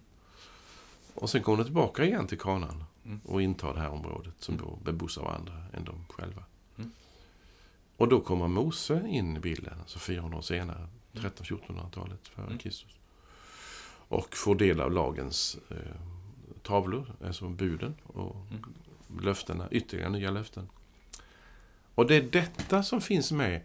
Och 1.15 1.31
sen 1.31 1.43
kommer 1.43 1.59
de 1.59 1.65
tillbaka 1.65 2.05
igen 2.05 2.27
till 2.27 2.39
Kanaan 2.39 2.85
Mm. 3.09 3.21
och 3.25 3.43
intar 3.43 3.75
det 3.75 3.81
här 3.81 3.89
området 3.91 4.35
som 4.39 4.57
då 4.57 4.79
bebos 4.85 5.19
av 5.19 5.27
andra 5.29 5.53
än 5.73 5.85
de 5.85 6.05
själva. 6.09 6.43
Mm. 6.79 6.91
Och 7.97 8.09
då 8.09 8.21
kommer 8.21 8.49
Mose 8.49 9.05
in 9.09 9.37
i 9.37 9.41
bilden, 9.41 9.75
alltså 9.81 9.99
400 9.99 10.39
år 10.39 10.43
senare, 10.43 10.89
1300-1400-talet 11.13 12.29
före 12.29 12.47
Mm. 12.47 12.59
Kristus. 12.59 12.91
Och 14.11 14.37
får 14.37 14.55
del 14.55 14.81
av 14.81 14.93
lagens 14.93 15.59
eh, 15.71 15.77
tavlor, 16.63 17.15
alltså 17.25 17.49
buden 17.49 17.95
och 18.03 18.37
Mm. 18.51 19.25
löftena, 19.25 19.69
ytterligare 19.71 20.11
nya 20.11 20.31
löften. 20.31 20.69
Och 21.95 22.07
det 22.07 22.15
är 22.17 22.23
detta 22.23 22.83
som 22.83 23.01
finns 23.01 23.33
med 23.33 23.61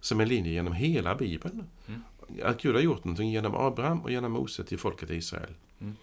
som 0.00 0.20
en 0.20 0.28
linje 0.28 0.52
genom 0.52 0.72
hela 0.72 1.14
Bibeln. 1.14 1.64
Mm. 1.86 2.02
att 2.44 2.62
Gud 2.62 2.74
har 2.74 2.82
gjort 2.82 3.04
någonting 3.04 3.30
genom 3.30 3.54
Abraham 3.54 4.00
och 4.00 4.10
genom 4.10 4.32
Mose 4.32 4.64
till 4.64 4.78
folket 4.78 5.10
Israel. 5.10 5.54
Mm. 5.80 5.96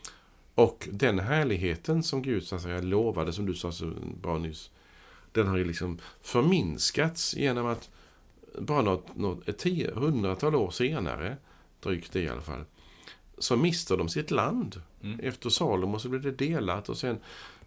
Och 0.55 0.87
den 0.91 1.19
härligheten 1.19 2.03
som 2.03 2.21
Gud 2.21 2.43
så 2.43 2.55
att 2.55 2.61
säga, 2.61 2.81
lovade, 2.81 3.33
som 3.33 3.45
du 3.45 3.53
sa 3.53 3.71
så 3.71 3.91
bra 4.21 4.37
nyss, 4.37 4.69
den 5.31 5.47
har 5.47 5.57
ju 5.57 5.65
liksom 5.65 5.99
förminskats 6.21 7.35
genom 7.35 7.65
att 7.65 7.89
bara 8.59 8.81
något, 8.81 9.15
något, 9.17 9.49
ett 9.49 9.57
tio, 9.57 9.91
hundratal 9.91 10.55
år 10.55 10.71
senare, 10.71 11.37
drygt 11.79 12.13
det 12.13 12.21
i 12.21 12.29
alla 12.29 12.41
fall, 12.41 12.63
så 13.37 13.55
mister 13.55 13.97
de 13.97 14.09
sitt 14.09 14.31
land. 14.31 14.81
Mm. 15.03 15.19
Efter 15.19 15.49
Salomo 15.49 15.99
så 15.99 16.09
blir 16.09 16.19
det 16.19 16.31
delat 16.31 16.89
och 16.89 16.97
sen 16.97 17.17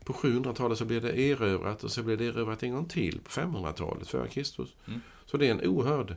på 0.05 0.13
700-talet 0.13 0.79
så 0.79 0.85
blir 0.85 1.01
det 1.01 1.21
erövrat 1.21 1.85
och 1.85 1.93
så 1.93 2.03
blir 2.03 2.17
det 2.17 2.25
erövrat 2.25 2.63
en 2.63 2.73
gång 2.73 2.85
till 2.85 3.21
på 3.21 3.31
500-talet 3.31 4.09
före 4.09 4.29
Kristus. 4.29 4.69
Mm. 4.87 5.01
Så 5.27 5.37
det 5.37 5.47
är 5.47 5.51
en 5.51 5.67
oerhörd 5.67 6.17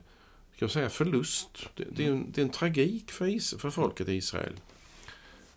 ska 0.56 0.64
jag 0.64 0.72
säga, 0.72 0.90
förlust. 0.90 1.70
Det, 1.76 1.84
det, 1.92 2.06
är 2.06 2.12
en, 2.12 2.32
det 2.32 2.42
är 2.42 2.46
en 2.46 2.52
tragik 2.52 3.12
för, 3.12 3.28
is, 3.28 3.56
för 3.60 3.70
folket 3.70 4.10
i 4.10 4.14
Israel. 4.14 4.54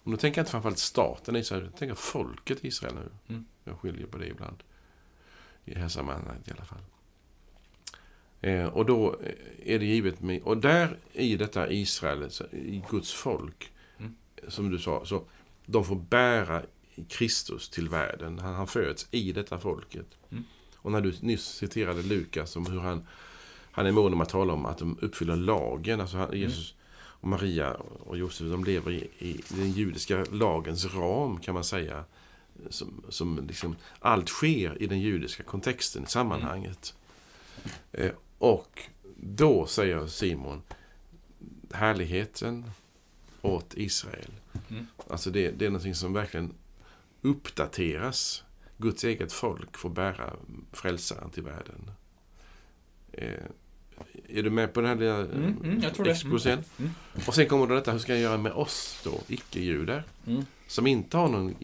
Och 0.05 0.11
nu 0.11 0.17
tänker 0.17 0.39
jag 0.39 0.43
inte 0.43 0.51
framförallt 0.51 0.79
staten 0.79 1.37
Israel, 1.37 1.65
jag 1.65 1.77
tänker 1.77 1.95
folket 1.95 2.65
Israel 2.65 2.95
nu. 2.95 3.35
Mm. 3.35 3.45
Jag 3.65 3.79
skiljer 3.79 4.07
på 4.07 4.19
det 4.19 4.27
ibland. 4.27 4.63
I 5.65 5.75
det 5.75 5.81
här 5.81 5.89
sammanhanget 5.89 6.49
i 6.49 6.51
alla 6.51 6.65
fall. 6.65 6.83
Eh, 8.41 8.67
och 8.67 8.87
då 8.87 9.21
är 9.65 9.79
det 9.79 9.85
givet 9.85 10.21
med, 10.21 10.43
och 10.43 10.57
där 10.57 10.99
i 11.13 11.37
detta 11.37 11.71
Israel, 11.71 12.31
i 12.53 12.83
Guds 12.91 13.13
folk, 13.13 13.71
Mm. 13.99 14.15
som 14.49 14.71
du 14.71 14.79
sa, 14.79 15.05
så 15.05 15.25
de 15.67 15.85
får 15.85 15.97
bära 15.97 16.63
Kristus 17.09 17.69
till 17.71 17.89
världen. 17.89 18.39
Han, 18.39 18.55
han 18.55 18.67
föds 18.67 19.09
i 19.11 19.33
detta 19.33 19.59
folket. 19.59 20.07
Mm. 20.31 20.45
Och 20.77 20.93
när 20.93 21.01
du 21.01 21.15
nyss 21.21 21.45
citerade 21.45 22.03
Lukas 22.03 22.57
om 22.57 22.67
hur 22.67 22.81
han, 22.81 23.07
han 23.73 23.87
är 23.87 23.93
mån 23.93 24.13
om 24.13 24.21
att 24.21 24.29
tala 24.29 24.53
om 24.53 24.67
att 24.67 24.79
de 24.79 24.99
uppfyller 25.01 25.37
lagen, 25.37 26.01
alltså 26.01 26.17
han, 26.17 26.39
Jesus 26.39 26.75
och 27.25 27.31
Maria 27.31 27.73
och 28.05 28.19
Josef, 28.19 28.51
de 28.51 28.65
lever 28.65 28.91
i, 28.93 29.09
i 29.19 29.41
den 29.49 29.71
judiska 29.71 30.25
lagens 30.31 30.95
ram 30.95 31.41
kan 31.41 31.55
man 31.55 31.65
säga. 31.65 32.05
Som, 32.69 33.05
som 33.09 33.47
liksom, 33.47 33.77
allt 33.99 34.29
sker 34.29 34.83
i 34.83 34.87
den 34.87 35.01
judiska 35.01 35.43
kontexten, 35.43 36.05
i 36.05 36.07
sammanhanget. 36.07 36.95
Eh, 37.93 38.13
och 38.39 38.83
då 39.17 39.67
säger 39.67 40.07
Simon, 40.07 40.63
härligheten 41.73 42.71
åt 43.43 43.75
Israel. 43.77 44.31
Mm. 44.71 44.87
Alltså 45.11 45.31
det, 45.31 45.51
det 45.51 45.67
är 45.67 45.71
någonting 45.71 45.95
som 45.95 46.13
verkligen 46.13 46.55
uppdateras. 47.23 48.45
Guds 48.77 49.05
eget 49.05 49.33
folk 49.33 49.77
får 49.77 49.91
bära 49.91 50.37
frälsaren 50.73 51.31
till 51.31 51.43
världen. 51.43 51.91
Eh, 53.13 53.45
är 54.29 54.43
du 54.43 54.51
med 54.51 54.73
på 54.73 54.81
den 54.81 54.89
här 54.91 54.97
lilla 54.97 55.19
Mm, 55.21 55.57
mm, 55.65 56.07
exposen? 56.07 56.65
Mm. 56.79 56.91
Och 57.27 57.35
sen 57.35 57.49
kommer 57.49 57.67
då 57.67 57.75
detta, 57.75 57.93
hur 57.93 57.99
ska 57.99 58.13
jag 58.13 58.23
göra 58.23 58.39
med 58.39 58.53
oss 58.53 59.01
då, 59.05 59.21
icke-judar? 59.29 60.05
Mm. 60.27 60.45
Som 60.67 60.87
inte 60.87 61.17
har 61.17 61.29
någon 61.29 61.55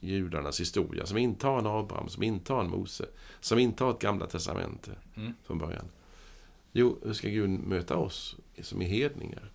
judarnas 0.00 0.60
historia, 0.60 1.06
som 1.06 1.18
inte 1.18 1.46
har 1.46 1.58
en 1.58 1.66
Abraham, 1.66 2.08
som 2.08 2.22
inte 2.22 2.52
har 2.52 2.60
en 2.64 2.70
Mose, 2.70 3.06
som 3.40 3.58
inte 3.58 3.84
har 3.84 3.90
ett 3.90 3.98
gamla 3.98 4.26
testamente 4.26 4.90
Mm. 5.16 5.34
från 5.46 5.58
början. 5.58 5.84
Jo, 6.72 6.98
hur 7.04 7.12
ska 7.12 7.28
Gud 7.28 7.50
möta 7.50 7.96
oss 7.96 8.36
som 8.62 8.82
är 8.82 8.86
hedningar? 8.86 9.50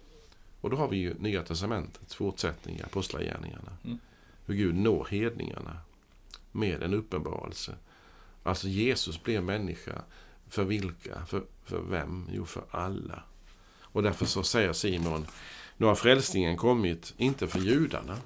Och 0.62 0.70
då 0.70 0.78
har 0.78 0.88
vi 0.88 0.98
ju 0.98 1.14
Nya 1.20 1.44
Testamentets 1.44 2.16
fortsättning 2.16 2.78
i 2.78 2.82
Apostlagärningarna. 2.82 3.78
Mm. 3.86 4.00
Hur 4.46 4.56
Gud 4.56 4.76
når 4.76 5.08
hedningarna 5.12 5.78
med 6.52 6.84
en 6.84 6.94
uppenbarelse. 6.94 7.76
Alltså 8.44 8.68
Jesus 8.68 9.24
blev 9.24 9.44
människa. 9.44 10.02
För 10.54 10.64
vilka? 10.64 11.26
För, 11.26 11.44
för 11.66 11.80
vem? 11.82 12.30
Jo, 12.32 12.46
för 12.46 12.64
alla. 12.72 13.24
Och 13.82 14.04
därför 14.04 14.26
så 14.26 14.44
säger 14.44 14.74
Simon, 14.74 15.28
nu 15.78 15.86
har 15.86 15.96
frälsningen 15.96 16.58
kommit, 16.58 17.14
inte 17.18 17.48
för 17.48 17.60
judarna, 17.60 18.18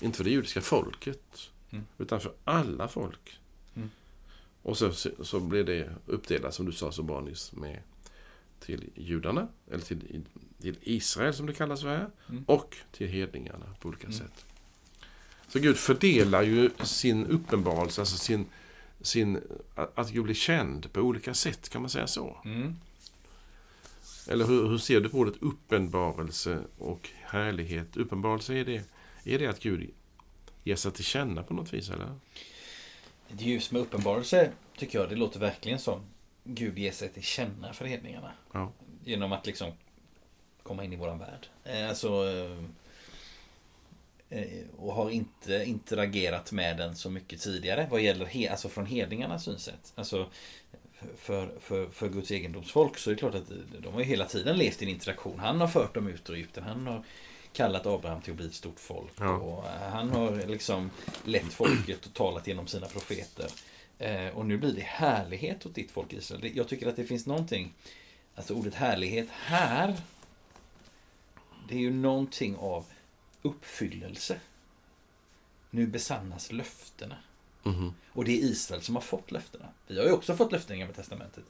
inte 0.00 0.16
för 0.16 0.24
det 0.24 0.30
judiska 0.30 0.60
folket, 0.60 1.50
Mm. 1.70 1.84
utan 1.98 2.20
för 2.20 2.32
alla 2.44 2.88
folk. 2.88 3.38
Mm. 3.74 3.90
Och 4.62 4.78
så, 4.78 4.92
så 5.22 5.40
blir 5.40 5.64
det 5.64 5.90
uppdelat, 6.06 6.54
som 6.54 6.66
du 6.66 6.72
sa 6.72 6.92
så 6.92 7.02
bra 7.02 7.20
nyss, 7.20 7.52
med 7.52 7.80
till 8.60 8.90
judarna, 8.94 9.48
eller 9.70 9.84
till, 9.84 10.22
till 10.60 10.76
Israel 10.82 11.34
som 11.34 11.46
det 11.46 11.52
kallas 11.54 11.80
för 11.82 11.88
här, 11.88 12.10
Mm. 12.28 12.44
och 12.46 12.76
till 12.92 13.08
hedningarna 13.08 13.74
på 13.80 13.88
olika 13.88 14.06
Mm. 14.06 14.18
sätt. 14.18 14.44
Så 15.48 15.58
Gud 15.58 15.76
fördelar 15.76 16.42
ju 16.42 16.70
sin 16.84 17.26
uppenbarelse, 17.26 18.00
alltså 18.00 18.16
sin, 18.16 18.46
sin, 19.00 19.42
att 19.74 20.10
Gud 20.10 20.24
blir 20.24 20.34
känd 20.34 20.92
på 20.92 21.00
olika 21.00 21.34
sätt, 21.34 21.68
kan 21.68 21.82
man 21.82 21.90
säga 21.90 22.06
så? 22.06 22.36
Mm. 22.44 22.76
Eller 24.28 24.46
hur, 24.46 24.68
hur 24.68 24.78
ser 24.78 25.00
du 25.00 25.08
på 25.08 25.18
ordet 25.18 25.34
uppenbarelse 25.40 26.60
och 26.78 27.08
härlighet? 27.20 27.96
Uppenbarelse, 27.96 28.54
är 28.54 28.64
det, 28.64 28.82
är 29.24 29.38
det 29.38 29.46
att 29.46 29.60
Gud 29.60 29.90
ger 30.64 30.76
sig 30.76 30.92
till 30.92 31.04
känna 31.04 31.42
på 31.42 31.54
något 31.54 31.72
vis, 31.72 31.90
eller? 31.90 32.14
Ett 33.28 33.40
ljus 33.40 33.70
med 33.70 33.82
uppenbarelse 33.82 34.52
tycker 34.76 34.98
jag, 34.98 35.08
det 35.08 35.16
låter 35.16 35.40
verkligen 35.40 35.78
som 35.78 36.00
Gud 36.44 36.78
ger 36.78 36.92
sig 36.92 37.08
till 37.08 37.22
känna 37.22 37.72
för 37.72 37.84
hedningarna. 37.84 38.32
Ja. 38.52 38.72
Genom 39.04 39.32
att 39.32 39.46
liksom 39.46 39.72
komma 40.62 40.84
in 40.84 40.92
i 40.92 40.96
våran 40.96 41.18
värld. 41.18 41.46
Eh, 41.64 41.88
Alltså, 41.88 42.08
eh, 42.08 42.64
och 44.76 44.94
har 44.94 45.10
inte 45.10 45.64
interagerat 45.66 46.52
med 46.52 46.76
den 46.76 46.96
så 46.96 47.10
mycket 47.10 47.40
tidigare 47.40 47.88
vad 47.90 48.00
gäller 48.00 48.26
he, 48.26 48.50
alltså 48.50 48.68
från 48.68 48.86
hedningarnas 48.86 49.44
synsätt. 49.44 49.92
Alltså, 49.94 50.30
för, 51.16 51.54
för, 51.60 51.86
för 51.86 52.08
Guds 52.08 52.30
egendomsfolk 52.30 52.98
så 52.98 53.10
är 53.10 53.14
det 53.14 53.18
klart 53.18 53.34
att 53.34 53.52
de 53.78 53.92
har 53.92 54.00
ju 54.00 54.06
hela 54.06 54.24
tiden 54.24 54.56
levt 54.56 54.82
i 54.82 54.84
en 54.84 54.90
interaktion. 54.90 55.38
Han 55.38 55.60
har 55.60 55.68
fört 55.68 55.94
dem 55.94 56.08
ut 56.08 56.30
ur 56.30 56.34
Egypten. 56.34 56.64
Han 56.64 56.86
har 56.86 57.04
kallat 57.52 57.86
Abraham 57.86 58.22
till 58.22 58.30
att 58.30 58.36
bli 58.36 58.46
ett 58.46 58.54
stort 58.54 58.80
folk. 58.80 59.12
Ja. 59.18 59.36
Och 59.36 59.64
eh, 59.66 59.90
han 59.92 60.10
har 60.10 60.46
liksom 60.46 60.90
lett 61.24 61.52
folket 61.52 62.06
och 62.06 62.14
talat 62.14 62.46
genom 62.46 62.66
sina 62.66 62.86
profeter. 62.86 63.50
Eh, 63.98 64.28
och 64.28 64.46
nu 64.46 64.58
blir 64.58 64.72
det 64.72 64.82
härlighet 64.82 65.66
åt 65.66 65.74
ditt 65.74 65.90
folk 65.90 66.12
Israel. 66.12 66.56
Jag 66.56 66.68
tycker 66.68 66.86
att 66.86 66.96
det 66.96 67.04
finns 67.04 67.26
någonting, 67.26 67.74
alltså 68.34 68.54
ordet 68.54 68.74
härlighet 68.74 69.28
här, 69.30 69.96
det 71.68 71.74
är 71.74 71.78
ju 71.78 71.90
någonting 71.90 72.56
av 72.56 72.84
uppfyllelse. 73.42 74.40
Nu 75.70 75.86
besannas 75.86 76.52
löftena. 76.52 77.16
Mhm. 77.62 77.94
Och 78.08 78.24
det 78.24 78.32
är 78.32 78.44
Israel 78.44 78.82
som 78.82 78.94
har 78.94 79.02
fått 79.02 79.30
löftena. 79.30 79.68
Vi 79.86 79.98
har 79.98 80.06
ju 80.06 80.12
också 80.12 80.36
fått 80.36 80.52
löften 80.52 80.76
i 80.76 80.78
Gamla 80.78 80.94
Testamentet. 80.94 81.44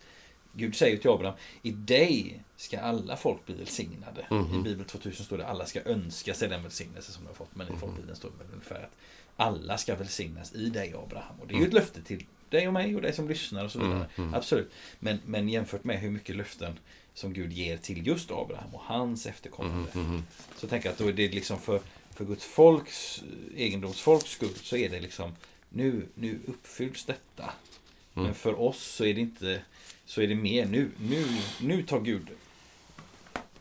Gud 0.52 0.76
säger 0.76 0.96
till 0.96 1.10
Abraham, 1.10 1.36
i 1.62 1.70
dig 1.70 2.42
ska 2.56 2.80
alla 2.80 3.16
folk 3.16 3.46
bli 3.46 3.54
välsignade. 3.54 4.26
Mhm. 4.30 4.60
I 4.60 4.62
Bibel 4.62 4.84
2000 4.84 5.24
står 5.24 5.38
det 5.38 5.46
alla 5.46 5.66
ska 5.66 5.82
önska 5.82 6.34
sig 6.34 6.48
den 6.48 6.62
välsignelse 6.62 7.12
som 7.12 7.24
de 7.24 7.28
har 7.28 7.34
fått. 7.34 7.54
Men 7.54 7.74
i 7.74 7.76
folkbibeln 7.76 8.16
står 8.16 8.30
det 8.30 8.44
väl 8.44 8.52
ungefär 8.52 8.82
att 8.82 8.96
alla 9.36 9.78
ska 9.78 9.94
välsignas 9.94 10.54
i 10.54 10.70
dig 10.70 10.94
Abraham. 10.94 11.40
Och 11.40 11.46
det 11.46 11.54
är 11.54 11.58
ju 11.58 11.66
ett 11.66 11.72
löfte 11.72 12.02
till 12.02 12.26
dig 12.50 12.66
och 12.66 12.72
mig 12.72 12.96
och 12.96 13.02
dig 13.02 13.12
som 13.12 13.28
lyssnar 13.28 13.64
och 13.64 13.72
så 13.72 13.78
vidare. 13.78 13.94
Mm, 13.94 14.08
mm. 14.16 14.34
Absolut. 14.34 14.70
Men, 14.98 15.20
men 15.26 15.48
jämfört 15.48 15.84
med 15.84 16.00
hur 16.00 16.10
mycket 16.10 16.36
löften 16.36 16.78
som 17.18 17.32
Gud 17.32 17.52
ger 17.52 17.76
till 17.76 18.06
just 18.06 18.30
Abraham 18.30 18.74
och 18.74 18.80
hans 18.80 19.26
efterkommande. 19.26 19.88
Mhm, 19.94 20.06
mhm. 20.06 20.22
Så 20.56 20.64
jag 20.64 20.70
tänker 20.70 20.90
att 20.90 20.98
då 20.98 21.08
är 21.08 21.12
det 21.12 21.28
liksom 21.28 21.58
för, 21.60 21.80
för 22.10 22.24
Guds 22.24 22.44
folks, 22.44 23.22
egendomsfolks 23.56 24.30
skull 24.30 24.54
så 24.54 24.76
är 24.76 24.88
det 24.88 25.00
liksom 25.00 25.32
nu, 25.68 26.06
nu 26.14 26.40
uppfylls 26.46 27.04
detta. 27.04 27.44
Mm. 28.14 28.26
Men 28.26 28.34
för 28.34 28.60
oss 28.60 28.82
så 28.82 29.04
är 29.04 29.14
det 29.14 29.20
inte 29.20 29.62
så 30.04 30.20
är 30.20 30.26
det 30.26 30.34
mer 30.34 30.66
nu, 30.66 30.90
nu, 31.00 31.24
nu 31.60 31.82
tar 31.82 32.00
Gud 32.00 32.28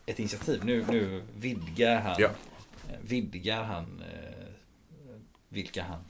ett 0.06 0.18
initiativ. 0.18 0.64
Nu, 0.64 0.84
nu 0.90 1.22
vidgar 1.36 2.00
han, 2.00 2.16
Ja. 2.18 2.28
eh, 2.88 2.98
vidgar 3.02 3.64
han 3.64 4.02
eh, 4.12 4.46
vilka 5.48 5.82
han 5.82 6.04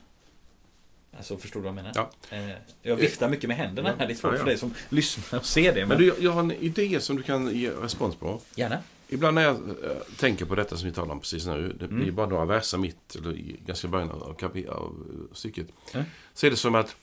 Alltså 1.19 1.37
förstår 1.37 1.61
du 1.61 1.65
vad 1.65 1.69
jag 1.69 1.75
menar? 1.75 1.93
Ja. 1.95 2.11
Eh, 2.37 2.57
Jag 2.83 2.97
viftar 2.97 3.29
mycket 3.29 3.49
med 3.49 3.57
händerna 3.57 3.95
här. 3.99 4.07
Det 4.07 4.13
är 4.13 4.17
svårt 4.17 4.33
Ja, 4.33 4.39
för 4.39 4.45
dig 4.47 4.59
som 4.59 4.75
lyssnar 4.89 5.39
och 5.39 5.47
ser 5.47 5.75
det. 5.75 5.81
Men 5.81 5.89
Men 5.89 5.99
du, 5.99 6.15
jag- 6.21 6.33
har 6.33 6.41
en 6.41 6.53
idé 6.53 7.01
som 7.01 7.17
du 7.17 7.23
kan 7.23 7.57
ge 7.57 7.71
respons 7.71 8.17
på. 8.17 8.41
Gärna. 8.55 8.79
Ibland 9.09 9.35
när 9.35 9.43
jag 9.43 9.55
eh, 9.57 9.97
tänker 10.17 10.45
på 10.45 10.55
detta 10.55 10.77
som 10.77 10.89
vi 10.89 10.95
talar 10.95 11.13
om 11.13 11.21
precis 11.21 11.47
nu, 11.47 11.77
det 11.81 11.89
blir 11.89 12.03
Mm. 12.03 12.15
bara 12.15 12.27
några 12.27 12.45
verser 12.45 12.79
mitt, 12.79 13.15
eller 13.17 13.33
i 13.37 13.61
ganska 13.67 13.89
början 13.89 14.11
av, 14.11 14.37
kapi- 14.39 14.69
av 14.69 15.07
eh, 15.31 15.35
stycket. 15.35 15.67
Ja. 15.93 16.03
Så 16.35 16.47
är 16.47 16.51
det 16.51 16.57
som 16.57 16.75
att, 16.75 16.97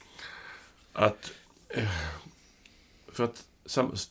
att 0.92 1.32
för 3.12 3.24
att 3.24 3.44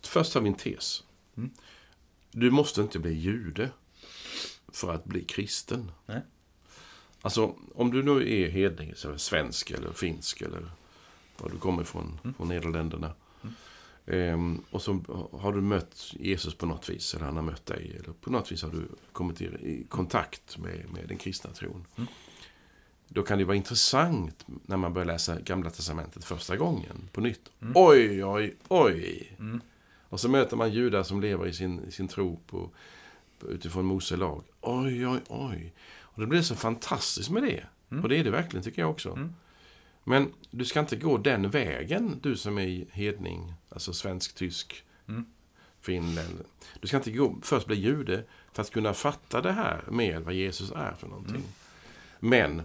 först 0.01 0.33
har 0.33 0.41
vi 0.41 0.47
en 0.49 0.55
tes. 0.55 1.03
Mm. 1.37 1.49
Du 2.31 2.51
måste 2.51 2.81
inte 2.81 2.99
bli 2.99 3.13
jude 3.13 3.69
för 4.73 4.93
att 4.93 5.05
bli 5.05 5.23
kristen. 5.23 5.91
Nej. 6.05 6.21
Alltså, 7.25 7.55
om 7.75 7.91
du 7.91 8.03
nu 8.03 8.33
är 8.43 8.49
hedning, 8.49 8.93
så 8.95 9.17
svensk 9.17 9.71
eller 9.71 9.91
finsk 9.91 10.41
eller 10.41 10.65
var 11.37 11.49
du 11.49 11.57
kommer 11.57 11.81
ifrån, 11.81 12.19
Mm. 12.23 12.33
från 12.33 12.47
Nederländerna. 12.47 13.11
Ehm, 14.07 14.61
och 14.71 14.81
så 14.81 14.99
har 15.31 15.53
du 15.53 15.61
mött 15.61 16.13
Jesus 16.19 16.55
på 16.55 16.65
något 16.65 16.89
vis, 16.89 17.13
eller 17.13 17.25
han 17.25 17.35
har 17.35 17.43
mött 17.43 17.65
dig. 17.65 17.95
Eller 17.99 18.13
på 18.13 18.31
något 18.31 18.51
vis 18.51 18.63
har 18.63 18.69
du 18.69 18.87
kommit 19.11 19.41
i, 19.41 19.85
kontakt 19.89 20.57
med, 20.57 20.89
med 20.93 21.07
den 21.07 21.17
kristna 21.17 21.51
tron. 21.51 21.85
Mm. 21.95 22.07
Då 23.07 23.23
kan 23.23 23.37
det 23.37 23.45
vara 23.45 23.57
intressant 23.57 24.45
när 24.47 24.77
man 24.77 24.93
börjar 24.93 25.05
läsa 25.05 25.39
Gamla 25.39 25.69
Testamentet 25.69 26.25
första 26.25 26.57
gången 26.57 27.09
på 27.11 27.21
nytt. 27.21 27.51
Mm. 27.61 27.73
Oj, 27.75 28.25
oj, 28.25 28.55
oj! 28.67 29.31
Mm. 29.39 29.61
Och 30.09 30.19
så 30.19 30.29
möter 30.29 30.57
man 30.57 30.71
judar 30.71 31.03
som 31.03 31.21
lever 31.21 31.47
i 31.47 31.53
sin, 31.53 31.83
i 31.87 31.91
sin 31.91 32.07
tro 32.07 32.39
på, 32.47 32.69
utifrån 33.47 33.85
Mose 33.85 34.15
lag. 34.15 34.43
Oj, 34.61 35.07
oj, 35.07 35.19
oj. 35.27 35.73
Och 36.15 36.21
det 36.21 36.27
blir 36.27 36.41
så 36.41 36.55
fantastiskt 36.55 37.29
med 37.29 37.43
det. 37.43 37.63
Och 38.03 38.09
det 38.09 38.17
är 38.17 38.23
det 38.23 38.29
verkligen, 38.31 38.63
tycker 38.63 38.81
jag 38.81 38.91
också. 38.91 39.09
Mm. 39.11 39.33
Men 40.03 40.33
du 40.51 40.65
ska 40.65 40.79
inte 40.79 40.95
gå 40.95 41.17
den 41.17 41.49
vägen, 41.49 42.19
du 42.21 42.37
som 42.37 42.57
är 42.57 42.85
hedning, 42.91 43.53
alltså 43.69 43.93
svensk, 43.93 44.35
tysk, 44.35 44.83
Mm. 45.07 45.25
finländ. 45.81 46.39
Du 46.81 46.87
ska 46.87 46.97
inte 46.97 47.11
gå, 47.11 47.37
först 47.41 47.67
bli 47.67 47.75
jude 47.75 48.23
för 48.53 48.61
att 48.61 48.71
kunna 48.71 48.93
fatta 48.93 49.41
det 49.41 49.51
här 49.51 49.83
med 49.91 50.21
vad 50.21 50.33
Jesus 50.33 50.71
är 50.71 50.93
för 50.93 51.07
någonting. 51.07 51.35
Mm. 51.35 51.47
Men 52.19 52.61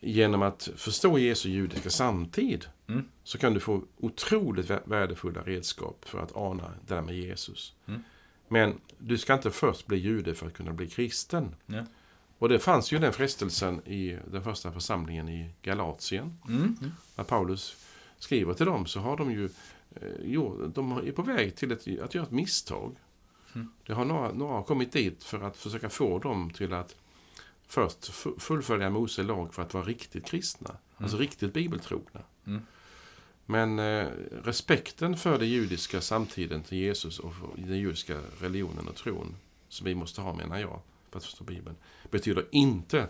genom 0.00 0.42
att 0.42 0.68
förstå 0.76 1.18
Jesu 1.18 1.48
judiska 1.50 1.90
samtid 1.90 2.66
Mm. 2.86 3.04
så 3.24 3.38
kan 3.38 3.54
du 3.54 3.60
få 3.60 3.82
otroligt 3.96 4.66
vä- 4.70 4.82
värdefulla 4.88 5.42
redskap 5.42 6.04
för 6.08 6.18
att 6.18 6.36
ana 6.36 6.62
det 6.86 6.94
där 6.94 7.02
med 7.02 7.14
Jesus. 7.16 7.74
Mm. 7.86 8.02
Men 8.48 8.80
du 8.98 9.18
ska 9.18 9.34
inte 9.34 9.50
först 9.50 9.86
bli 9.86 9.98
jude 9.98 10.34
för 10.34 10.46
att 10.46 10.54
kunna 10.54 10.72
bli 10.72 10.88
kristen. 10.88 11.54
Ja. 11.66 11.84
Och 12.38 12.48
det 12.48 12.58
fanns 12.58 12.92
ju 12.92 12.98
den 12.98 13.12
frestelsen 13.12 13.86
i 13.86 14.18
den 14.30 14.44
första 14.44 14.72
församlingen 14.72 15.28
i 15.28 15.50
Galatien. 15.62 16.38
Mm. 16.48 16.76
När 17.16 17.24
Paulus 17.24 17.76
skriver 18.18 18.54
till 18.54 18.66
dem 18.66 18.86
så 18.86 19.00
har 19.00 19.16
de 19.16 19.32
ju 19.32 19.44
eh, 19.94 20.12
jo, 20.22 20.70
de 20.74 20.92
är 20.92 21.12
på 21.12 21.22
väg 21.22 21.56
till 21.56 21.72
ett, 21.72 22.00
att 22.02 22.14
göra 22.14 22.24
ett 22.24 22.30
misstag. 22.30 22.96
Mm. 23.54 23.72
Det 23.86 23.92
har 23.92 24.04
några, 24.04 24.32
några 24.32 24.62
kommit 24.62 24.92
dit 24.92 25.24
för 25.24 25.40
att 25.40 25.56
försöka 25.56 25.88
få 25.88 26.18
dem 26.18 26.50
till 26.50 26.72
att 26.72 26.96
först 27.66 28.10
fu- 28.10 28.38
fullfölja 28.38 28.90
Mose 28.90 29.22
lag 29.22 29.54
för 29.54 29.62
att 29.62 29.74
vara 29.74 29.84
riktigt 29.84 30.26
kristna. 30.26 30.76
Alltså 30.96 31.16
riktigt 31.16 31.52
bibeltrogna. 31.52 32.20
Mm. 32.46 32.62
Men 33.46 33.78
eh, 33.78 34.06
respekten 34.42 35.16
för 35.16 35.38
den 35.38 35.48
judiska 35.48 36.00
samtiden 36.00 36.62
till 36.62 36.78
Jesus 36.78 37.18
och 37.18 37.34
den 37.56 37.78
judiska 37.78 38.20
religionen 38.40 38.88
och 38.88 38.96
tron 38.96 39.36
som 39.68 39.84
vi 39.84 39.94
måste 39.94 40.20
ha 40.20 40.34
menar 40.34 40.58
jag 40.58 40.80
för 41.10 41.18
att 41.18 41.24
förstå 41.24 41.44
Bibeln 41.44 41.76
betyder 42.10 42.46
inte 42.50 43.08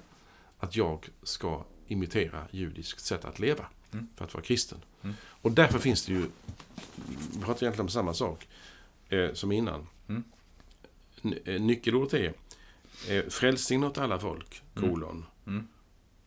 att 0.59 0.77
jag 0.77 1.09
ska 1.23 1.65
imitera 1.87 2.47
judiskt 2.51 3.05
sätt 3.05 3.25
att 3.25 3.39
leva 3.39 3.67
Mm. 3.93 4.09
för 4.17 4.25
att 4.25 4.35
vara 4.35 4.45
kristen. 4.45 4.79
Mm. 5.03 5.17
Och 5.23 5.53
därför 5.53 5.79
finns 5.79 6.07
det 6.07 6.13
ju, 6.13 6.27
vi 7.33 7.41
pratar 7.41 7.63
egentligen 7.63 7.81
om 7.81 7.89
samma 7.89 8.15
sak 8.15 8.49
eh, 9.09 9.33
som 9.33 9.53
innan. 9.53 9.87
Mm. 10.09 10.25
Eh, 11.45 11.61
Nyckelordet 11.61 12.15
är 12.15 12.35
eh, 13.09 13.29
frälsning 13.29 13.85
åt 13.85 13.99
alla 13.99 14.19
folk, 14.19 14.63
Mm. 14.77 14.91
kolon. 14.91 15.25
Mm. 15.47 15.69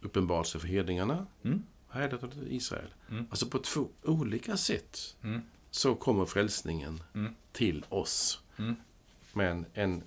Uppenbarelse 0.01 0.59
för 0.59 0.67
hedningarna, 0.67 1.25
Mm. 1.43 1.63
härdat 1.89 2.23
åt 2.23 2.33
Israel. 2.49 2.93
Mm. 3.09 3.25
Alltså 3.29 3.45
på 3.45 3.59
två 3.59 3.87
olika 4.03 4.57
sätt 4.57 5.15
Mm. 5.23 5.41
så 5.71 5.95
kommer 5.95 6.25
frälsningen 6.25 7.03
till 7.51 7.85
oss. 7.89 8.41
Men 9.33 9.65
en 9.73 10.03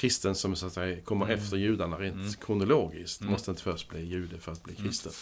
kristen 0.00 0.34
som 0.34 0.56
så 0.56 0.66
att 0.66 0.72
säga 0.72 1.00
kommer 1.00 1.26
Mm. 1.26 1.38
efter 1.38 1.56
judarna 1.56 1.96
rent 1.96 2.14
Mm. 2.14 2.32
kronologiskt 2.34 3.20
Mm. 3.20 3.32
måste 3.32 3.50
inte 3.50 3.62
först 3.62 3.88
bli 3.88 4.04
jude 4.04 4.38
för 4.38 4.52
att 4.52 4.62
bli 4.62 4.74
kristen. 4.74 5.12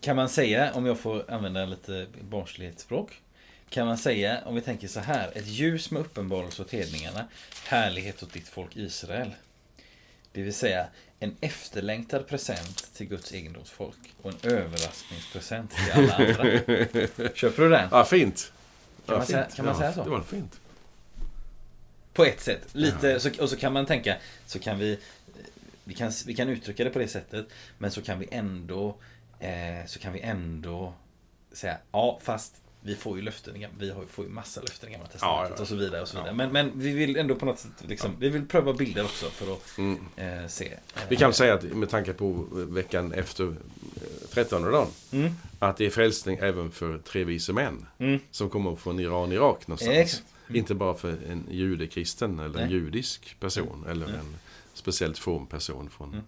Kan 0.00 0.16
man 0.16 0.28
säga, 0.28 0.72
om 0.74 0.86
jag 0.86 0.98
får 0.98 1.30
använda 1.30 1.64
lite 1.66 2.06
barnslighetsspråk. 2.30 3.20
Kan 3.68 3.86
man 3.86 3.98
säga, 3.98 4.38
om 4.46 4.54
vi 4.54 4.60
tänker 4.60 4.88
så 4.88 5.00
här. 5.00 5.30
Ett 5.34 5.46
ljus 5.46 5.90
med 5.90 6.00
uppenbarelse 6.00 6.62
åt 6.62 6.70
hedningarna. 6.70 7.28
Härlighet 7.64 8.22
åt 8.22 8.32
ditt 8.32 8.48
folk 8.48 8.76
Israel. 8.76 9.30
Det 10.32 10.42
vill 10.42 10.54
säga 10.54 10.86
en 11.20 11.36
efterlängtad 11.40 12.26
present 12.28 12.94
till 12.94 13.06
Guds 13.06 13.32
egendomsfolk. 13.32 13.96
Och 14.22 14.30
en 14.44 14.50
överraskningspresent 14.52 15.70
till 15.70 15.92
alla 15.92 16.14
andra. 16.14 16.44
Köper 17.34 17.62
du 17.62 17.68
den? 17.68 17.88
Ja, 17.90 18.04
fint. 18.04 18.52
Kan 19.06 19.12
ja, 19.14 19.18
man 19.18 19.26
säga- 19.26 19.44
fint. 19.44 19.56
kan 19.56 19.64
man 19.64 19.74
ja, 19.74 19.80
säga 19.80 19.92
så? 19.92 20.04
Det 20.04 20.10
var 20.10 20.20
fint. 20.22 20.60
På 22.14 22.24
ett 22.24 22.40
sätt. 22.40 22.68
Lite, 22.72 23.08
Ja. 23.08 23.18
så, 23.20 23.30
och 23.42 23.50
så 23.50 23.56
kan 23.56 23.72
man 23.72 23.86
tänka, 23.86 24.16
så 24.46 24.58
kan 24.58 24.78
vi 24.78 24.98
vi 25.84 25.94
kan, 25.94 26.12
vi 26.26 26.34
kan 26.34 26.48
uttrycka 26.48 26.84
det 26.84 26.90
på 26.90 26.98
det 26.98 27.08
sättet. 27.08 27.46
Men 27.78 27.90
så 27.90 28.02
kan 28.02 28.18
vi 28.18 28.28
ändå 28.30 28.96
eh, 29.40 29.86
Så 29.86 29.98
kan 29.98 30.12
vi 30.12 30.20
ändå 30.20 30.94
Säga, 31.52 31.76
ja 31.92 32.18
fast 32.22 32.54
Vi 32.80 32.94
får 32.94 33.16
ju 33.16 33.22
löften, 33.22 33.66
vi 33.78 33.92
får 34.10 34.24
ju 34.24 34.30
massa 34.30 34.60
löften 34.60 34.88
i 34.88 34.92
Gamla 34.92 35.06
Testamentet 35.08 35.50
Ja, 35.50 35.54
ja. 35.56 35.62
och 35.62 35.68
så 35.68 35.74
vidare. 35.76 36.02
Och 36.02 36.08
så 36.08 36.16
vidare. 36.16 36.34
Men, 36.34 36.52
men 36.52 36.72
vi 36.74 36.92
vill 36.92 37.16
ändå 37.16 37.34
på 37.34 37.46
något 37.46 37.58
sätt 37.58 37.70
liksom, 37.88 38.16
Vi 38.18 38.28
vill 38.28 38.46
pröva 38.48 38.72
bilder 38.72 39.04
också 39.04 39.26
för 39.30 39.52
att 39.52 39.78
Mm. 39.78 39.98
eh, 40.16 40.46
se. 40.48 40.66
eh, 40.72 41.02
Vi 41.08 41.16
kan 41.16 41.32
säga 41.34 41.54
att 41.54 41.62
med 41.62 41.88
tanke 41.90 42.12
på 42.12 42.46
veckan 42.52 43.12
efter 43.12 43.44
eh, 43.44 43.52
13 44.30 44.62
dagen 44.62 44.88
Mm, 45.12 45.32
att 45.58 45.76
det 45.76 45.86
är 45.86 45.90
frälsning 45.90 46.38
även 46.40 46.70
för 46.70 46.98
tre 46.98 47.24
vise 47.24 47.52
män 47.52 47.86
mm, 47.98 48.20
som 48.30 48.50
kommer 48.50 48.76
från 48.76 49.00
Iran, 49.00 49.32
Irak 49.32 49.66
någonstans. 49.66 49.96
exakt. 49.96 50.24
Mm. 50.48 50.56
Inte 50.58 50.74
bara 50.74 50.94
för 50.94 51.08
en 51.30 51.46
judekristen 51.50 52.38
eller 52.38 52.60
en 52.60 52.68
Nej. 52.68 52.72
judisk 52.72 53.36
person 53.40 53.86
eller 53.90 54.06
en 54.06 54.36
speciellt 54.74 55.18
from 55.18 55.46
person 55.46 55.90
från, 55.90 56.08
Mm. 56.12 56.24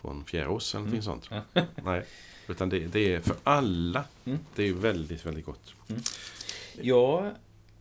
från 0.00 0.24
Fjärås 0.24 0.74
eller 0.74 0.80
någonting 0.84 1.02
sånt. 1.02 1.28
Ja. 1.30 1.62
Nej, 1.84 2.02
utan 2.48 2.68
det, 2.68 2.78
det 2.86 3.14
är 3.14 3.20
för 3.20 3.36
alla. 3.42 4.04
Mm. 4.24 4.38
Det 4.54 4.68
är 4.68 4.72
väldigt, 4.72 5.26
väldigt 5.26 5.44
gott. 5.46 5.74
Jag 6.80 7.30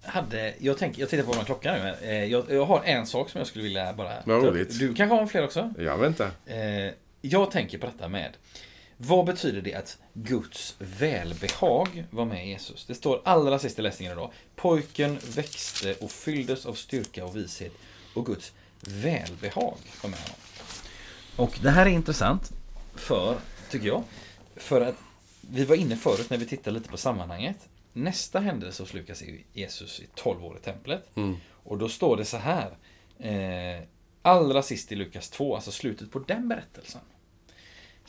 hade, 0.03 0.53
jag, 0.59 0.78
tänker, 0.78 0.99
jag 0.99 1.09
tittar 1.09 1.24
på 1.24 1.32
vår 1.32 1.43
klocka 1.43 1.74
nu. 1.74 2.07
Eh, 2.07 2.26
jag, 2.26 2.45
jag 2.49 2.65
har 2.65 2.84
en 2.84 3.07
sak 3.07 3.30
som 3.30 3.38
jag 3.39 3.47
skulle 3.47 3.63
vilja 3.63 3.93
bara... 3.93 4.13
Vad 4.26 4.43
roligt. 4.43 4.80
Du 4.80 4.93
kanske 4.93 5.15
har 5.15 5.22
en 5.22 5.28
fler 5.28 5.43
också? 5.43 5.74
Ja, 5.80 5.95
vänta. 5.97 6.32
Eh, 6.45 6.93
jag 7.22 7.51
tänker 7.51 7.78
på 7.78 7.86
detta 7.86 8.07
med 8.07 8.32
vad 9.04 9.26
betyder 9.26 9.62
det 9.62 9.74
att 9.74 9.97
Guds 10.14 10.76
välbehag 10.80 12.06
var 12.10 12.26
med 12.26 12.47
Jesus? 12.47 12.86
Det 12.86 12.95
står 12.95 13.22
allra 13.26 13.60
sist 13.60 13.80
i 13.80 13.82
läsningen 13.82 14.14
idag. 14.14 14.32
Pojken 14.56 15.20
växte 15.36 15.93
och 15.93 16.12
fylldes 16.12 16.66
av 16.66 16.74
styrka 16.74 17.26
och 17.26 17.36
vishet 17.36 17.74
och 18.16 18.26
Guds 18.26 18.52
välbehag 18.82 19.78
var 20.04 20.10
med 20.10 20.20
honom. 20.20 20.36
Och 21.36 21.60
det 21.62 21.70
här 21.70 21.86
är 21.86 21.89
intressant 21.89 22.52
för, 22.95 23.38
tycker 23.70 23.88
jag, 23.88 24.04
för 24.56 24.82
att 24.82 24.95
vi 25.41 25.66
var 25.66 25.76
inne 25.76 25.95
förut 25.95 26.30
när 26.30 26.38
vi 26.38 26.45
tittade 26.45 26.78
lite 26.78 26.89
på 26.89 26.97
sammanhanget. 26.97 27.58
Nästa 27.93 28.39
händelse 28.39 28.84
hos 28.84 28.93
Lukas 28.93 29.22
är 29.22 29.38
Jesus 29.54 29.99
i 29.99 30.08
12 30.16 30.45
år 30.45 30.58
i 30.58 30.60
templet. 30.60 31.18
Mm. 31.18 31.38
Och 31.64 31.78
då 31.78 31.89
står 31.89 32.18
det 32.18 32.26
så 32.26 32.38
här. 32.38 32.78
Eh, 33.20 33.84
allra 34.22 34.62
sist 34.64 34.91
i 34.91 34.95
Lukas 34.95 35.30
2, 35.30 35.56
alltså 35.56 35.72
slutet 35.72 36.12
på 36.12 36.20
den 36.20 36.47
berättelsen. 36.47 37.02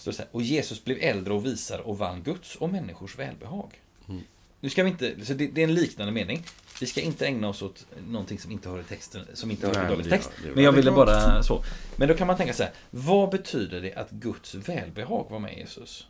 Det 0.05 0.13
så 0.13 0.23
här, 0.23 0.29
och 0.33 0.43
Jesus 0.43 0.85
blev 0.85 0.99
äldre 1.01 1.33
och 1.35 1.47
visare 1.47 1.83
och 1.83 1.99
vann 1.99 2.23
Guds 2.23 2.57
och 2.57 2.71
människors 2.71 3.19
välbehag. 3.19 3.71
Mm. 4.09 4.23
Nu 4.61 4.71
ska 4.71 4.83
vi 4.83 4.91
inte, 4.91 5.25
så 5.25 5.33
det, 5.33 5.47
det 5.47 5.61
är 5.61 5.65
en 5.69 5.75
liknande 5.75 6.13
mening. 6.13 6.43
Vi 6.81 6.87
ska 6.87 7.01
inte 7.01 7.27
ägna 7.27 7.49
oss 7.49 7.63
åt 7.63 7.87
någonting 8.09 8.39
som 8.39 8.51
inte 8.53 8.69
hör 8.69 8.81
i 8.81 8.85
texten, 8.85 9.27
som 9.35 9.51
inte 9.51 9.67
hör 9.67 9.85
i 9.85 9.89
dagens 9.89 10.05
det- 10.05 10.11
text. 10.11 10.31
det 10.43 10.49
är 10.49 10.55
Men 10.55 10.65
jag 10.65 10.73
ville 10.73 10.91
bara 10.91 11.43
så. 11.43 11.65
Men 11.97 12.09
då 12.09 12.15
kan 12.15 12.27
man 12.27 12.37
tänka 12.37 12.53
så 12.53 12.63
här, 12.63 12.73
vad 12.91 13.31
betyder 13.31 13.81
det 13.81 13.95
att 13.95 14.11
Guds 14.11 14.55
välbehag 14.55 15.27
var 15.31 15.39
med 15.39 15.59
Jesus? 15.59 16.07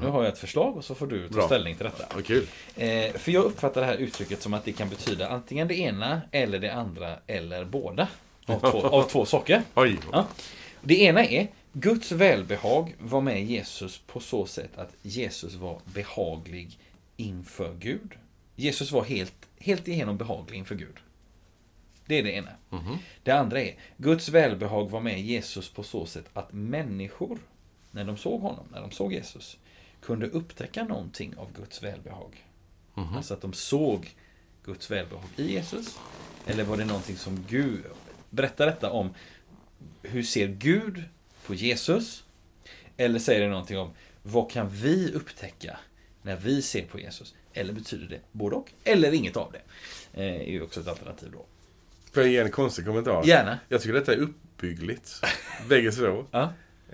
Nu 0.00 0.06
har 0.06 0.22
jag 0.24 0.32
ett 0.32 0.38
förslag 0.38 0.76
och 0.76 0.84
så 0.84 0.94
får 0.94 1.06
du 1.06 1.28
ta 1.28 1.34
Bra. 1.34 1.46
ställning 1.46 1.74
till 1.76 1.84
detta. 1.84 2.04
Vad 2.14 2.24
kul. 2.26 2.46
Eh, 2.76 3.12
för 3.12 3.32
jag 3.32 3.44
uppfattar 3.44 3.80
det 3.80 3.86
här 3.86 3.96
uttrycket 3.96 4.42
som 4.42 4.54
att 4.54 4.64
det 4.64 4.72
kan 4.72 4.88
betyda 4.88 5.28
antingen 5.28 5.68
det 5.68 5.74
ena 5.78 6.20
eller 6.32 6.58
det 6.58 6.70
andra 6.74 7.16
eller 7.26 7.64
båda. 7.64 8.08
Av 8.46 8.70
två, 8.70 8.80
av 8.88 9.02
två 9.02 9.24
saker. 9.26 9.62
Oj. 9.74 9.98
Ja. 10.12 10.26
Det 10.82 11.00
ena 11.00 11.24
är 11.24 11.48
Guds 11.72 12.12
välbehag 12.12 12.94
var 12.98 13.20
med 13.20 13.44
Jesus 13.44 13.98
på 13.98 14.20
så 14.20 14.46
sätt 14.46 14.78
att 14.78 14.96
Jesus 15.02 15.54
var 15.54 15.80
behaglig 15.84 16.78
inför 17.16 17.74
Gud. 17.74 18.14
Jesus 18.56 18.92
var 18.92 19.04
helt, 19.04 19.48
helt 19.58 19.88
igenom 19.88 20.16
behaglig 20.18 20.58
inför 20.58 20.74
Gud. 20.74 20.96
Det 22.06 22.18
är 22.18 22.22
det 22.22 22.32
ena. 22.32 22.50
Mhm. 22.70 22.98
Det 23.22 23.30
andra 23.30 23.60
är 23.60 23.76
Guds 23.96 24.28
välbehag 24.28 24.90
var 24.90 25.00
med 25.00 25.20
Jesus 25.20 25.68
på 25.68 25.82
så 25.82 26.06
sätt 26.06 26.24
att 26.32 26.52
människor, 26.52 27.38
när 27.90 28.04
de 28.04 28.16
såg 28.16 28.40
honom, 28.40 28.66
när 28.72 28.80
de 28.80 28.90
såg 28.90 29.12
Jesus, 29.12 29.58
kunde 30.02 30.26
upptäcka 30.26 30.84
någonting 30.84 31.36
av 31.36 31.52
Guds 31.52 31.82
välbehag. 31.82 32.44
Mhm. 32.94 33.16
Alltså 33.16 33.34
att 33.34 33.40
de 33.40 33.52
såg 33.52 34.14
Guds 34.64 34.90
välbehag 34.90 35.28
i 35.36 35.52
Jesus. 35.52 35.98
Eller 36.46 36.64
var 36.64 36.76
det 36.76 36.84
någonting 36.84 37.16
som 37.16 37.44
Gud... 37.48 37.84
Berättar 38.30 38.66
detta 38.66 38.90
om 38.90 39.14
hur 40.02 40.22
ser 40.22 40.48
Gud 40.48 41.04
på 41.48 41.54
Jesus? 41.54 42.24
Eller 42.96 43.18
säger 43.18 43.40
det 43.40 43.48
någonting 43.48 43.78
om 43.78 43.90
vad 44.22 44.50
kan 44.50 44.68
vi 44.70 45.12
upptäcka 45.12 45.78
när 46.22 46.36
vi 46.36 46.62
ser 46.62 46.82
på 46.84 47.00
Jesus? 47.00 47.34
Eller 47.52 47.72
betyder 47.72 48.06
det 48.08 48.20
både 48.32 48.56
och? 48.56 48.72
Eller 48.84 49.12
inget 49.14 49.36
av 49.36 49.52
det? 49.52 49.62
Eh, 50.22 50.40
är 50.40 50.50
ju 50.52 50.62
också 50.62 50.80
ett 50.80 50.88
alternativ 50.88 51.28
då. 51.32 51.44
Får 52.12 52.22
jag 52.22 52.32
ge 52.32 52.38
en 52.38 52.50
konstig 52.50 52.84
kommentar? 52.86 53.24
Gärna. 53.24 53.58
Jag 53.68 53.80
tycker 53.82 53.94
detta 53.94 54.12
är 54.12 54.16
uppbyggligt. 54.16 55.20
Bägge 55.68 55.92
två. 55.92 56.24
Ja. 56.30 56.52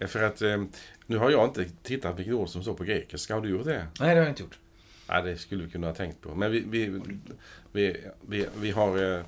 För 0.08 0.22
att 0.22 0.42
eh, 0.42 0.64
nu 1.06 1.16
har 1.16 1.30
jag 1.30 1.44
inte 1.48 1.64
tittat 1.82 2.18
vilket 2.18 2.34
ord 2.34 2.48
som 2.48 2.62
står 2.62 2.74
på 2.74 2.84
grekiska. 2.84 3.34
Har 3.34 3.40
du 3.40 3.48
gjort 3.48 3.64
det? 3.64 3.86
Nej, 4.00 4.08
det 4.08 4.14
har 4.14 4.16
jag 4.16 4.28
inte 4.28 4.42
gjort. 4.42 4.58
Ja, 5.06 5.20
det 5.22 5.38
skulle 5.38 5.64
vi 5.64 5.70
kunna 5.70 5.86
ha 5.86 5.94
tänkt 5.94 6.20
på. 6.20 6.34
Men 6.34 6.50
vi, 6.52 6.60
vi, 6.66 7.00
vi, 7.72 7.96
vi, 8.28 8.46
vi 8.60 8.70
har... 8.70 9.16
eh, 9.18 9.22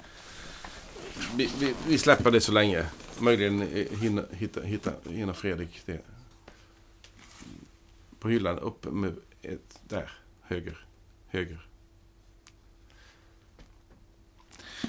Vi, 1.37 1.51
vi, 1.61 1.75
vi 1.89 1.99
släpper 1.99 2.31
det 2.31 2.41
så 2.41 2.53
länge. 2.53 2.85
Möjligen 3.19 3.61
hinna, 4.01 4.25
hitta, 4.31 4.63
hitta, 4.63 4.93
hinna 5.11 5.35
Fredrik 5.35 5.83
det. 5.87 6.01
På 8.19 8.29
hyllan 8.29 8.59
Upp 8.59 8.85
med 8.85 9.17
ett... 9.43 9.81
Där. 9.89 10.13
Höger. 10.43 10.87
Höger. 11.27 11.67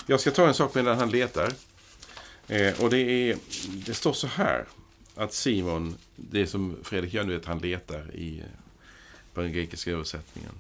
Jag 0.06 0.20
ska 0.20 0.32
ta 0.32 0.48
en 0.48 0.54
sak 0.54 0.76
medan 0.76 0.98
han 0.98 1.10
letar. 1.10 1.54
Eh, 2.48 2.82
och 2.84 2.90
det, 2.90 2.98
är, 2.98 3.38
det 3.86 3.94
står 3.94 4.14
så 4.14 4.28
här 4.28 4.66
att 5.16 5.34
Simon, 5.34 5.96
det 6.16 6.48
som 6.48 6.78
Fredrik 6.84 7.14
gör 7.14 7.24
nu, 7.24 7.36
att 7.38 7.46
han 7.46 7.60
letar 7.60 8.16
i 8.16 8.40
eh, 8.40 8.46
på 9.34 9.42
den 9.42 9.52
grekiska 9.54 9.92
översättningen. 9.92 10.52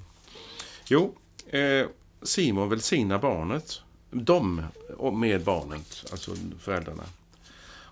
Jo, 0.87 1.15
eh, 1.47 1.87
Simon 2.21 2.69
välsignar 2.69 3.19
barnet, 3.19 3.81
de 4.11 4.63
med 5.13 5.43
barnet, 5.43 6.05
alltså 6.11 6.35
föräldrarna. 6.59 7.03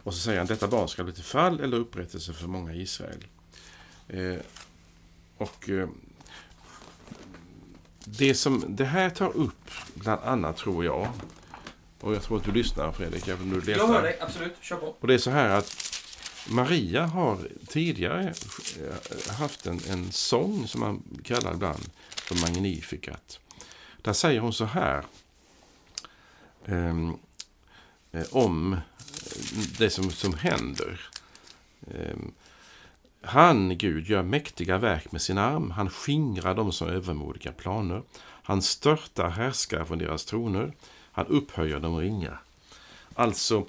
Och 0.06 0.14
så 0.14 0.20
säger 0.20 0.38
han 0.38 0.48
detta 0.48 0.68
barn 0.68 0.90
ska 0.90 1.04
bli 1.04 1.14
till 1.14 1.24
fall 1.24 1.60
eller 1.60 1.78
upprättelse 1.78 2.34
för 2.34 2.48
många 2.48 2.74
i 2.74 2.82
Israel. 2.82 3.26
Eh, 4.08 4.38
och 5.38 5.70
eh, 5.70 5.90
det 8.06 8.36
som 8.36 8.66
det 8.68 8.86
här 8.86 9.10
tar 9.10 9.38
upp, 9.38 9.72
bland 9.94 10.22
annat 10.24 10.58
tror 10.58 10.86
jag, 10.86 11.08
och 12.00 12.16
jag 12.16 12.24
tror 12.24 12.38
att 12.38 12.44
du 12.44 12.52
lyssnar 12.52 12.92
Fredrik, 12.92 13.28
även 13.28 13.42
om 13.42 13.50
du 13.50 13.62
letar. 13.62 13.82
Jag 13.82 13.88
hör 13.88 14.02
dig, 14.02 14.18
absolut. 14.22 14.56
Kör 14.62 14.76
på. 14.76 14.96
Och 15.00 15.08
det 15.08 15.14
är 15.14 15.18
så 15.18 15.32
här 15.32 15.50
att 15.50 16.02
Maria 16.50 17.06
har 17.06 17.38
tidigare 17.68 18.34
haft 19.30 19.66
en, 19.66 19.80
en 19.90 20.12
sång 20.12 20.68
som 20.68 20.80
man 20.80 21.04
kallar 21.24 21.54
ibland 21.54 21.90
för 22.16 22.36
Magnificat. 22.36 23.40
Där 24.02 24.14
säger 24.14 24.40
hon 24.40 24.54
så 24.54 24.66
här 24.66 25.06
um, 26.66 27.20
om 28.32 28.78
det 29.78 29.90
som, 29.90 30.12
som 30.12 30.34
händer. 30.34 31.02
Ehm, 31.88 32.32
han, 33.22 33.78
Gud, 33.78 34.08
gör 34.08 34.24
mäktiga 34.24 34.78
verk 34.78 35.12
med 35.12 35.22
sin 35.22 35.38
arm. 35.38 35.72
Han 35.72 35.90
skingrar 35.90 36.56
dem 36.56 36.72
som 36.72 36.88
övermodiga 36.88 37.52
planer. 37.52 38.04
Han 38.44 38.62
störtar 38.62 39.30
härskare 39.30 39.86
från 39.86 39.98
deras 39.98 40.26
troner. 40.26 40.74
Han 41.12 41.28
upphöjer 41.28 41.80
de 41.80 42.00
ringa. 42.00 42.38
Alltså, 43.16 43.66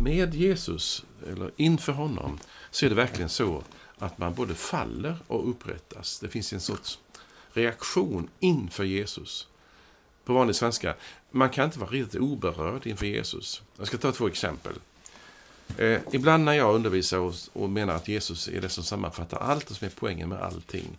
med 0.00 0.34
Jesus, 0.34 1.04
eller 1.28 1.50
inför 1.56 1.92
honom, 1.92 2.38
så 2.70 2.86
är 2.86 2.90
det 2.90 2.96
verkligen 2.96 3.28
så 3.28 3.62
att 3.98 4.18
man 4.18 4.34
både 4.34 4.54
faller 4.54 5.16
och 5.26 5.50
upprättas. 5.50 6.18
Det 6.20 6.28
finns 6.28 6.52
en 6.52 6.60
sorts 6.60 6.98
reaktion 7.52 8.28
inför 8.40 8.84
Jesus. 8.84 9.48
På 10.24 10.32
vanlig 10.32 10.56
svenska, 10.56 10.94
man 11.30 11.50
kan 11.50 11.64
inte 11.64 11.78
vara 11.78 11.90
riktigt 11.90 12.20
oberörd 12.20 12.86
inför 12.86 13.06
Jesus. 13.06 13.62
Jag 13.78 13.86
ska 13.86 13.98
ta 13.98 14.12
två 14.12 14.26
exempel. 14.28 14.72
Eh, 15.76 16.00
ibland 16.12 16.44
när 16.44 16.52
jag 16.52 16.74
undervisar 16.74 17.18
och, 17.18 17.34
och, 17.52 17.70
menar 17.70 17.94
att 17.94 18.08
Jesus 18.08 18.48
är 18.48 18.60
det 18.60 18.68
som 18.68 18.84
sammanfattar 18.84 19.38
allt 19.38 19.70
och 19.70 19.76
som 19.76 19.86
är 19.86 19.92
poängen 19.96 20.28
med 20.28 20.42
allting, 20.42 20.98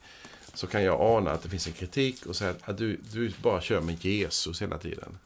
så 0.54 0.68
kan 0.68 0.84
jag 0.84 1.02
ana 1.02 1.32
att 1.32 1.42
det 1.44 1.50
finns 1.50 1.68
en 1.68 1.74
kritik 1.74 2.26
och 2.26 2.36
säga 2.36 2.56
att 2.62 2.78
du, 2.78 3.00
du 3.12 3.34
bara 3.42 3.62
kör 3.62 3.82
med 3.82 4.06
Jesus 4.06 4.62
hela 4.62 4.78
tiden. 4.78 5.18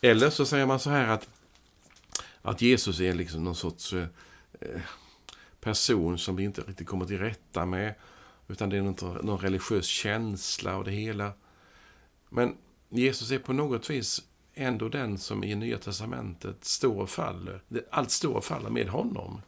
Eller 0.00 0.30
så 0.30 0.46
säger 0.46 0.66
man 0.66 0.80
så 0.80 0.90
här 0.90 1.08
att, 1.08 1.28
att 2.42 2.62
Jesus 2.62 3.00
är 3.00 3.14
liksom 3.14 3.44
någon 3.44 3.54
sorts 3.54 3.92
eh, 3.92 4.06
person 5.60 6.18
som 6.18 6.36
vi 6.36 6.44
inte 6.44 6.60
riktigt 6.60 6.86
kommer 6.86 7.06
till 7.06 7.18
rätta 7.18 7.66
med. 7.66 7.94
Utan 8.48 8.70
det 8.70 8.76
är 8.76 8.82
någon, 8.82 9.26
någon 9.26 9.38
religiös 9.38 9.86
känsla 9.86 10.76
och 10.76 10.84
det 10.84 10.90
hela. 10.90 11.32
Men 12.28 12.56
Jesus 12.88 13.30
är 13.30 13.38
på 13.38 13.52
något 13.52 13.90
vis 13.90 14.22
ändå 14.54 14.88
den 14.88 15.18
som 15.18 15.44
i 15.44 15.54
Nya 15.54 15.78
Testamentet 15.78 16.64
står 16.64 17.02
och 17.02 17.10
faller. 17.10 17.60
Allt 17.90 18.10
står 18.10 18.34
och 18.34 18.44
faller 18.44 18.70
med 18.70 18.88
honom. 18.88 19.42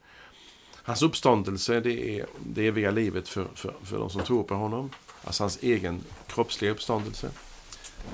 Hans 0.75 1.03
uppståndelse, 1.03 1.81
det 1.81 2.19
är 2.19 2.27
det 2.47 2.67
eviga 2.67 2.91
livet 2.91 3.29
för, 3.29 3.47
för, 3.55 3.75
för 3.83 3.99
de 3.99 4.11
som 4.11 4.23
tror 4.23 4.43
på 4.43 4.55
honom. 4.55 4.91
Alltså 5.25 5.43
hans 5.43 5.63
egen 5.63 6.01
kroppsliga 6.27 6.71
uppståndelse. 6.71 7.31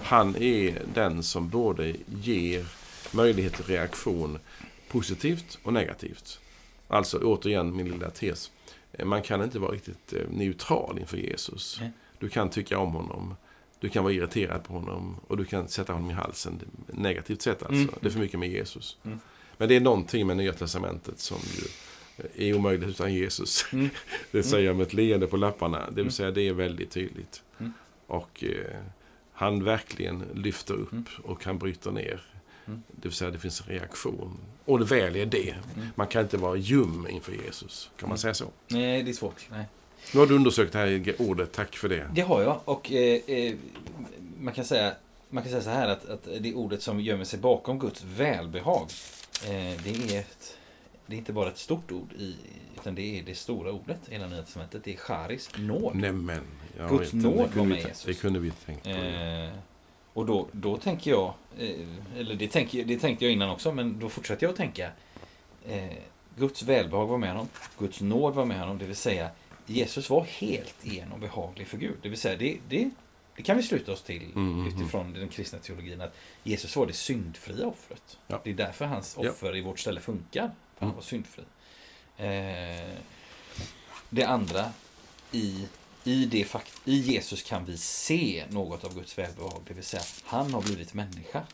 Han 0.03 0.37
är 0.37 0.83
den 0.95 1.23
som 1.23 1.49
både 1.49 1.97
ger 2.07 2.67
möjlighet 3.13 3.55
till 3.55 3.65
reaktion 3.65 4.39
positivt 4.89 5.59
och 5.63 5.73
negativt. 5.73 6.41
Alltså 6.89 7.19
återigen 7.19 7.77
min 7.77 7.89
lilla 7.89 8.11
tes. 8.11 8.51
Man 9.05 9.23
kan 9.23 9.43
inte 9.43 9.59
vara 9.59 9.73
riktigt 9.73 10.13
eh, 10.13 10.21
neutral 10.31 10.99
inför 10.99 11.17
Jesus. 11.17 11.81
Du 12.19 12.29
kan 12.29 12.51
tycka 12.51 12.79
om 12.79 12.93
honom. 12.93 13.35
Du 13.87 13.91
kan 13.91 14.05
vara 14.05 14.15
irriterad 14.15 14.65
på 14.65 14.73
honom 14.73 15.17
och 15.27 15.37
du 15.37 15.45
kan 15.45 15.69
sätta 15.69 15.93
honom 15.93 16.11
i 16.11 16.15
halsen. 16.15 16.61
Negativt 16.87 17.43
sett 17.43 17.63
alltså. 17.63 17.75
Mm. 17.75 17.95
Det 18.01 18.07
är 18.07 18.11
för 18.11 18.19
mycket 18.19 18.41
med 18.41 18.49
Jesus. 18.49 18.97
Mm. 19.05 19.19
Men 19.57 19.69
det 19.69 19.77
är 19.77 19.81
någonting 19.81 20.27
med 20.27 20.37
Nya 20.37 20.53
Testamentet 20.53 21.19
som 21.19 21.39
ju 21.57 21.65
är 22.47 22.55
omöjligt 22.55 22.89
utan 22.89 23.15
Jesus. 23.15 23.67
Mm. 23.73 23.89
det 24.31 24.43
säger 24.43 24.67
jag 24.67 24.77
med 24.77 24.87
ett 24.87 24.93
leende 24.93 25.27
på 25.27 25.37
lapparna. 25.37 25.79
Det 25.79 25.95
vill 25.95 26.01
mm. 26.01 26.11
säga, 26.11 26.31
det 26.31 26.49
är 26.49 26.53
väldigt 26.53 26.91
tydligt. 26.91 27.43
Mm. 27.59 27.73
Och 28.07 28.45
eh, 28.45 28.77
han 29.33 29.65
verkligen 29.65 30.25
lyfter 30.35 30.75
upp 30.75 30.93
mm. 30.93 31.05
och 31.23 31.45
han 31.45 31.59
bryter 31.59 31.91
ner. 31.91 32.23
Mm. 32.67 32.83
Det 32.87 33.09
vill 33.09 33.13
säga 33.13 33.31
det 33.31 33.39
finns 33.39 33.61
en 33.61 33.67
reaktion. 33.67 34.39
Och 34.65 34.79
det 34.79 34.85
väl 34.85 35.17
är 35.17 35.27
det. 35.27 35.51
Mm. 35.51 35.89
Man 35.95 36.07
kan 36.07 36.23
inte 36.23 36.37
vara 36.37 36.57
ljum 36.57 37.07
inför 37.11 37.33
Jesus. 37.33 37.91
Kan 37.97 38.09
man 38.09 38.15
mm. 38.15 38.19
säga 38.19 38.35
så? 38.35 38.51
Nej, 38.69 39.03
det 39.03 39.11
är 39.11 39.15
svårt. 39.15 39.47
Nej. 39.51 39.67
Nu 40.15 40.21
har 40.21 40.27
du 40.27 40.35
undersökt 40.35 40.73
det 40.73 40.79
här 40.79 41.15
ordet. 41.19 41.53
Tack 41.53 41.77
för 41.77 41.89
det. 41.89 42.11
Det 42.15 42.21
har 42.21 42.43
jag. 42.43 42.61
Och 42.65 42.93
eh, 42.93 43.21
eh, 43.27 43.55
man, 44.39 44.55
kan 44.55 44.65
säga, 44.65 44.93
man 45.29 45.43
kan 45.43 45.51
säga 45.51 45.63
så 45.63 45.71
här 45.71 45.89
att, 45.89 46.09
att 46.09 46.29
det 46.41 46.55
ordet 46.55 46.83
som 46.83 47.01
gömmer 47.01 47.25
sig 47.25 47.39
bakom 47.39 47.79
Guds 47.79 48.05
välbehag. 48.05 48.87
Eh, 49.45 49.83
det 49.85 50.15
är 50.15 50.21
ett 50.21 50.57
det 51.07 51.15
är 51.15 51.19
inte 51.19 51.33
bara 51.33 51.49
ett 51.49 51.59
stort 51.59 51.93
ord, 51.93 52.13
i, 52.13 52.35
utan 52.81 52.95
det 52.95 53.19
är 53.19 53.23
det 53.23 53.35
stora 53.35 53.73
ordet 53.73 54.09
i 54.09 54.13
hela 54.13 54.27
Nya 54.27 54.43
Testamentet. 54.43 54.85
Det 54.85 54.93
är 54.93 54.97
charis, 54.97 55.51
nåd. 55.59 55.97
Nämen. 55.97 56.41
Guds 56.89 57.13
nåd 57.13 57.55
var 57.55 57.65
med 57.65 57.79
Jesus. 57.79 58.05
Det 58.05 58.15
kunde 58.15 58.39
vi 58.39 58.51
tänkt 58.51 58.85
på. 58.85 58.91
Eh, 58.91 59.51
och 60.13 60.27
då, 60.27 60.47
då 60.53 60.77
tänker 60.77 61.11
jag, 61.11 61.35
eh, 61.59 61.71
eller 62.19 62.35
det, 62.35 62.49
tänk, 62.49 62.73
det 62.73 62.99
tänkte 62.99 63.25
jag 63.25 63.33
innan 63.33 63.51
också, 63.51 63.73
men 63.73 63.99
då 63.99 64.09
fortsätter 64.09 64.45
jag 64.45 64.51
att 64.51 64.57
tänka. 64.57 64.91
Eh, 65.69 65.85
Guds 66.37 66.63
välbehag 66.63 67.07
var 67.07 67.19
med 67.19 67.31
honom. 67.31 67.49
Guds 67.79 68.01
nåd 68.01 68.35
var 68.35 68.45
med 68.45 68.61
honom. 68.61 68.79
Det 68.79 68.85
vill 68.85 68.97
säga, 68.97 69.31
Jesus 69.67 70.11
var 70.11 70.25
helt 70.25 70.87
en 70.87 71.13
och 71.13 71.19
behaglig 71.19 71.67
för 71.67 71.79
Gud. 71.79 71.97
Det 72.03 72.09
vill 72.09 72.19
säga, 72.19 72.37
det, 72.37 72.59
det, 72.69 72.91
det 73.37 73.43
kan 73.43 73.57
vi 73.57 73.63
sluta 73.63 73.93
oss 73.93 74.03
till 74.03 74.23
mm, 74.23 74.33
mm, 74.35 74.61
mm. 74.61 74.67
utifrån 74.67 75.13
den 75.13 75.29
kristna 75.29 75.59
teologin. 75.59 76.01
Att 76.01 76.15
Jesus 76.43 76.77
var 76.77 76.87
det 76.87 76.93
syndfria 76.93 77.67
offret. 77.67 78.19
Ja. 78.27 78.41
Det 78.45 78.51
är 78.51 78.55
därför 78.55 78.85
hans 78.85 79.17
offer 79.17 79.51
ja. 79.51 79.57
i 79.57 79.61
vårt 79.61 79.79
ställe 79.79 80.01
funkar. 80.01 80.51
För 80.77 80.87
han 80.87 80.95
var 80.95 81.03
syndfri. 81.03 81.45
Eh, 82.17 82.99
det 84.11 84.25
andra, 84.25 84.73
i, 85.33 85.69
i, 86.05 86.25
det 86.25 86.45
fakt 86.45 86.81
i 86.85 86.99
Jesus 86.99 87.43
kan 87.43 87.65
vi 87.65 87.77
se 87.77 88.45
något 88.51 88.85
av 88.85 88.95
Guds 88.95 89.19
välbehag. 89.19 89.63
Det 89.69 89.75
vill 89.75 89.85
säga, 89.85 90.03
han 90.25 90.55
har 90.55 90.63
blivit 90.63 90.95
människa. 90.95 91.47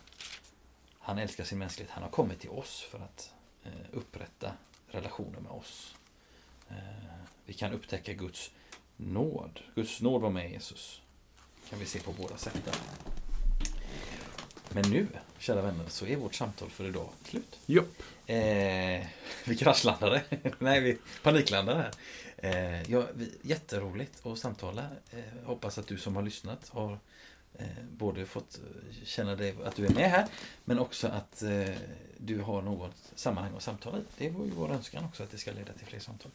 Han 0.98 1.18
älskar 1.18 1.44
sin 1.44 1.58
mänsklighet. 1.58 1.92
Han 1.92 2.02
har 2.02 2.10
kommit 2.10 2.40
till 2.40 2.50
oss 2.50 2.86
för 2.90 2.98
att 2.98 3.32
eh, 3.64 3.70
upprätta 3.92 4.52
relationer 4.88 5.40
med 5.40 5.50
oss. 5.52 5.94
Eh, 6.72 7.26
vi 7.46 7.52
kan 7.52 7.72
upptäcka 7.72 8.12
Guds 8.12 8.50
nåd. 8.96 9.60
Guds 9.74 10.00
nåd 10.00 10.22
var 10.22 10.30
med 10.30 10.50
Jesus. 10.50 11.00
kan 11.70 11.78
vi 11.78 11.86
se 11.86 12.00
på 12.00 12.12
båda 12.12 12.36
sätten. 12.36 12.74
Men 14.74 14.90
nu, 14.90 15.06
kära 15.38 15.62
vänner, 15.62 15.84
så 15.88 16.06
är 16.06 16.16
vårt 16.16 16.34
samtal 16.34 16.70
för 16.70 16.84
idag 16.84 17.08
slut. 17.24 17.58
Ja. 17.66 17.82
Eh, 18.26 19.06
vi 19.46 19.56
kraschlandade. 19.56 20.22
Nej, 20.58 20.80
vi 20.80 20.98
paniklandade 21.22 21.78
här. 21.78 21.92
Eh, 22.36 22.90
ja, 22.90 23.06
vi, 23.14 23.30
jätteroligt 23.42 24.26
att 24.26 24.38
samtala. 24.38 24.86
Eh, 25.10 25.44
hoppas 25.44 25.78
att 25.78 25.86
du 25.86 25.98
som 25.98 26.16
har 26.16 26.22
lyssnat 26.22 26.68
har 26.68 26.98
Eh, 27.58 27.66
både 27.90 28.26
fått 28.26 28.58
eh, 28.58 29.04
känna 29.04 29.36
dig, 29.36 29.54
att 29.64 29.76
du 29.76 29.86
är 29.86 29.94
med 29.94 30.10
här, 30.10 30.26
men 30.64 30.78
också 30.78 31.08
att 31.08 31.42
eh, 31.42 31.74
du 32.18 32.40
har 32.40 32.62
något 32.62 33.12
sammanhang 33.14 33.56
att 33.56 33.62
samtala 33.62 33.98
i. 33.98 34.02
Det 34.18 34.30
var 34.30 34.44
ju 34.44 34.50
vår 34.50 34.72
önskan 34.72 35.04
också, 35.04 35.22
att 35.22 35.30
det 35.30 35.38
ska 35.38 35.52
leda 35.52 35.72
till 35.72 35.86
fler 35.86 36.00
samtal. 36.00 36.30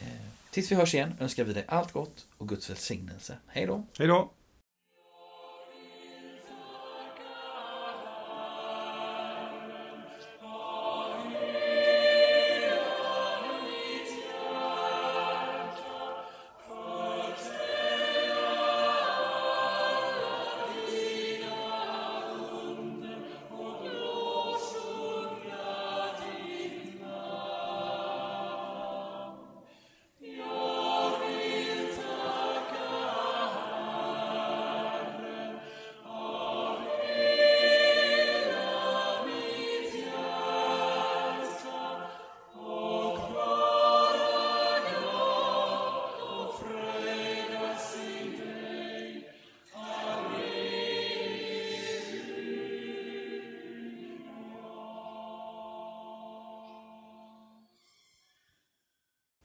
Eh, 0.00 0.06
tills 0.50 0.72
vi 0.72 0.76
hörs 0.76 0.94
igen 0.94 1.14
önskar 1.20 1.44
vi 1.44 1.52
dig 1.52 1.64
allt 1.68 1.92
gott 1.92 2.26
och 2.38 2.48
Guds 2.48 2.70
välsignelse. 2.70 3.36
Hej 3.46 3.66
då! 3.66 3.84
Hej 3.98 4.06
då! 4.08 4.30